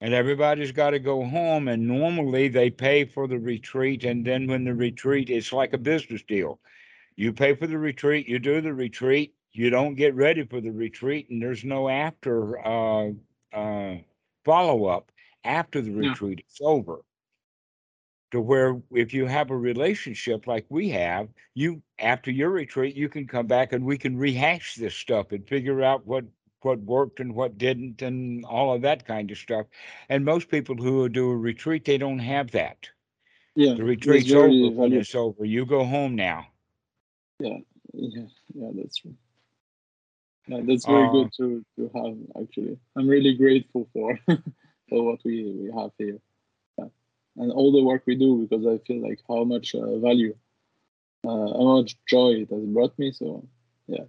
And 0.00 0.14
everybody's 0.14 0.72
got 0.72 0.90
to 0.90 0.98
go 0.98 1.22
home. 1.24 1.68
And 1.68 1.86
normally 1.86 2.48
they 2.48 2.70
pay 2.70 3.04
for 3.04 3.28
the 3.28 3.38
retreat. 3.38 4.04
And 4.04 4.26
then 4.26 4.46
when 4.46 4.64
the 4.64 4.74
retreat, 4.74 5.28
it's 5.28 5.52
like 5.52 5.74
a 5.74 5.78
business 5.78 6.22
deal. 6.22 6.58
You 7.16 7.32
pay 7.32 7.54
for 7.54 7.66
the 7.66 7.78
retreat, 7.78 8.28
you 8.28 8.38
do 8.38 8.62
the 8.62 8.72
retreat, 8.74 9.34
you 9.52 9.70
don't 9.70 9.94
get 9.94 10.14
ready 10.14 10.44
for 10.44 10.60
the 10.60 10.70
retreat, 10.70 11.28
and 11.30 11.40
there's 11.40 11.64
no 11.64 11.88
after 11.88 12.58
uh, 12.66 13.10
uh, 13.54 13.96
follow 14.44 14.84
up 14.84 15.10
after 15.44 15.80
the 15.80 15.92
retreat 15.92 16.44
is 16.46 16.60
over. 16.60 17.00
To 18.32 18.40
where 18.40 18.80
if 18.90 19.14
you 19.14 19.26
have 19.26 19.50
a 19.50 19.56
relationship 19.56 20.46
like 20.48 20.66
we 20.68 20.88
have, 20.90 21.28
you 21.54 21.80
after 21.98 22.30
your 22.30 22.50
retreat, 22.50 22.96
you 22.96 23.08
can 23.08 23.26
come 23.26 23.46
back 23.46 23.72
and 23.72 23.84
we 23.84 23.96
can 23.96 24.16
rehash 24.16 24.74
this 24.74 24.94
stuff 24.94 25.30
and 25.30 25.46
figure 25.46 25.82
out 25.82 26.06
what 26.06 26.24
what 26.62 26.80
worked 26.80 27.20
and 27.20 27.34
what 27.34 27.56
didn't 27.56 28.02
and 28.02 28.44
all 28.44 28.74
of 28.74 28.82
that 28.82 29.06
kind 29.06 29.30
of 29.30 29.38
stuff. 29.38 29.66
And 30.08 30.24
most 30.24 30.48
people 30.48 30.74
who 30.74 31.08
do 31.08 31.30
a 31.30 31.36
retreat, 31.36 31.84
they 31.84 31.98
don't 31.98 32.18
have 32.18 32.50
that. 32.50 32.88
Yeah. 33.54 33.74
The 33.74 33.84
retreat's 33.84 34.32
over 34.32 34.74
when 34.74 34.92
it's 34.92 35.14
over. 35.14 35.44
You 35.44 35.64
go 35.64 35.84
home 35.84 36.14
now. 36.16 36.48
Yeah, 37.38 37.58
yeah, 37.92 38.24
yeah, 38.54 38.70
that's 38.74 38.98
true. 38.98 39.14
Yeah, 40.46 40.60
that's 40.64 40.86
very 40.86 41.06
Uh, 41.06 41.12
good 41.12 41.32
to 41.38 41.64
to 41.76 41.90
have. 41.94 42.42
Actually, 42.42 42.78
I'm 42.96 43.08
really 43.08 43.34
grateful 43.34 43.88
for 43.92 44.18
for 44.88 45.02
what 45.02 45.20
we 45.24 45.44
we 45.44 45.70
have 45.72 45.90
here. 45.98 46.18
And 47.38 47.52
all 47.52 47.72
the 47.72 47.84
work 47.84 48.02
we 48.06 48.14
do 48.16 48.46
because 48.48 48.66
I 48.66 48.78
feel 48.86 49.02
like 49.02 49.20
how 49.28 49.44
much 49.44 49.74
uh, 49.74 49.98
value, 49.98 50.34
uh, 51.24 51.48
how 51.58 51.80
much 51.80 51.96
joy 52.08 52.30
it 52.42 52.50
has 52.50 52.64
brought 52.66 52.98
me. 52.98 53.12
So, 53.12 53.46
yeah, 53.86 54.04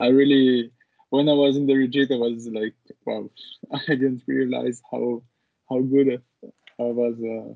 I 0.00 0.08
really 0.08 0.70
when 1.10 1.28
I 1.28 1.32
was 1.32 1.56
in 1.56 1.66
the 1.66 1.74
retreat, 1.74 2.10
I 2.10 2.16
was 2.16 2.48
like, 2.48 2.74
wow, 3.06 3.30
I 3.72 3.94
didn't 3.94 4.22
realize 4.26 4.82
how 4.90 5.22
how 5.68 5.80
good 5.80 6.20
I 6.78 6.82
was. 6.82 7.14
Uh, 7.22 7.54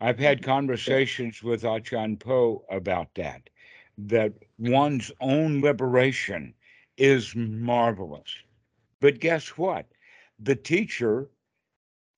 I've 0.00 0.18
had 0.18 0.42
conversations 0.42 1.42
with 1.42 1.64
Achan 1.64 2.16
Po 2.18 2.64
about 2.70 3.14
that, 3.16 3.50
that 3.98 4.32
one's 4.58 5.10
own 5.20 5.60
liberation 5.60 6.54
is 6.96 7.34
marvelous. 7.34 8.32
But 9.00 9.20
guess 9.20 9.58
what? 9.58 9.86
The 10.38 10.56
teacher, 10.56 11.28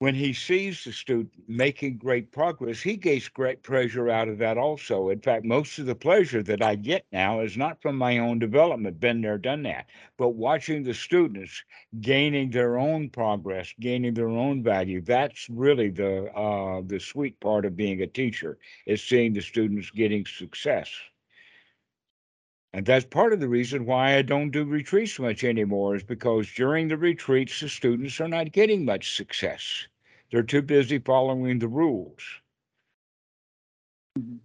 when 0.01 0.15
he 0.15 0.33
sees 0.33 0.83
the 0.83 0.93
student 0.93 1.31
making 1.47 1.99
great 1.99 2.33
progress, 2.33 2.81
he 2.81 2.97
gets 2.97 3.29
great 3.29 3.63
pleasure 3.63 4.09
out 4.09 4.29
of 4.29 4.39
that 4.39 4.57
also. 4.57 5.11
In 5.11 5.21
fact, 5.21 5.45
most 5.45 5.79
of 5.79 5.85
the 5.85 5.95
pleasure 5.95 6.43
that 6.43 6.63
I 6.63 6.75
get 6.75 7.05
now 7.13 7.41
is 7.41 7.59
not 7.59 7.83
from 7.83 7.97
my 7.97 8.17
own 8.19 8.39
development, 8.39 8.99
been 8.99 9.21
there, 9.21 9.37
done 9.37 9.63
that, 9.65 9.91
but 10.17 10.31
watching 10.31 10.83
the 10.83 10.95
students 10.95 11.63
gaining 12.01 12.51
their 12.51 12.79
own 12.79 13.11
progress, 13.11 13.75
gaining 13.79 14.15
their 14.15 14.31
own 14.31 14.63
value. 14.63 15.03
That's 15.03 15.51
really 15.51 15.91
the 15.91 16.33
uh, 16.35 16.81
the 16.87 16.99
sweet 16.99 17.39
part 17.39 17.67
of 17.67 17.77
being 17.77 18.01
a 18.01 18.07
teacher 18.07 18.59
is 18.87 19.03
seeing 19.03 19.35
the 19.35 19.43
students 19.43 19.91
getting 19.91 20.25
success. 20.25 20.91
And 22.73 22.87
that's 22.87 23.05
part 23.07 23.33
of 23.33 23.41
the 23.41 23.49
reason 23.49 23.85
why 23.85 24.16
I 24.16 24.23
don't 24.23 24.51
do 24.51 24.64
retreats 24.64 25.18
much 25.18 25.43
anymore, 25.45 25.97
is 25.97 26.05
because 26.05 26.53
during 26.53 26.89
the 26.89 26.97
retreats, 26.97 27.61
the 27.61 27.68
students 27.68 28.21
are 28.21 28.29
not 28.29 28.53
getting 28.53 28.85
much 28.85 29.16
success. 29.16 29.89
They're 30.31 30.43
too 30.45 30.62
busy 30.62 30.99
following 30.99 31.59
the 31.59 31.68
rules 31.68 32.23
Mhm. 34.18 34.41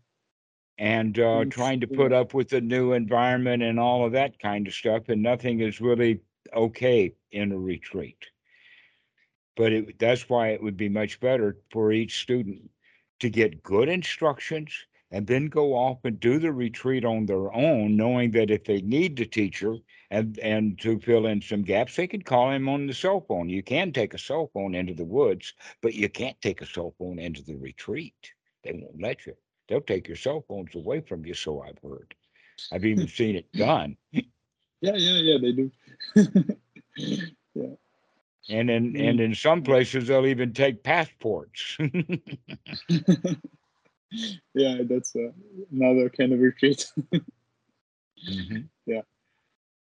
and 0.78 1.20
uh, 1.20 1.46
trying 1.46 1.80
to 1.82 1.88
put 1.88 2.12
up 2.12 2.34
with 2.34 2.50
the 2.50 2.62
new 2.62 2.94
environment 2.94 3.64
and 3.64 3.80
all 3.80 4.06
of 4.06 4.12
that 4.14 4.40
kind 4.40 4.68
of 4.68 4.74
stuff. 4.74 5.10
And 5.10 5.22
nothing 5.22 5.60
is 5.60 5.80
really 5.82 6.22
okay 6.54 7.14
in 7.32 7.52
a 7.52 7.58
retreat. 7.60 8.32
But 9.56 9.72
it, 9.74 10.00
that's 10.00 10.30
why 10.30 10.50
it 10.50 10.62
would 10.64 10.78
be 10.78 10.90
much 10.90 11.20
better 11.20 11.58
for 11.72 11.92
each 11.92 12.22
student 12.22 12.72
to 13.20 13.30
get 13.30 13.64
good 13.64 13.88
instructions 13.90 14.88
and 15.12 15.28
then 15.28 15.48
go 15.48 15.74
off 15.74 16.04
and 16.04 16.20
do 16.20 16.40
the 16.40 16.52
retreat 16.52 17.06
on 17.06 17.26
their 17.26 17.54
own, 17.54 17.96
knowing 17.96 18.32
that 18.32 18.50
if 18.52 18.64
they 18.66 18.82
need 18.82 19.16
the 19.16 19.26
teacher 19.26 19.78
and 20.12 20.38
and 20.40 20.80
to 20.80 21.00
fill 21.00 21.26
in 21.28 21.42
some 21.42 21.62
gaps, 21.64 21.96
they 21.96 22.08
can 22.08 22.22
call 22.22 22.52
him 22.52 22.68
on 22.70 22.88
the 22.88 22.94
cell 22.94 23.22
phone. 23.28 23.50
You 23.50 23.64
can 23.64 23.92
take 23.92 24.14
a 24.14 24.18
cell 24.20 24.50
phone 24.54 24.76
into 24.76 24.94
the 24.94 25.06
woods, 25.06 25.54
but 25.82 25.94
you 25.94 26.10
can't 26.10 26.40
take 26.42 26.62
a 26.62 26.66
cell 26.66 26.94
phone 26.98 27.20
into 27.20 27.44
the 27.44 27.56
retreat. 27.56 28.34
They 28.64 28.74
won't 28.74 29.02
let 29.02 29.26
you. 29.26 29.36
They'll 29.68 29.82
take 29.82 30.08
your 30.08 30.18
cell 30.18 30.44
phones 30.48 30.76
away 30.76 31.02
from 31.02 31.26
you, 31.26 31.34
so 31.34 31.62
I've 31.62 31.80
heard. 31.80 32.14
I've 32.72 32.86
even 32.86 33.08
seen 33.08 33.36
it 33.36 33.52
done. 33.54 33.98
Yeah, 34.12 34.96
yeah, 34.96 35.18
yeah, 35.18 35.38
they 35.42 35.52
do. 35.52 35.72
Yeah. 37.56 37.76
And 38.50 38.70
in 38.70 38.94
Mm. 38.94 39.10
and 39.10 39.20
in 39.22 39.36
some 39.36 39.64
places 39.64 40.08
they'll 40.08 40.26
even 40.26 40.54
take 40.54 40.84
passports. 40.84 41.78
yeah, 44.54 44.82
that's 44.90 45.16
uh, 45.16 45.32
another 45.72 46.10
kind 46.10 46.34
of 46.34 46.40
retreat. 46.40 46.92
Mhm. 48.26 48.70
Yeah. 48.86 49.02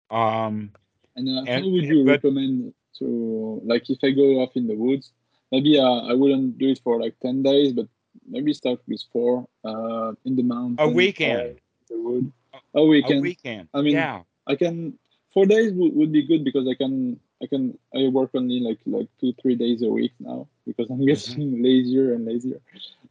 Um 0.09 0.71
And 1.15 1.29
uh, 1.29 1.45
how 1.45 1.57
And- 1.61 1.71
would 1.71 1.83
you 1.85 2.03
but- 2.05 2.11
recommend 2.23 2.73
to 2.99 3.61
like 3.65 3.89
if 3.89 3.99
I 4.03 4.11
go 4.11 4.39
off 4.41 4.55
in 4.55 4.65
the 4.67 4.75
woods? 4.75 5.11
Maybe 5.51 5.77
uh, 5.77 6.01
I 6.09 6.13
wouldn't 6.13 6.57
do 6.57 6.69
it 6.69 6.79
for 6.83 6.99
like 6.99 7.15
ten 7.19 7.43
days, 7.43 7.73
but 7.73 7.87
maybe 8.25 8.53
start 8.53 8.79
with 8.87 9.03
four 9.11 9.45
uh, 9.63 10.13
in 10.25 10.35
the 10.35 10.41
mountain. 10.43 10.77
a 10.79 10.89
weekend. 10.89 11.59
The 11.89 11.97
wood. 12.01 12.31
A 12.73 12.79
A 12.79 12.85
weekend. 12.85 13.21
weekend. 13.21 13.67
I 13.73 13.81
mean, 13.85 13.93
yeah. 14.01 14.23
I 14.47 14.55
can 14.55 14.97
four 15.33 15.45
days 15.45 15.73
would, 15.73 15.93
would 15.93 16.11
be 16.11 16.23
good 16.25 16.43
because 16.43 16.65
I 16.67 16.73
can 16.73 17.19
I 17.43 17.47
can 17.47 17.77
I 17.95 18.07
work 18.09 18.31
only 18.33 18.59
like 18.59 18.79
like 18.85 19.09
two 19.19 19.33
three 19.41 19.55
days 19.55 19.83
a 19.83 19.89
week 19.89 20.13
now 20.19 20.47
because 20.65 20.89
I'm 20.89 21.05
getting 21.05 21.63
lazier 21.63 22.13
and 22.13 22.25
lazier, 22.25 22.61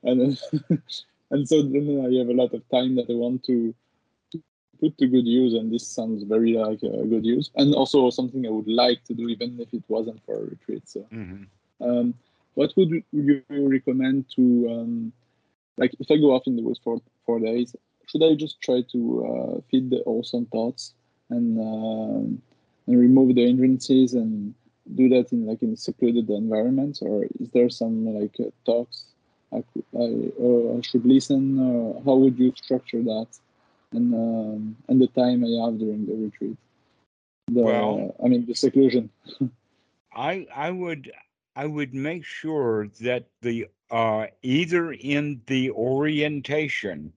and 0.04 0.20
then, 0.20 0.82
and 1.30 1.48
so 1.48 1.62
then 1.62 1.86
I 2.06 2.18
have 2.18 2.28
a 2.28 2.40
lot 2.42 2.54
of 2.54 2.68
time 2.70 2.96
that 2.96 3.10
I 3.10 3.14
want 3.14 3.44
to 3.44 3.74
put 4.80 4.98
to 4.98 5.06
good 5.06 5.26
use, 5.26 5.54
and 5.54 5.72
this 5.72 5.86
sounds 5.86 6.22
very 6.24 6.54
like 6.54 6.82
a 6.82 7.06
good 7.06 7.24
use, 7.24 7.50
and 7.56 7.74
also 7.74 8.10
something 8.10 8.46
I 8.46 8.50
would 8.50 8.68
like 8.68 9.04
to 9.04 9.14
do 9.14 9.28
even 9.28 9.60
if 9.60 9.72
it 9.72 9.84
wasn't 9.88 10.24
for 10.24 10.36
a 10.36 10.44
retreat. 10.44 10.88
So, 10.88 11.06
Mhm. 11.12 11.48
um, 11.80 12.14
what 12.54 12.72
would 12.76 13.02
you 13.12 13.42
recommend 13.50 14.26
to 14.36 14.68
um, 14.70 15.12
like 15.76 15.94
if 15.98 16.10
I 16.10 16.16
go 16.16 16.34
off 16.34 16.46
in 16.46 16.56
the 16.56 16.62
woods 16.62 16.80
for 16.82 17.00
four 17.26 17.40
days? 17.40 17.74
Should 18.06 18.22
I 18.24 18.34
just 18.34 18.60
try 18.60 18.82
to 18.92 19.00
uh, 19.30 19.60
feed 19.70 19.90
the 19.90 20.02
wholesome 20.04 20.46
thoughts 20.46 20.94
and 21.30 21.58
um, 21.58 22.42
and 22.92 23.00
remove 23.00 23.34
the 23.36 23.46
hindrances 23.46 24.14
and 24.14 24.54
do 24.94 25.08
that 25.10 25.32
in 25.32 25.46
like 25.46 25.62
in 25.62 25.76
secluded 25.76 26.30
environments, 26.30 27.02
or 27.02 27.24
is 27.40 27.50
there 27.52 27.70
some 27.70 28.14
like 28.20 28.36
uh, 28.40 28.50
talks 28.66 29.06
I, 29.52 29.64
I, 29.98 30.30
or 30.38 30.78
I 30.78 30.82
should 30.82 31.06
listen? 31.06 31.58
Or 31.60 32.02
how 32.04 32.16
would 32.16 32.38
you 32.38 32.52
structure 32.56 33.02
that? 33.02 33.28
And 33.92 34.14
um, 34.14 34.76
and 34.88 35.00
the 35.00 35.08
time 35.08 35.44
I 35.44 35.64
have 35.64 35.78
during 35.78 36.06
the 36.06 36.14
retreat. 36.14 36.56
The, 37.52 37.62
Well- 37.62 38.16
I 38.24 38.28
mean 38.28 38.46
the 38.46 38.54
seclusion. 38.54 39.10
I 40.14 40.46
I 40.54 40.70
would 40.70 41.12
I 41.56 41.66
would 41.66 41.94
make 41.94 42.24
sure 42.24 42.88
that 43.00 43.28
the 43.42 43.68
uh 43.90 44.28
either 44.42 44.92
in 44.92 45.42
the 45.46 45.70
orientation 45.70 47.14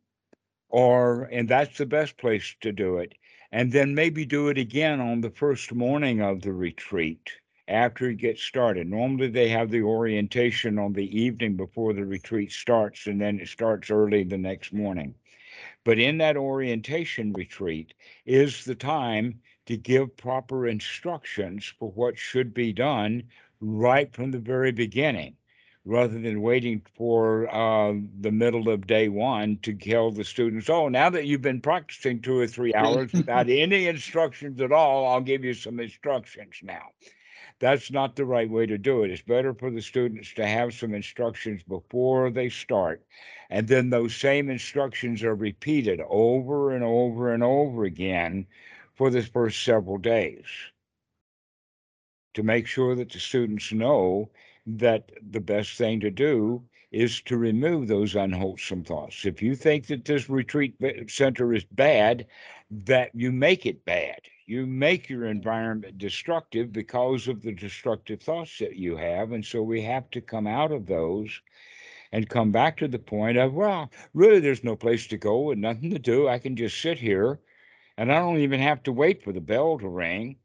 or 0.69 1.23
and 1.31 1.47
that's 1.49 1.77
the 1.77 1.85
best 1.85 2.17
place 2.17 2.55
to 2.61 2.71
do 2.71 2.97
it 2.97 3.15
and 3.55 3.71
then 3.71 3.95
maybe 3.95 4.25
do 4.25 4.49
it 4.49 4.57
again 4.57 4.99
on 4.99 5.21
the 5.21 5.29
first 5.29 5.73
morning 5.73 6.19
of 6.21 6.41
the 6.41 6.51
retreat 6.51 7.31
after 7.69 8.09
it 8.09 8.17
gets 8.17 8.43
started. 8.43 8.85
Normally 8.85 9.29
they 9.29 9.47
have 9.47 9.71
the 9.71 9.81
orientation 9.81 10.77
on 10.77 10.91
the 10.91 11.07
evening 11.17 11.55
before 11.55 11.93
the 11.93 12.03
retreat 12.03 12.51
starts 12.51 13.07
and 13.07 13.21
then 13.21 13.39
it 13.39 13.47
starts 13.47 13.89
early 13.89 14.25
the 14.25 14.37
next 14.37 14.73
morning. 14.73 15.15
But 15.85 15.99
in 15.99 16.17
that 16.17 16.35
orientation 16.35 17.31
retreat 17.31 17.93
is 18.25 18.65
the 18.65 18.75
time 18.75 19.39
to 19.67 19.77
give 19.77 20.17
proper 20.17 20.67
instructions 20.67 21.73
for 21.79 21.91
what 21.91 22.17
should 22.17 22.53
be 22.53 22.73
done 22.73 23.23
right 23.61 24.11
from 24.11 24.31
the 24.31 24.39
very 24.39 24.73
beginning 24.73 25.37
rather 25.85 26.19
than 26.19 26.41
waiting 26.41 26.81
for 26.97 27.47
uh, 27.53 27.93
the 28.19 28.31
middle 28.31 28.69
of 28.69 28.87
day 28.87 29.07
one 29.07 29.57
to 29.61 29.73
tell 29.73 30.11
the 30.11 30.23
students, 30.23 30.69
oh, 30.69 30.89
now 30.89 31.11
that 31.11 31.25
you've 31.25 31.43
been 31.43 31.61
practicing 31.61 32.19
two 32.19 32.37
or 32.37 32.47
three 32.47 32.73
hours 32.73 33.13
without 33.13 33.49
any 33.49 33.87
instructions 33.87 34.59
at 34.59 34.71
all, 34.71 35.07
I'll 35.07 35.21
give 35.21 35.43
you 35.43 35.53
some 35.53 35.79
instructions 35.79 36.55
now. 36.63 36.89
That's 37.59 37.91
not 37.91 38.15
the 38.15 38.25
right 38.25 38.49
way 38.49 38.65
to 38.65 38.77
do 38.77 39.03
it. 39.03 39.11
It's 39.11 39.21
better 39.21 39.53
for 39.53 39.69
the 39.71 39.81
students 39.81 40.33
to 40.33 40.45
have 40.45 40.73
some 40.73 40.93
instructions 40.93 41.61
before 41.63 42.29
they 42.31 42.49
start. 42.49 43.05
And 43.49 43.67
then 43.67 43.89
those 43.89 44.15
same 44.15 44.49
instructions 44.49 45.23
are 45.23 45.35
repeated 45.35 46.01
over 46.09 46.71
and 46.71 46.83
over 46.83 47.31
and 47.31 47.43
over 47.43 47.85
again 47.85 48.47
for 48.95 49.09
the 49.09 49.21
first 49.21 49.63
several 49.63 49.99
days 49.99 50.45
to 52.33 52.43
make 52.43 52.67
sure 52.67 52.95
that 52.95 53.11
the 53.11 53.19
students 53.19 53.71
know 53.71 54.29
that 54.65 55.11
the 55.31 55.39
best 55.39 55.77
thing 55.77 55.99
to 55.99 56.11
do 56.11 56.63
is 56.91 57.21
to 57.21 57.37
remove 57.37 57.87
those 57.87 58.15
unwholesome 58.15 58.83
thoughts. 58.83 59.25
If 59.25 59.41
you 59.41 59.55
think 59.55 59.87
that 59.87 60.05
this 60.05 60.29
retreat 60.29 60.75
center 61.09 61.53
is 61.53 61.65
bad, 61.65 62.25
that 62.71 63.11
you 63.13 63.31
make 63.31 63.65
it 63.65 63.83
bad. 63.85 64.19
You 64.47 64.65
make 64.65 65.09
your 65.09 65.25
environment 65.25 65.97
destructive 65.97 66.71
because 66.71 67.27
of 67.27 67.41
the 67.41 67.51
destructive 67.51 68.21
thoughts 68.21 68.59
that 68.59 68.75
you 68.75 68.95
have. 68.95 69.31
And 69.31 69.43
so 69.43 69.61
we 69.61 69.81
have 69.81 70.09
to 70.11 70.21
come 70.21 70.47
out 70.47 70.71
of 70.71 70.85
those 70.85 71.41
and 72.11 72.29
come 72.29 72.51
back 72.51 72.77
to 72.77 72.87
the 72.87 72.99
point 72.99 73.37
of, 73.37 73.53
well, 73.53 73.91
really, 74.13 74.39
there's 74.39 74.63
no 74.63 74.75
place 74.75 75.07
to 75.07 75.17
go 75.17 75.51
and 75.51 75.61
nothing 75.61 75.89
to 75.89 75.99
do. 75.99 76.27
I 76.27 76.39
can 76.39 76.55
just 76.55 76.79
sit 76.81 76.97
here 76.97 77.39
and 77.97 78.11
I 78.11 78.19
don't 78.19 78.37
even 78.37 78.59
have 78.59 78.83
to 78.83 78.93
wait 78.93 79.23
for 79.23 79.33
the 79.33 79.41
bell 79.41 79.77
to 79.79 79.87
ring 79.87 80.37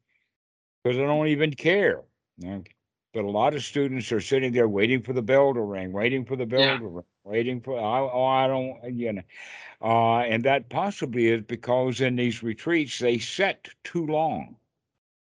because 0.82 0.98
I 0.98 1.02
don't 1.02 1.28
even 1.28 1.54
care. 1.54 2.02
Okay. 2.42 2.74
But 3.12 3.24
a 3.24 3.30
lot 3.30 3.54
of 3.54 3.62
students 3.64 4.12
are 4.12 4.20
sitting 4.20 4.52
there 4.52 4.68
waiting 4.68 5.02
for 5.02 5.12
the 5.12 5.22
bell 5.22 5.54
to 5.54 5.60
ring, 5.60 5.92
waiting 5.92 6.24
for 6.24 6.36
the 6.36 6.46
bell 6.46 6.62
Yeah. 6.62 6.78
to 6.78 6.86
ring, 6.86 7.04
waiting 7.24 7.60
for, 7.60 7.78
I, 7.78 8.00
oh, 8.00 8.24
I 8.24 8.46
don't, 8.48 8.96
you 8.96 9.12
know. 9.14 9.22
Uh, 9.82 10.20
and 10.20 10.44
that 10.44 10.68
possibly 10.70 11.28
is 11.28 11.42
because 11.42 12.00
in 12.00 12.16
these 12.16 12.42
retreats, 12.42 12.98
they 13.00 13.18
set 13.18 13.68
too 13.84 14.06
long. 14.06 14.56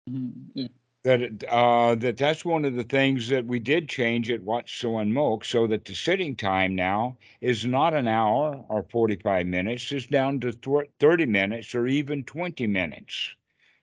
Mhm, 0.09 0.51
Yeah. 0.55 0.67
That 1.03 1.21
it, 1.21 1.43
uh, 1.45 1.95
that 1.95 2.17
that's 2.17 2.43
one 2.43 2.65
of 2.65 2.73
the 2.75 2.83
things 2.83 3.29
that 3.29 3.45
we 3.45 3.59
did 3.59 3.87
change 3.87 4.29
at 4.31 4.41
Wat 4.43 4.67
Suan 4.67 5.11
Mokkh, 5.13 5.45
so 5.45 5.67
that 5.67 5.85
the 5.85 5.93
sitting 5.95 6.35
time 6.35 6.75
now 6.75 7.17
is 7.41 7.65
not 7.65 7.93
an 7.93 8.07
hour 8.07 8.65
or 8.69 8.83
45 8.83 9.45
minutes, 9.47 9.91
it's 9.91 10.07
down 10.07 10.39
to 10.41 10.51
thir- 10.51 10.87
30 10.99 11.25
minutes 11.27 11.73
or 11.75 11.87
even 11.87 12.23
20 12.25 12.67
minutes 12.67 13.35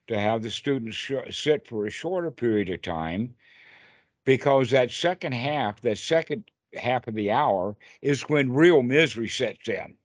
to 0.09 0.19
have 0.19 0.43
the 0.43 0.51
students 0.51 0.97
sh- 0.97 1.15
sit 1.31 1.67
for 1.69 1.87
a 1.87 1.91
shorter 1.91 2.31
period 2.31 2.71
of 2.71 2.83
time 2.83 3.35
because 4.25 4.71
that 4.71 4.91
second 4.91 5.33
half, 5.33 5.81
that 5.83 5.99
second 5.99 6.45
half 6.75 7.07
of 7.07 7.15
the 7.15 7.31
hour 7.31 7.77
is 8.01 8.23
when 8.23 8.53
real 8.53 8.83
misery 8.83 9.29
sets 9.29 9.69
in. 9.69 9.97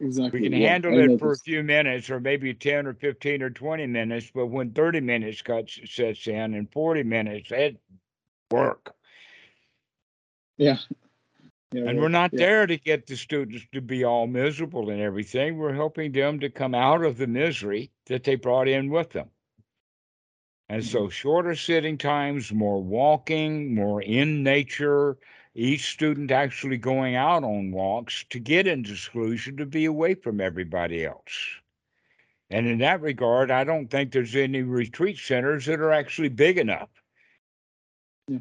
Exactly. 0.00 0.40
We 0.40 0.48
can 0.48 0.58
yeah, 0.58 0.68
handle 0.70 0.98
I 0.98 1.04
it 1.04 1.18
for 1.18 1.32
a 1.32 1.38
few 1.38 1.62
minutes 1.62 2.08
or 2.08 2.20
maybe 2.20 2.54
10 2.54 2.86
or 2.86 2.94
15 2.94 3.42
or 3.42 3.50
20 3.50 3.86
minutes, 3.86 4.30
but 4.34 4.46
when 4.46 4.72
30 4.72 5.00
minutes 5.00 5.42
cuts 5.42 5.78
sets 5.84 6.26
in 6.26 6.54
and 6.54 6.72
40 6.72 7.02
minutes, 7.02 7.52
it 7.52 7.78
work. 8.50 8.94
Yeah. 10.56 10.78
Yeah, 11.72 11.88
And 11.88 12.00
we're 12.00 12.08
not 12.08 12.32
yeah. 12.32 12.38
there 12.38 12.66
to 12.66 12.76
get 12.78 13.06
the 13.06 13.16
students 13.16 13.64
to 13.72 13.80
be 13.80 14.02
all 14.02 14.26
miserable 14.26 14.90
and 14.90 15.00
everything. 15.00 15.56
We're 15.56 15.74
helping 15.74 16.10
them 16.12 16.40
to 16.40 16.50
come 16.50 16.74
out 16.74 17.04
of 17.04 17.16
the 17.16 17.28
misery 17.28 17.92
that 18.06 18.24
they 18.24 18.34
brought 18.34 18.66
in 18.66 18.90
with 18.90 19.10
them. 19.10 19.30
And 20.70 20.84
so 20.84 21.00
mm-hmm. 21.00 21.08
shorter 21.08 21.56
sitting 21.56 21.98
times, 21.98 22.52
more 22.52 22.80
walking, 22.80 23.74
more 23.74 24.02
in 24.02 24.44
nature, 24.44 25.18
each 25.52 25.90
student 25.90 26.30
actually 26.30 26.76
going 26.76 27.16
out 27.16 27.42
on 27.42 27.72
walks 27.72 28.24
to 28.30 28.38
get 28.38 28.68
into 28.68 28.94
seclusion 28.94 29.56
to 29.56 29.66
be 29.66 29.86
away 29.86 30.14
from 30.14 30.40
everybody 30.40 31.04
else. 31.04 31.56
And 32.50 32.68
in 32.68 32.78
that 32.78 33.00
regard, 33.00 33.50
I 33.50 33.64
don't 33.64 33.88
think 33.88 34.12
there's 34.12 34.36
any 34.36 34.62
retreat 34.62 35.18
centers 35.18 35.66
that 35.66 35.80
are 35.80 35.90
actually 35.90 36.28
big 36.28 36.56
enough. 36.56 36.88
Yeah. 38.28 38.38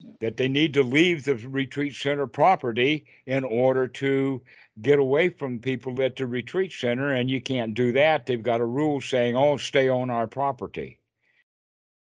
Yeah. 0.00 0.12
That 0.22 0.38
they 0.38 0.48
need 0.48 0.72
to 0.74 0.82
leave 0.82 1.24
the 1.24 1.36
retreat 1.36 1.94
center 1.94 2.26
property 2.26 3.04
in 3.26 3.44
order 3.44 3.86
to 3.86 4.40
get 4.80 4.98
away 4.98 5.28
from 5.28 5.58
people 5.58 6.00
at 6.00 6.16
the 6.16 6.26
retreat 6.26 6.72
center. 6.72 7.12
And 7.12 7.28
you 7.30 7.42
can't 7.42 7.74
do 7.74 7.92
that. 7.92 8.24
They've 8.24 8.42
got 8.42 8.62
a 8.62 8.66
rule 8.66 9.02
saying, 9.02 9.36
oh, 9.36 9.58
stay 9.58 9.90
on 9.90 10.08
our 10.08 10.26
property. 10.26 11.00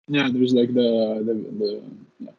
Yeah, 0.09 0.29
there's 0.33 0.55
like 0.55 0.75
the 0.75 1.23
the, 1.27 1.35
the, 1.35 1.83
yeah, 2.21 2.31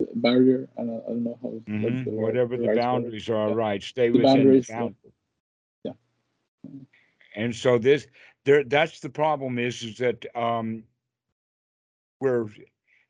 the 0.00 0.08
barrier. 0.16 0.68
I 0.78 0.82
don't, 0.84 1.04
I 1.06 1.08
don't 1.10 1.24
know 1.24 1.38
how. 1.42 1.52
Mhm, 1.68 2.04
the 2.04 2.10
Whatever 2.16 2.56
the 2.58 2.68
word. 2.68 2.68
boundaries 2.68 3.28
are, 3.30 3.50
Yeah. 3.50 3.54
right, 3.54 3.82
stay 3.82 4.10
The 4.12 4.18
within 4.18 4.50
the 4.50 4.58
boundaries, 4.58 4.74
yeah. 4.78 4.88
boundaries. 4.88 5.14
Yeah. 5.84 5.92
And 7.34 7.54
so 7.54 7.78
this, 7.78 8.06
there, 8.44 8.64
that's 8.64 9.00
the 9.00 9.10
problem 9.10 9.58
is, 9.58 9.82
is 9.82 9.98
that, 9.98 10.24
um, 10.36 10.84
we're 12.20 12.48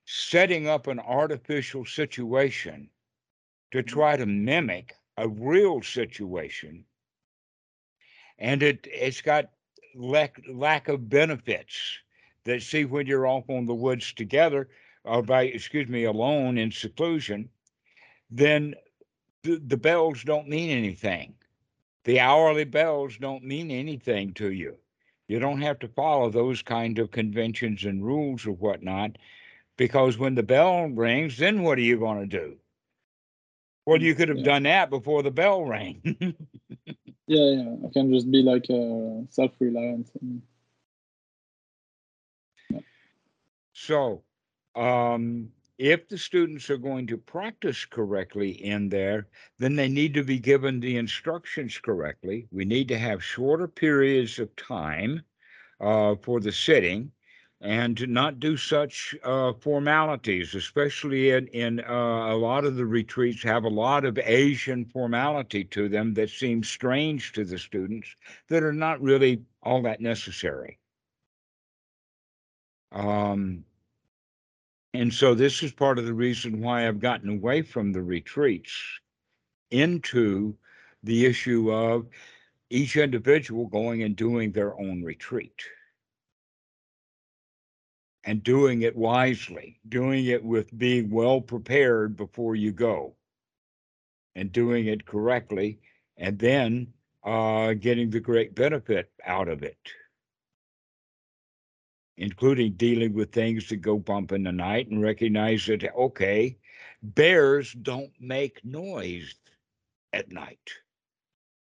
setting 0.05 0.67
up 0.69 0.87
an 0.87 0.99
artificial 1.01 1.85
situation 1.85 2.91
to 3.73 3.83
Mm-hmm. 3.83 3.83
try 3.83 4.17
to 4.17 4.27
mimic 4.27 4.95
a 5.17 5.29
real 5.29 5.83
situation. 5.83 6.87
And 8.39 8.63
it, 8.63 8.87
it's 8.91 9.23
got 9.23 9.51
lack, 9.95 10.41
lack 10.53 10.89
of 10.89 11.09
benefits 11.09 12.01
that 12.45 12.63
see 12.63 12.85
when 12.85 13.07
you're 13.07 13.27
off 13.27 13.49
on 13.49 13.67
the 13.67 13.75
woods 13.75 14.13
together, 14.13 14.69
or 15.05 15.23
by, 15.23 15.45
excuse 15.45 15.89
me, 15.89 16.05
alone 16.05 16.59
in 16.59 16.71
seclusion, 16.71 17.49
then 18.31 18.75
the, 19.43 19.61
the 19.67 19.77
bells 19.77 20.23
don't 20.25 20.49
mean 20.49 20.71
anything. 20.71 21.35
The 22.05 22.21
hourly 22.21 22.65
bells 22.65 23.17
don't 23.19 23.45
mean 23.45 23.71
anything 23.71 24.35
to 24.35 24.51
you. 24.51 24.77
You 25.29 25.39
don't 25.39 25.63
have 25.63 25.79
to 25.81 25.89
follow 25.89 26.29
those 26.31 26.61
kind 26.63 26.99
of 26.99 27.11
conventions 27.11 27.85
and 27.85 28.05
rules 28.05 28.47
or 28.47 28.53
whatnot, 28.53 29.17
because 29.77 30.19
when 30.19 30.35
the 30.35 30.43
bell 30.43 30.87
rings, 30.87 31.39
then 31.39 31.63
what 31.63 31.79
are 31.79 31.83
you 31.83 31.99
going 31.99 32.21
to 32.21 32.27
do? 32.27 32.57
Well, 33.87 34.01
you 34.03 34.15
could 34.15 34.29
have 34.29 34.39
Yeah. 34.39 34.45
done 34.45 34.63
that 34.65 34.91
before 34.91 35.23
the 35.23 35.31
bell 35.31 35.65
rang. 35.65 36.03
Yeah, 37.27 37.51
yeah. 37.51 37.77
I 37.87 37.91
can 37.91 38.13
just 38.13 38.31
be 38.31 38.43
like 38.43 38.67
uh, 38.69 39.25
self-reliant. 39.31 40.11
And, 40.21 40.43
So, 43.75 44.23
um, 44.77 45.53
if 45.79 46.09
the 46.09 46.17
students 46.17 46.71
are 46.71 46.79
going 46.79 47.09
to 47.09 47.17
practice 47.19 47.85
correctly 47.85 48.51
in 48.65 48.89
there, 48.89 49.27
then 49.59 49.75
they 49.75 49.89
need 49.89 50.15
to 50.15 50.23
be 50.23 50.39
given 50.39 50.79
the 50.79 50.97
instructions 50.97 51.79
correctly. 51.79 52.47
We 52.53 52.65
need 52.65 52.87
to 52.89 52.99
have 52.99 53.23
shorter 53.23 53.67
periods 53.67 54.39
of 54.39 54.55
time 54.55 55.23
uh, 55.81 56.15
for 56.15 56.39
the 56.39 56.53
sitting 56.53 57.11
and 57.61 57.97
to 57.97 58.07
not 58.07 58.39
do 58.39 58.57
such 58.57 59.17
uh, 59.25 59.53
formalities, 59.55 60.55
especially 60.55 61.31
in, 61.31 61.49
in 61.49 61.81
uh, 61.81 62.33
a 62.33 62.37
lot 62.37 62.65
of 62.65 62.77
the 62.77 62.87
retreats 62.87 63.43
have 63.43 63.65
a 63.65 63.69
lot 63.69 64.05
of 64.05 64.19
Asian 64.19 64.85
formality 64.85 65.65
to 65.65 65.89
them 65.89 66.15
that 66.15 66.31
seems 66.31 66.69
strange 66.69 67.33
to 67.33 67.45
the 67.45 67.59
students 67.59 68.15
that 68.49 68.63
are 68.63 68.73
not 68.73 69.01
really 69.01 69.43
all 69.65 69.83
that 69.83 70.01
necessary. 70.01 70.79
Um, 72.95 73.65
and 74.95 75.13
so 75.13 75.35
this 75.35 75.63
is 75.65 75.73
part 75.73 75.99
of 75.99 76.07
the 76.07 76.15
reason 76.15 76.61
why 76.61 76.87
I've 76.87 77.01
gotten 77.01 77.29
away 77.29 77.63
from 77.63 77.93
the 77.93 78.03
retreats 78.03 78.73
into 79.73 80.57
the 81.03 81.27
issue 81.27 81.73
of 81.73 82.07
each 82.71 82.97
individual 82.97 83.67
going 83.67 84.05
and 84.05 84.15
doing 84.15 84.53
their 84.53 84.79
own 84.79 85.03
retreat. 85.03 85.61
And 88.27 88.43
doing 88.43 88.83
it 88.83 88.97
wisely, 88.97 89.81
doing 89.89 90.27
it 90.27 90.43
with 90.43 90.77
being 90.79 91.11
well 91.11 91.41
prepared 91.41 92.17
before 92.17 92.55
you 92.55 92.73
go. 92.73 93.17
And 94.37 94.51
doing 94.51 94.87
it 94.87 95.05
correctly, 95.05 95.81
and 96.17 96.39
then 96.39 96.93
uh, 97.23 97.75
getting 97.75 98.11
the 98.11 98.21
great 98.21 98.55
benefit 98.55 99.11
out 99.27 99.49
of 99.49 99.63
it 99.63 99.79
including 102.17 102.73
dealing 102.73 103.13
with 103.13 103.33
things 103.33 103.69
that 103.69 103.77
go 103.77 103.99
bump 103.99 104.33
in 104.33 104.45
the 104.45 104.53
night 104.53 104.89
and 104.89 105.03
recognize 105.03 105.67
that, 105.67 105.93
okay, 105.95 106.57
bears 107.03 107.73
don't 107.73 108.13
make 108.21 108.65
noise 108.65 109.35
at 110.13 110.31
night. 110.31 110.71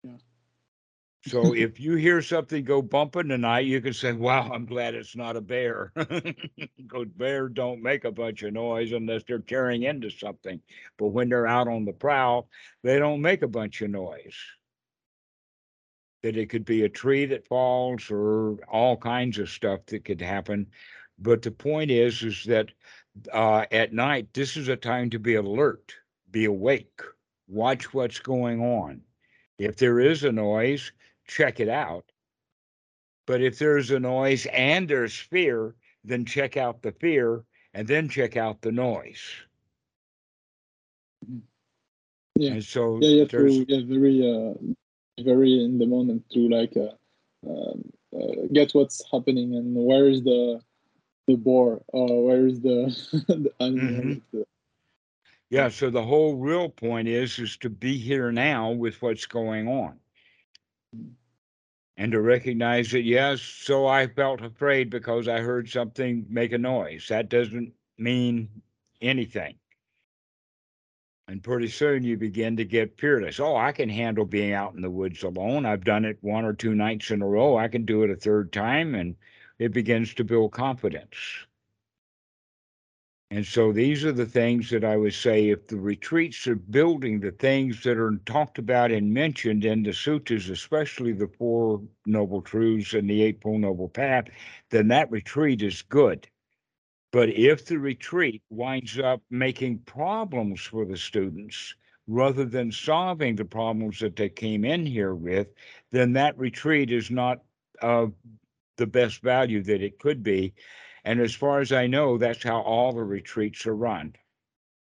Yeah. 0.05 0.16
So 1.26 1.55
if 1.55 1.80
you 1.80 1.97
hear 1.97 2.22
something 2.22 2.64
go 2.64 2.80
bump 2.82 3.16
in 3.16 3.28
the 3.28 3.39
night, 3.39 3.66
you 3.66 3.80
can 3.80 3.93
say, 3.93 4.12
wow, 4.12 4.51
I'm 4.53 4.64
glad 4.64 4.95
it's 4.95 5.16
not 5.16 5.36
a 5.36 5.41
bear. 5.41 5.93
Because 6.76 7.09
bears 7.16 7.51
don't 7.53 7.82
make 7.82 8.05
a 8.05 8.12
bunch 8.12 8.43
of 8.43 8.53
noise 8.53 8.93
unless 8.93 9.22
they're 9.24 9.41
tearing 9.41 9.82
into 9.82 10.11
something. 10.11 10.61
But 10.99 11.09
when 11.09 11.28
they're 11.28 11.47
out 11.47 11.68
on 11.68 11.84
the 11.84 11.93
prowl, 11.93 12.49
they 12.82 12.99
don't 12.99 13.20
make 13.20 13.43
a 13.43 13.49
bunch 13.49 13.82
of 13.82 13.91
noise 13.91 14.34
that 16.22 16.36
it 16.36 16.50
could 16.50 16.64
be 16.64 16.84
a 16.84 16.88
tree 16.88 17.26
that 17.26 17.46
falls 17.46 18.10
or 18.10 18.56
all 18.68 18.96
kinds 18.96 19.38
of 19.38 19.48
stuff 19.48 19.80
that 19.86 20.04
could 20.04 20.20
happen. 20.20 20.66
But 21.18 21.42
the 21.42 21.50
point 21.50 21.90
is, 21.90 22.22
is 22.22 22.44
that 22.44 22.70
uh, 23.32 23.66
at 23.70 23.92
night, 23.92 24.28
this 24.32 24.56
is 24.56 24.68
a 24.68 24.76
time 24.76 25.10
to 25.10 25.18
be 25.18 25.34
alert, 25.34 25.94
be 26.30 26.44
awake, 26.44 27.00
watch 27.48 27.92
what's 27.92 28.18
going 28.18 28.60
on. 28.60 29.00
If 29.58 29.76
there 29.76 30.00
is 30.00 30.24
a 30.24 30.32
noise, 30.32 30.92
check 31.26 31.60
it 31.60 31.68
out. 31.68 32.04
But 33.26 33.42
if 33.42 33.58
there's 33.58 33.90
a 33.90 34.00
noise 34.00 34.46
and 34.46 34.88
there's 34.88 35.16
fear, 35.16 35.74
then 36.04 36.24
check 36.24 36.56
out 36.56 36.82
the 36.82 36.92
fear 36.92 37.44
and 37.74 37.86
then 37.86 38.08
check 38.08 38.36
out 38.36 38.62
the 38.62 38.72
noise. 38.72 39.22
Yeah. 42.36 42.52
And 42.52 42.64
so 42.64 42.98
yeah, 43.02 43.08
you 43.08 43.20
have 43.20 43.66
get 43.66 43.86
very, 43.86 44.22
uh, 44.22 44.54
very 45.20 45.62
in 45.64 45.78
the 45.78 45.86
moment 45.86 46.28
to 46.30 46.48
like 46.48 46.76
uh, 46.76 46.94
um, 47.48 47.82
uh, 48.14 48.46
get 48.52 48.72
what's 48.72 49.02
happening 49.10 49.54
and 49.54 49.74
where 49.74 50.08
is 50.08 50.22
the 50.22 50.60
the 51.26 51.36
boar 51.36 51.82
or 51.88 52.24
where 52.26 52.46
is 52.46 52.60
the, 52.60 52.86
the. 53.28 53.50
Mhm. 53.60 54.20
the- 54.32 54.46
Yeah, 55.50 55.68
so 55.68 55.90
the 55.90 56.04
whole 56.04 56.36
real 56.36 56.68
point 56.68 57.08
is 57.08 57.38
is 57.38 57.56
to 57.58 57.70
be 57.70 57.98
here 57.98 58.30
now 58.32 58.70
with 58.72 59.00
what's 59.02 59.26
going 59.26 59.68
on. 59.68 60.00
And 61.96 62.12
to 62.12 62.20
recognize 62.20 62.90
that 62.92 63.02
yes, 63.02 63.40
so 63.42 63.86
I 63.86 64.06
felt 64.06 64.40
afraid 64.40 64.90
because 64.90 65.28
I 65.28 65.40
heard 65.40 65.68
something 65.68 66.26
make 66.28 66.52
a 66.52 66.58
noise. 66.58 67.08
That 67.08 67.28
doesn't 67.28 67.74
mean 67.98 68.62
anything. 69.00 69.58
And 71.28 71.42
pretty 71.42 71.68
soon 71.68 72.04
you 72.04 72.16
begin 72.16 72.56
to 72.56 72.64
get 72.64 72.98
fearless. 72.98 73.38
Oh, 73.38 73.54
I 73.54 73.72
can 73.72 73.90
handle 73.90 74.24
being 74.24 74.54
out 74.54 74.74
in 74.74 74.80
the 74.80 74.90
woods 74.90 75.22
alone. 75.22 75.66
I've 75.66 75.84
done 75.84 76.06
it 76.06 76.16
one 76.22 76.46
or 76.46 76.54
two 76.54 76.74
nights 76.74 77.10
in 77.10 77.20
a 77.20 77.26
row. 77.26 77.58
I 77.58 77.68
can 77.68 77.84
do 77.84 78.02
it 78.02 78.10
a 78.10 78.16
third 78.16 78.50
time, 78.50 78.94
and 78.94 79.14
it 79.58 79.72
begins 79.72 80.14
to 80.14 80.24
build 80.24 80.52
confidence. 80.52 81.16
And 83.30 83.44
so 83.44 83.72
these 83.72 84.06
are 84.06 84.12
the 84.12 84.24
things 84.24 84.70
that 84.70 84.84
I 84.84 84.96
would 84.96 85.12
say 85.12 85.50
if 85.50 85.66
the 85.66 85.76
retreats 85.76 86.46
are 86.46 86.54
building 86.54 87.20
the 87.20 87.32
things 87.32 87.82
that 87.82 87.98
are 87.98 88.16
talked 88.24 88.58
about 88.58 88.90
and 88.90 89.12
mentioned 89.12 89.66
in 89.66 89.82
the 89.82 89.92
sutras, 89.92 90.48
especially 90.48 91.12
the 91.12 91.28
Four 91.28 91.82
Noble 92.06 92.40
Truths 92.40 92.94
and 92.94 93.08
the 93.08 93.20
Eightfold 93.22 93.60
Noble 93.60 93.90
Path, 93.90 94.28
then 94.70 94.88
that 94.88 95.10
retreat 95.10 95.60
is 95.60 95.82
good. 95.82 96.26
But 97.11 97.30
if 97.30 97.64
the 97.64 97.78
retreat 97.78 98.42
winds 98.50 98.98
up 98.98 99.22
making 99.30 99.78
problems 99.80 100.61
for 100.61 100.84
the 100.84 100.96
students 100.96 101.74
rather 102.06 102.44
than 102.44 102.70
solving 102.70 103.36
the 103.36 103.44
problems 103.44 104.00
that 104.00 104.16
they 104.16 104.28
came 104.28 104.64
in 104.64 104.84
here 104.84 105.14
with, 105.14 105.48
then 105.90 106.12
that 106.14 106.38
retreat 106.38 106.90
is 106.90 107.11
not 107.11 107.42
of 107.80 108.12
the 108.76 108.86
best 108.86 109.22
value 109.22 109.62
that 109.62 109.82
it 109.82 109.98
could 109.98 110.22
be. 110.22 110.54
And 111.04 111.20
as 111.20 111.34
far 111.34 111.61
as 111.61 111.72
I 111.72 111.86
know, 111.86 112.18
that's 112.18 112.42
how 112.42 112.61
all 112.61 112.92
the 112.92 113.04
retreats 113.04 113.66
are 113.66 113.76
run. 113.76 114.14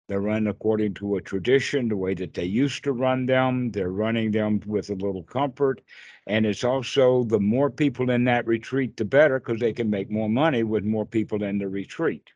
They're 0.08 0.20
run 0.20 0.46
according 0.46 0.94
to 0.94 1.16
a 1.16 1.20
tradition, 1.20 1.88
the 1.88 1.96
way 1.96 2.14
that 2.14 2.34
they 2.34 2.44
used 2.44 2.84
to 2.84 2.92
run 2.92 3.26
them. 3.26 3.72
They're 3.72 3.90
running 3.90 4.30
them 4.30 4.60
with 4.64 4.88
a 4.90 4.94
little 4.94 5.24
comfort. 5.24 5.82
And 6.28 6.46
it's 6.46 6.62
also 6.62 7.24
the 7.24 7.40
more 7.40 7.70
people 7.70 8.10
in 8.10 8.24
that 8.24 8.46
retreat, 8.46 8.96
the 8.96 9.04
better, 9.04 9.40
because 9.40 9.58
they 9.58 9.72
can 9.72 9.90
make 9.90 10.10
more 10.10 10.28
money 10.28 10.62
with 10.62 10.84
more 10.84 11.06
people 11.06 11.42
in 11.42 11.58
the 11.58 11.68
retreat. 11.68 12.30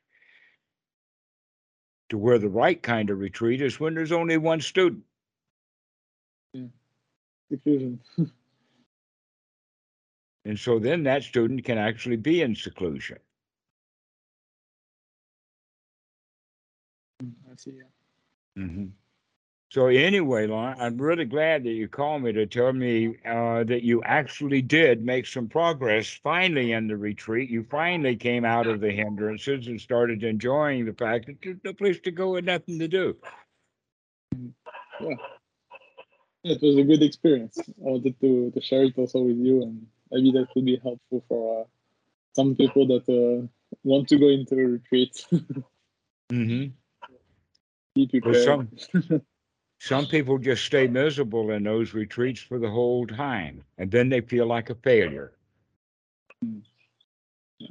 To 2.09 2.19
where 2.19 2.39
the 2.39 2.49
right 2.49 2.83
kind 2.83 3.09
of 3.09 3.21
retreat 3.21 3.63
is 3.63 3.79
when 3.79 3.95
there's 3.95 4.13
only 4.13 4.37
one 4.37 4.61
student. 4.61 5.05
seclusion. 7.51 8.01
And 10.47 10.59
so 10.59 10.79
then 10.79 11.03
that 11.03 11.23
student 11.23 11.65
can 11.65 11.77
actually 11.77 12.17
be 12.17 12.41
in 12.41 12.55
seclusion. 12.57 13.19
See. 17.61 17.73
Yeah. 18.57 18.65
hmm 18.65 18.87
So 19.71 19.89
anyway, 19.89 20.47
Laurent, 20.47 20.81
I'm 20.81 20.97
really 20.97 21.27
glad 21.27 21.65
that 21.65 21.73
you 21.73 21.89
called 21.89 22.23
me 22.23 22.33
to 22.33 22.47
tell 22.47 22.73
me 22.73 23.17
uh, 23.27 23.65
that 23.65 23.83
you 23.83 24.03
actually 24.05 24.63
did 24.63 25.05
make 25.05 25.27
some 25.27 25.47
progress 25.47 26.09
finally 26.23 26.73
in 26.73 26.87
the 26.89 26.97
retreat. 26.97 27.51
You 27.51 27.67
finally 27.71 28.17
came 28.17 28.47
out 28.47 28.67
of 28.67 28.81
the 28.81 28.91
hindrances 28.91 29.67
and 29.67 29.79
started 29.79 30.25
enjoying 30.25 30.87
the 30.87 30.95
fact 30.95 31.27
that 31.27 31.37
there's 31.43 31.59
no 31.63 31.75
place 31.75 32.01
to 32.01 32.11
go 32.11 32.37
and 32.37 32.47
nothing 32.47 32.79
to 32.79 32.89
do. 32.89 33.17
Yeah, 34.99 35.17
it 36.45 36.63
was 36.63 36.79
a 36.79 36.83
good 36.85 37.03
experience. 37.03 37.59
I 37.69 37.73
wanted 37.77 38.19
to, 38.23 38.51
to 38.53 38.61
share 38.63 38.85
it 38.85 38.97
also 38.97 39.21
with 39.21 39.37
you, 39.37 39.63
and 39.63 39.87
maybe 40.11 40.33
that 40.33 40.49
could 40.55 40.65
be 40.65 40.81
helpful 40.83 41.23
for 41.29 41.61
uh, 41.61 41.65
some 42.35 42.57
people 42.57 42.87
that 42.87 43.07
uh, 43.09 43.47
want 43.85 44.09
to 44.09 44.19
go 44.19 44.29
into 44.29 44.55
a 44.55 44.67
retreat. 44.67 45.27
prepared. 48.07 48.37
some 48.37 49.23
some 49.81 50.07
people 50.07 50.39
just 50.39 50.65
stay 50.65 50.87
miserable 50.87 51.51
in 51.51 51.63
those 51.63 51.95
retreats 51.95 52.41
for 52.41 52.59
the 52.59 52.71
whole 52.71 53.07
time, 53.07 53.63
and 53.79 53.91
then 53.91 54.09
they 54.09 54.21
feel 54.21 54.47
like 54.47 54.71
a 54.71 54.75
failure. 54.75 55.33
Mm. 56.45 56.63
Yeah. 57.59 57.69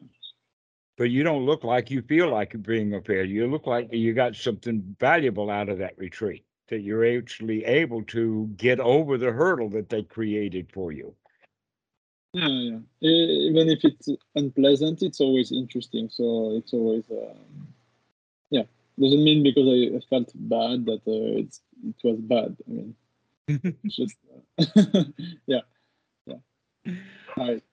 But 0.97 1.11
you 1.11 1.23
don't 1.23 1.45
look 1.45 1.63
like 1.63 1.89
you 1.89 2.01
feel 2.01 2.29
like 2.29 2.61
being 2.63 2.93
a 2.93 3.01
failure. 3.01 3.23
You 3.23 3.47
look 3.47 3.65
like 3.65 3.93
you 3.93 4.13
got 4.13 4.35
something 4.35 4.95
valuable 4.99 5.49
out 5.49 5.69
of 5.69 5.77
that 5.77 5.97
retreat. 5.97 6.43
That 6.67 6.81
you're 6.81 7.17
actually 7.17 7.65
able 7.65 8.03
to 8.03 8.47
get 8.57 8.79
over 8.79 9.17
the 9.17 9.31
hurdle 9.31 9.69
that 9.69 9.89
they 9.89 10.03
created 10.03 10.69
for 10.71 10.91
you. 10.91 11.15
Yeah, 12.33 12.47
yeah. 12.47 12.77
Even 13.09 13.69
if 13.69 13.83
it's 13.83 14.09
unpleasant, 14.35 15.01
it's 15.01 15.19
always 15.19 15.51
interesting. 15.51 16.09
So 16.11 16.55
it's 16.57 16.73
always, 16.73 17.05
um. 17.09 17.68
Doesn't 18.99 19.23
mean 19.23 19.43
because 19.43 19.67
I 19.67 19.99
felt 20.09 20.31
bad 20.35 20.85
that 20.85 21.01
uh, 21.07 21.39
it's 21.39 21.61
it 21.87 21.95
was 22.03 22.19
bad. 22.19 22.57
I 22.67 22.71
mean, 22.71 22.95
just 23.85 24.17
uh, 24.59 25.03
yeah, 25.47 25.61
yeah. 26.25 26.35
All 27.37 27.47
right. 27.47 27.63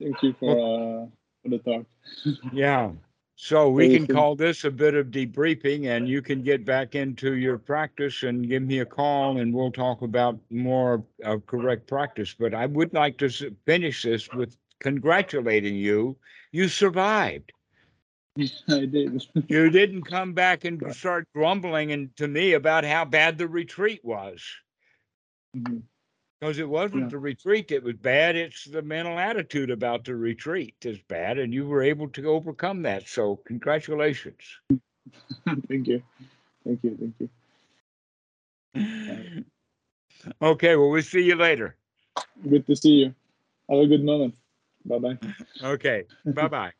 Thank 0.00 0.22
you 0.22 0.34
for 0.38 0.50
uh, 0.50 1.06
for 1.42 1.48
the 1.48 1.58
talk. 1.58 1.86
Yeah. 2.52 2.92
So 3.40 3.70
we 3.70 3.96
can 3.96 4.08
call 4.08 4.34
this 4.34 4.64
a 4.64 4.70
bit 4.70 4.94
of 4.94 5.06
debriefing 5.12 5.86
and 5.86 6.08
you 6.08 6.20
can 6.20 6.42
get 6.42 6.64
back 6.64 6.96
into 6.96 7.36
your 7.36 7.56
practice 7.56 8.24
and 8.24 8.48
give 8.48 8.64
me 8.64 8.80
a 8.80 8.84
call 8.84 9.38
and 9.38 9.54
we'll 9.54 9.70
talk 9.70 10.02
about 10.02 10.40
more 10.50 11.04
of 11.22 11.46
correct 11.46 11.86
practice. 11.86 12.34
But 12.36 12.52
I 12.52 12.66
would 12.66 12.92
like 12.92 13.16
to 13.18 13.30
finish 13.64 14.02
this 14.02 14.28
with 14.32 14.56
congratulating 14.80 15.76
you. 15.76 16.16
You 16.50 16.66
survived. 16.66 17.52
I 18.68 18.86
did. 18.86 19.26
You 19.48 19.70
didn't 19.70 20.02
come 20.02 20.32
back 20.32 20.64
and 20.64 20.82
start 20.94 21.26
grumbling 21.34 21.92
and 21.92 22.14
to 22.16 22.28
me 22.28 22.52
about 22.52 22.84
how 22.84 23.04
bad 23.04 23.38
the 23.38 23.48
retreat 23.48 24.04
was. 24.04 24.42
Mhm. 25.56 25.82
Because 26.40 26.58
it 26.58 26.68
wasn't 26.68 27.02
Yeah. 27.02 27.08
the 27.08 27.18
retreat 27.18 27.68
that 27.68 27.82
was 27.82 27.96
bad, 27.96 28.36
it's 28.36 28.64
the 28.64 28.82
mental 28.82 29.18
attitude 29.18 29.70
about 29.70 30.04
the 30.04 30.14
retreat 30.14 30.76
is 30.82 30.98
bad, 31.08 31.38
and 31.38 31.52
you 31.52 31.66
were 31.66 31.82
able 31.82 32.08
to 32.10 32.26
overcome 32.26 32.82
that. 32.82 33.08
So 33.08 33.36
congratulations. 33.36 34.60
thank 35.68 35.88
you, 35.88 36.02
thank 36.64 36.84
you, 36.84 36.96
thank 36.96 37.14
you. 37.18 37.28
Okay, 40.42 40.76
well, 40.76 40.90
we'll 40.90 41.02
see 41.02 41.22
you 41.22 41.36
later. 41.36 41.76
Good 42.48 42.66
to 42.66 42.76
see 42.76 43.02
you. 43.02 43.14
Have 43.68 43.80
a 43.80 43.86
good 43.86 44.04
moment. 44.04 44.34
Bye 44.84 44.98
bye. 44.98 45.18
Okay, 45.62 46.04
bye-bye. 46.24 46.72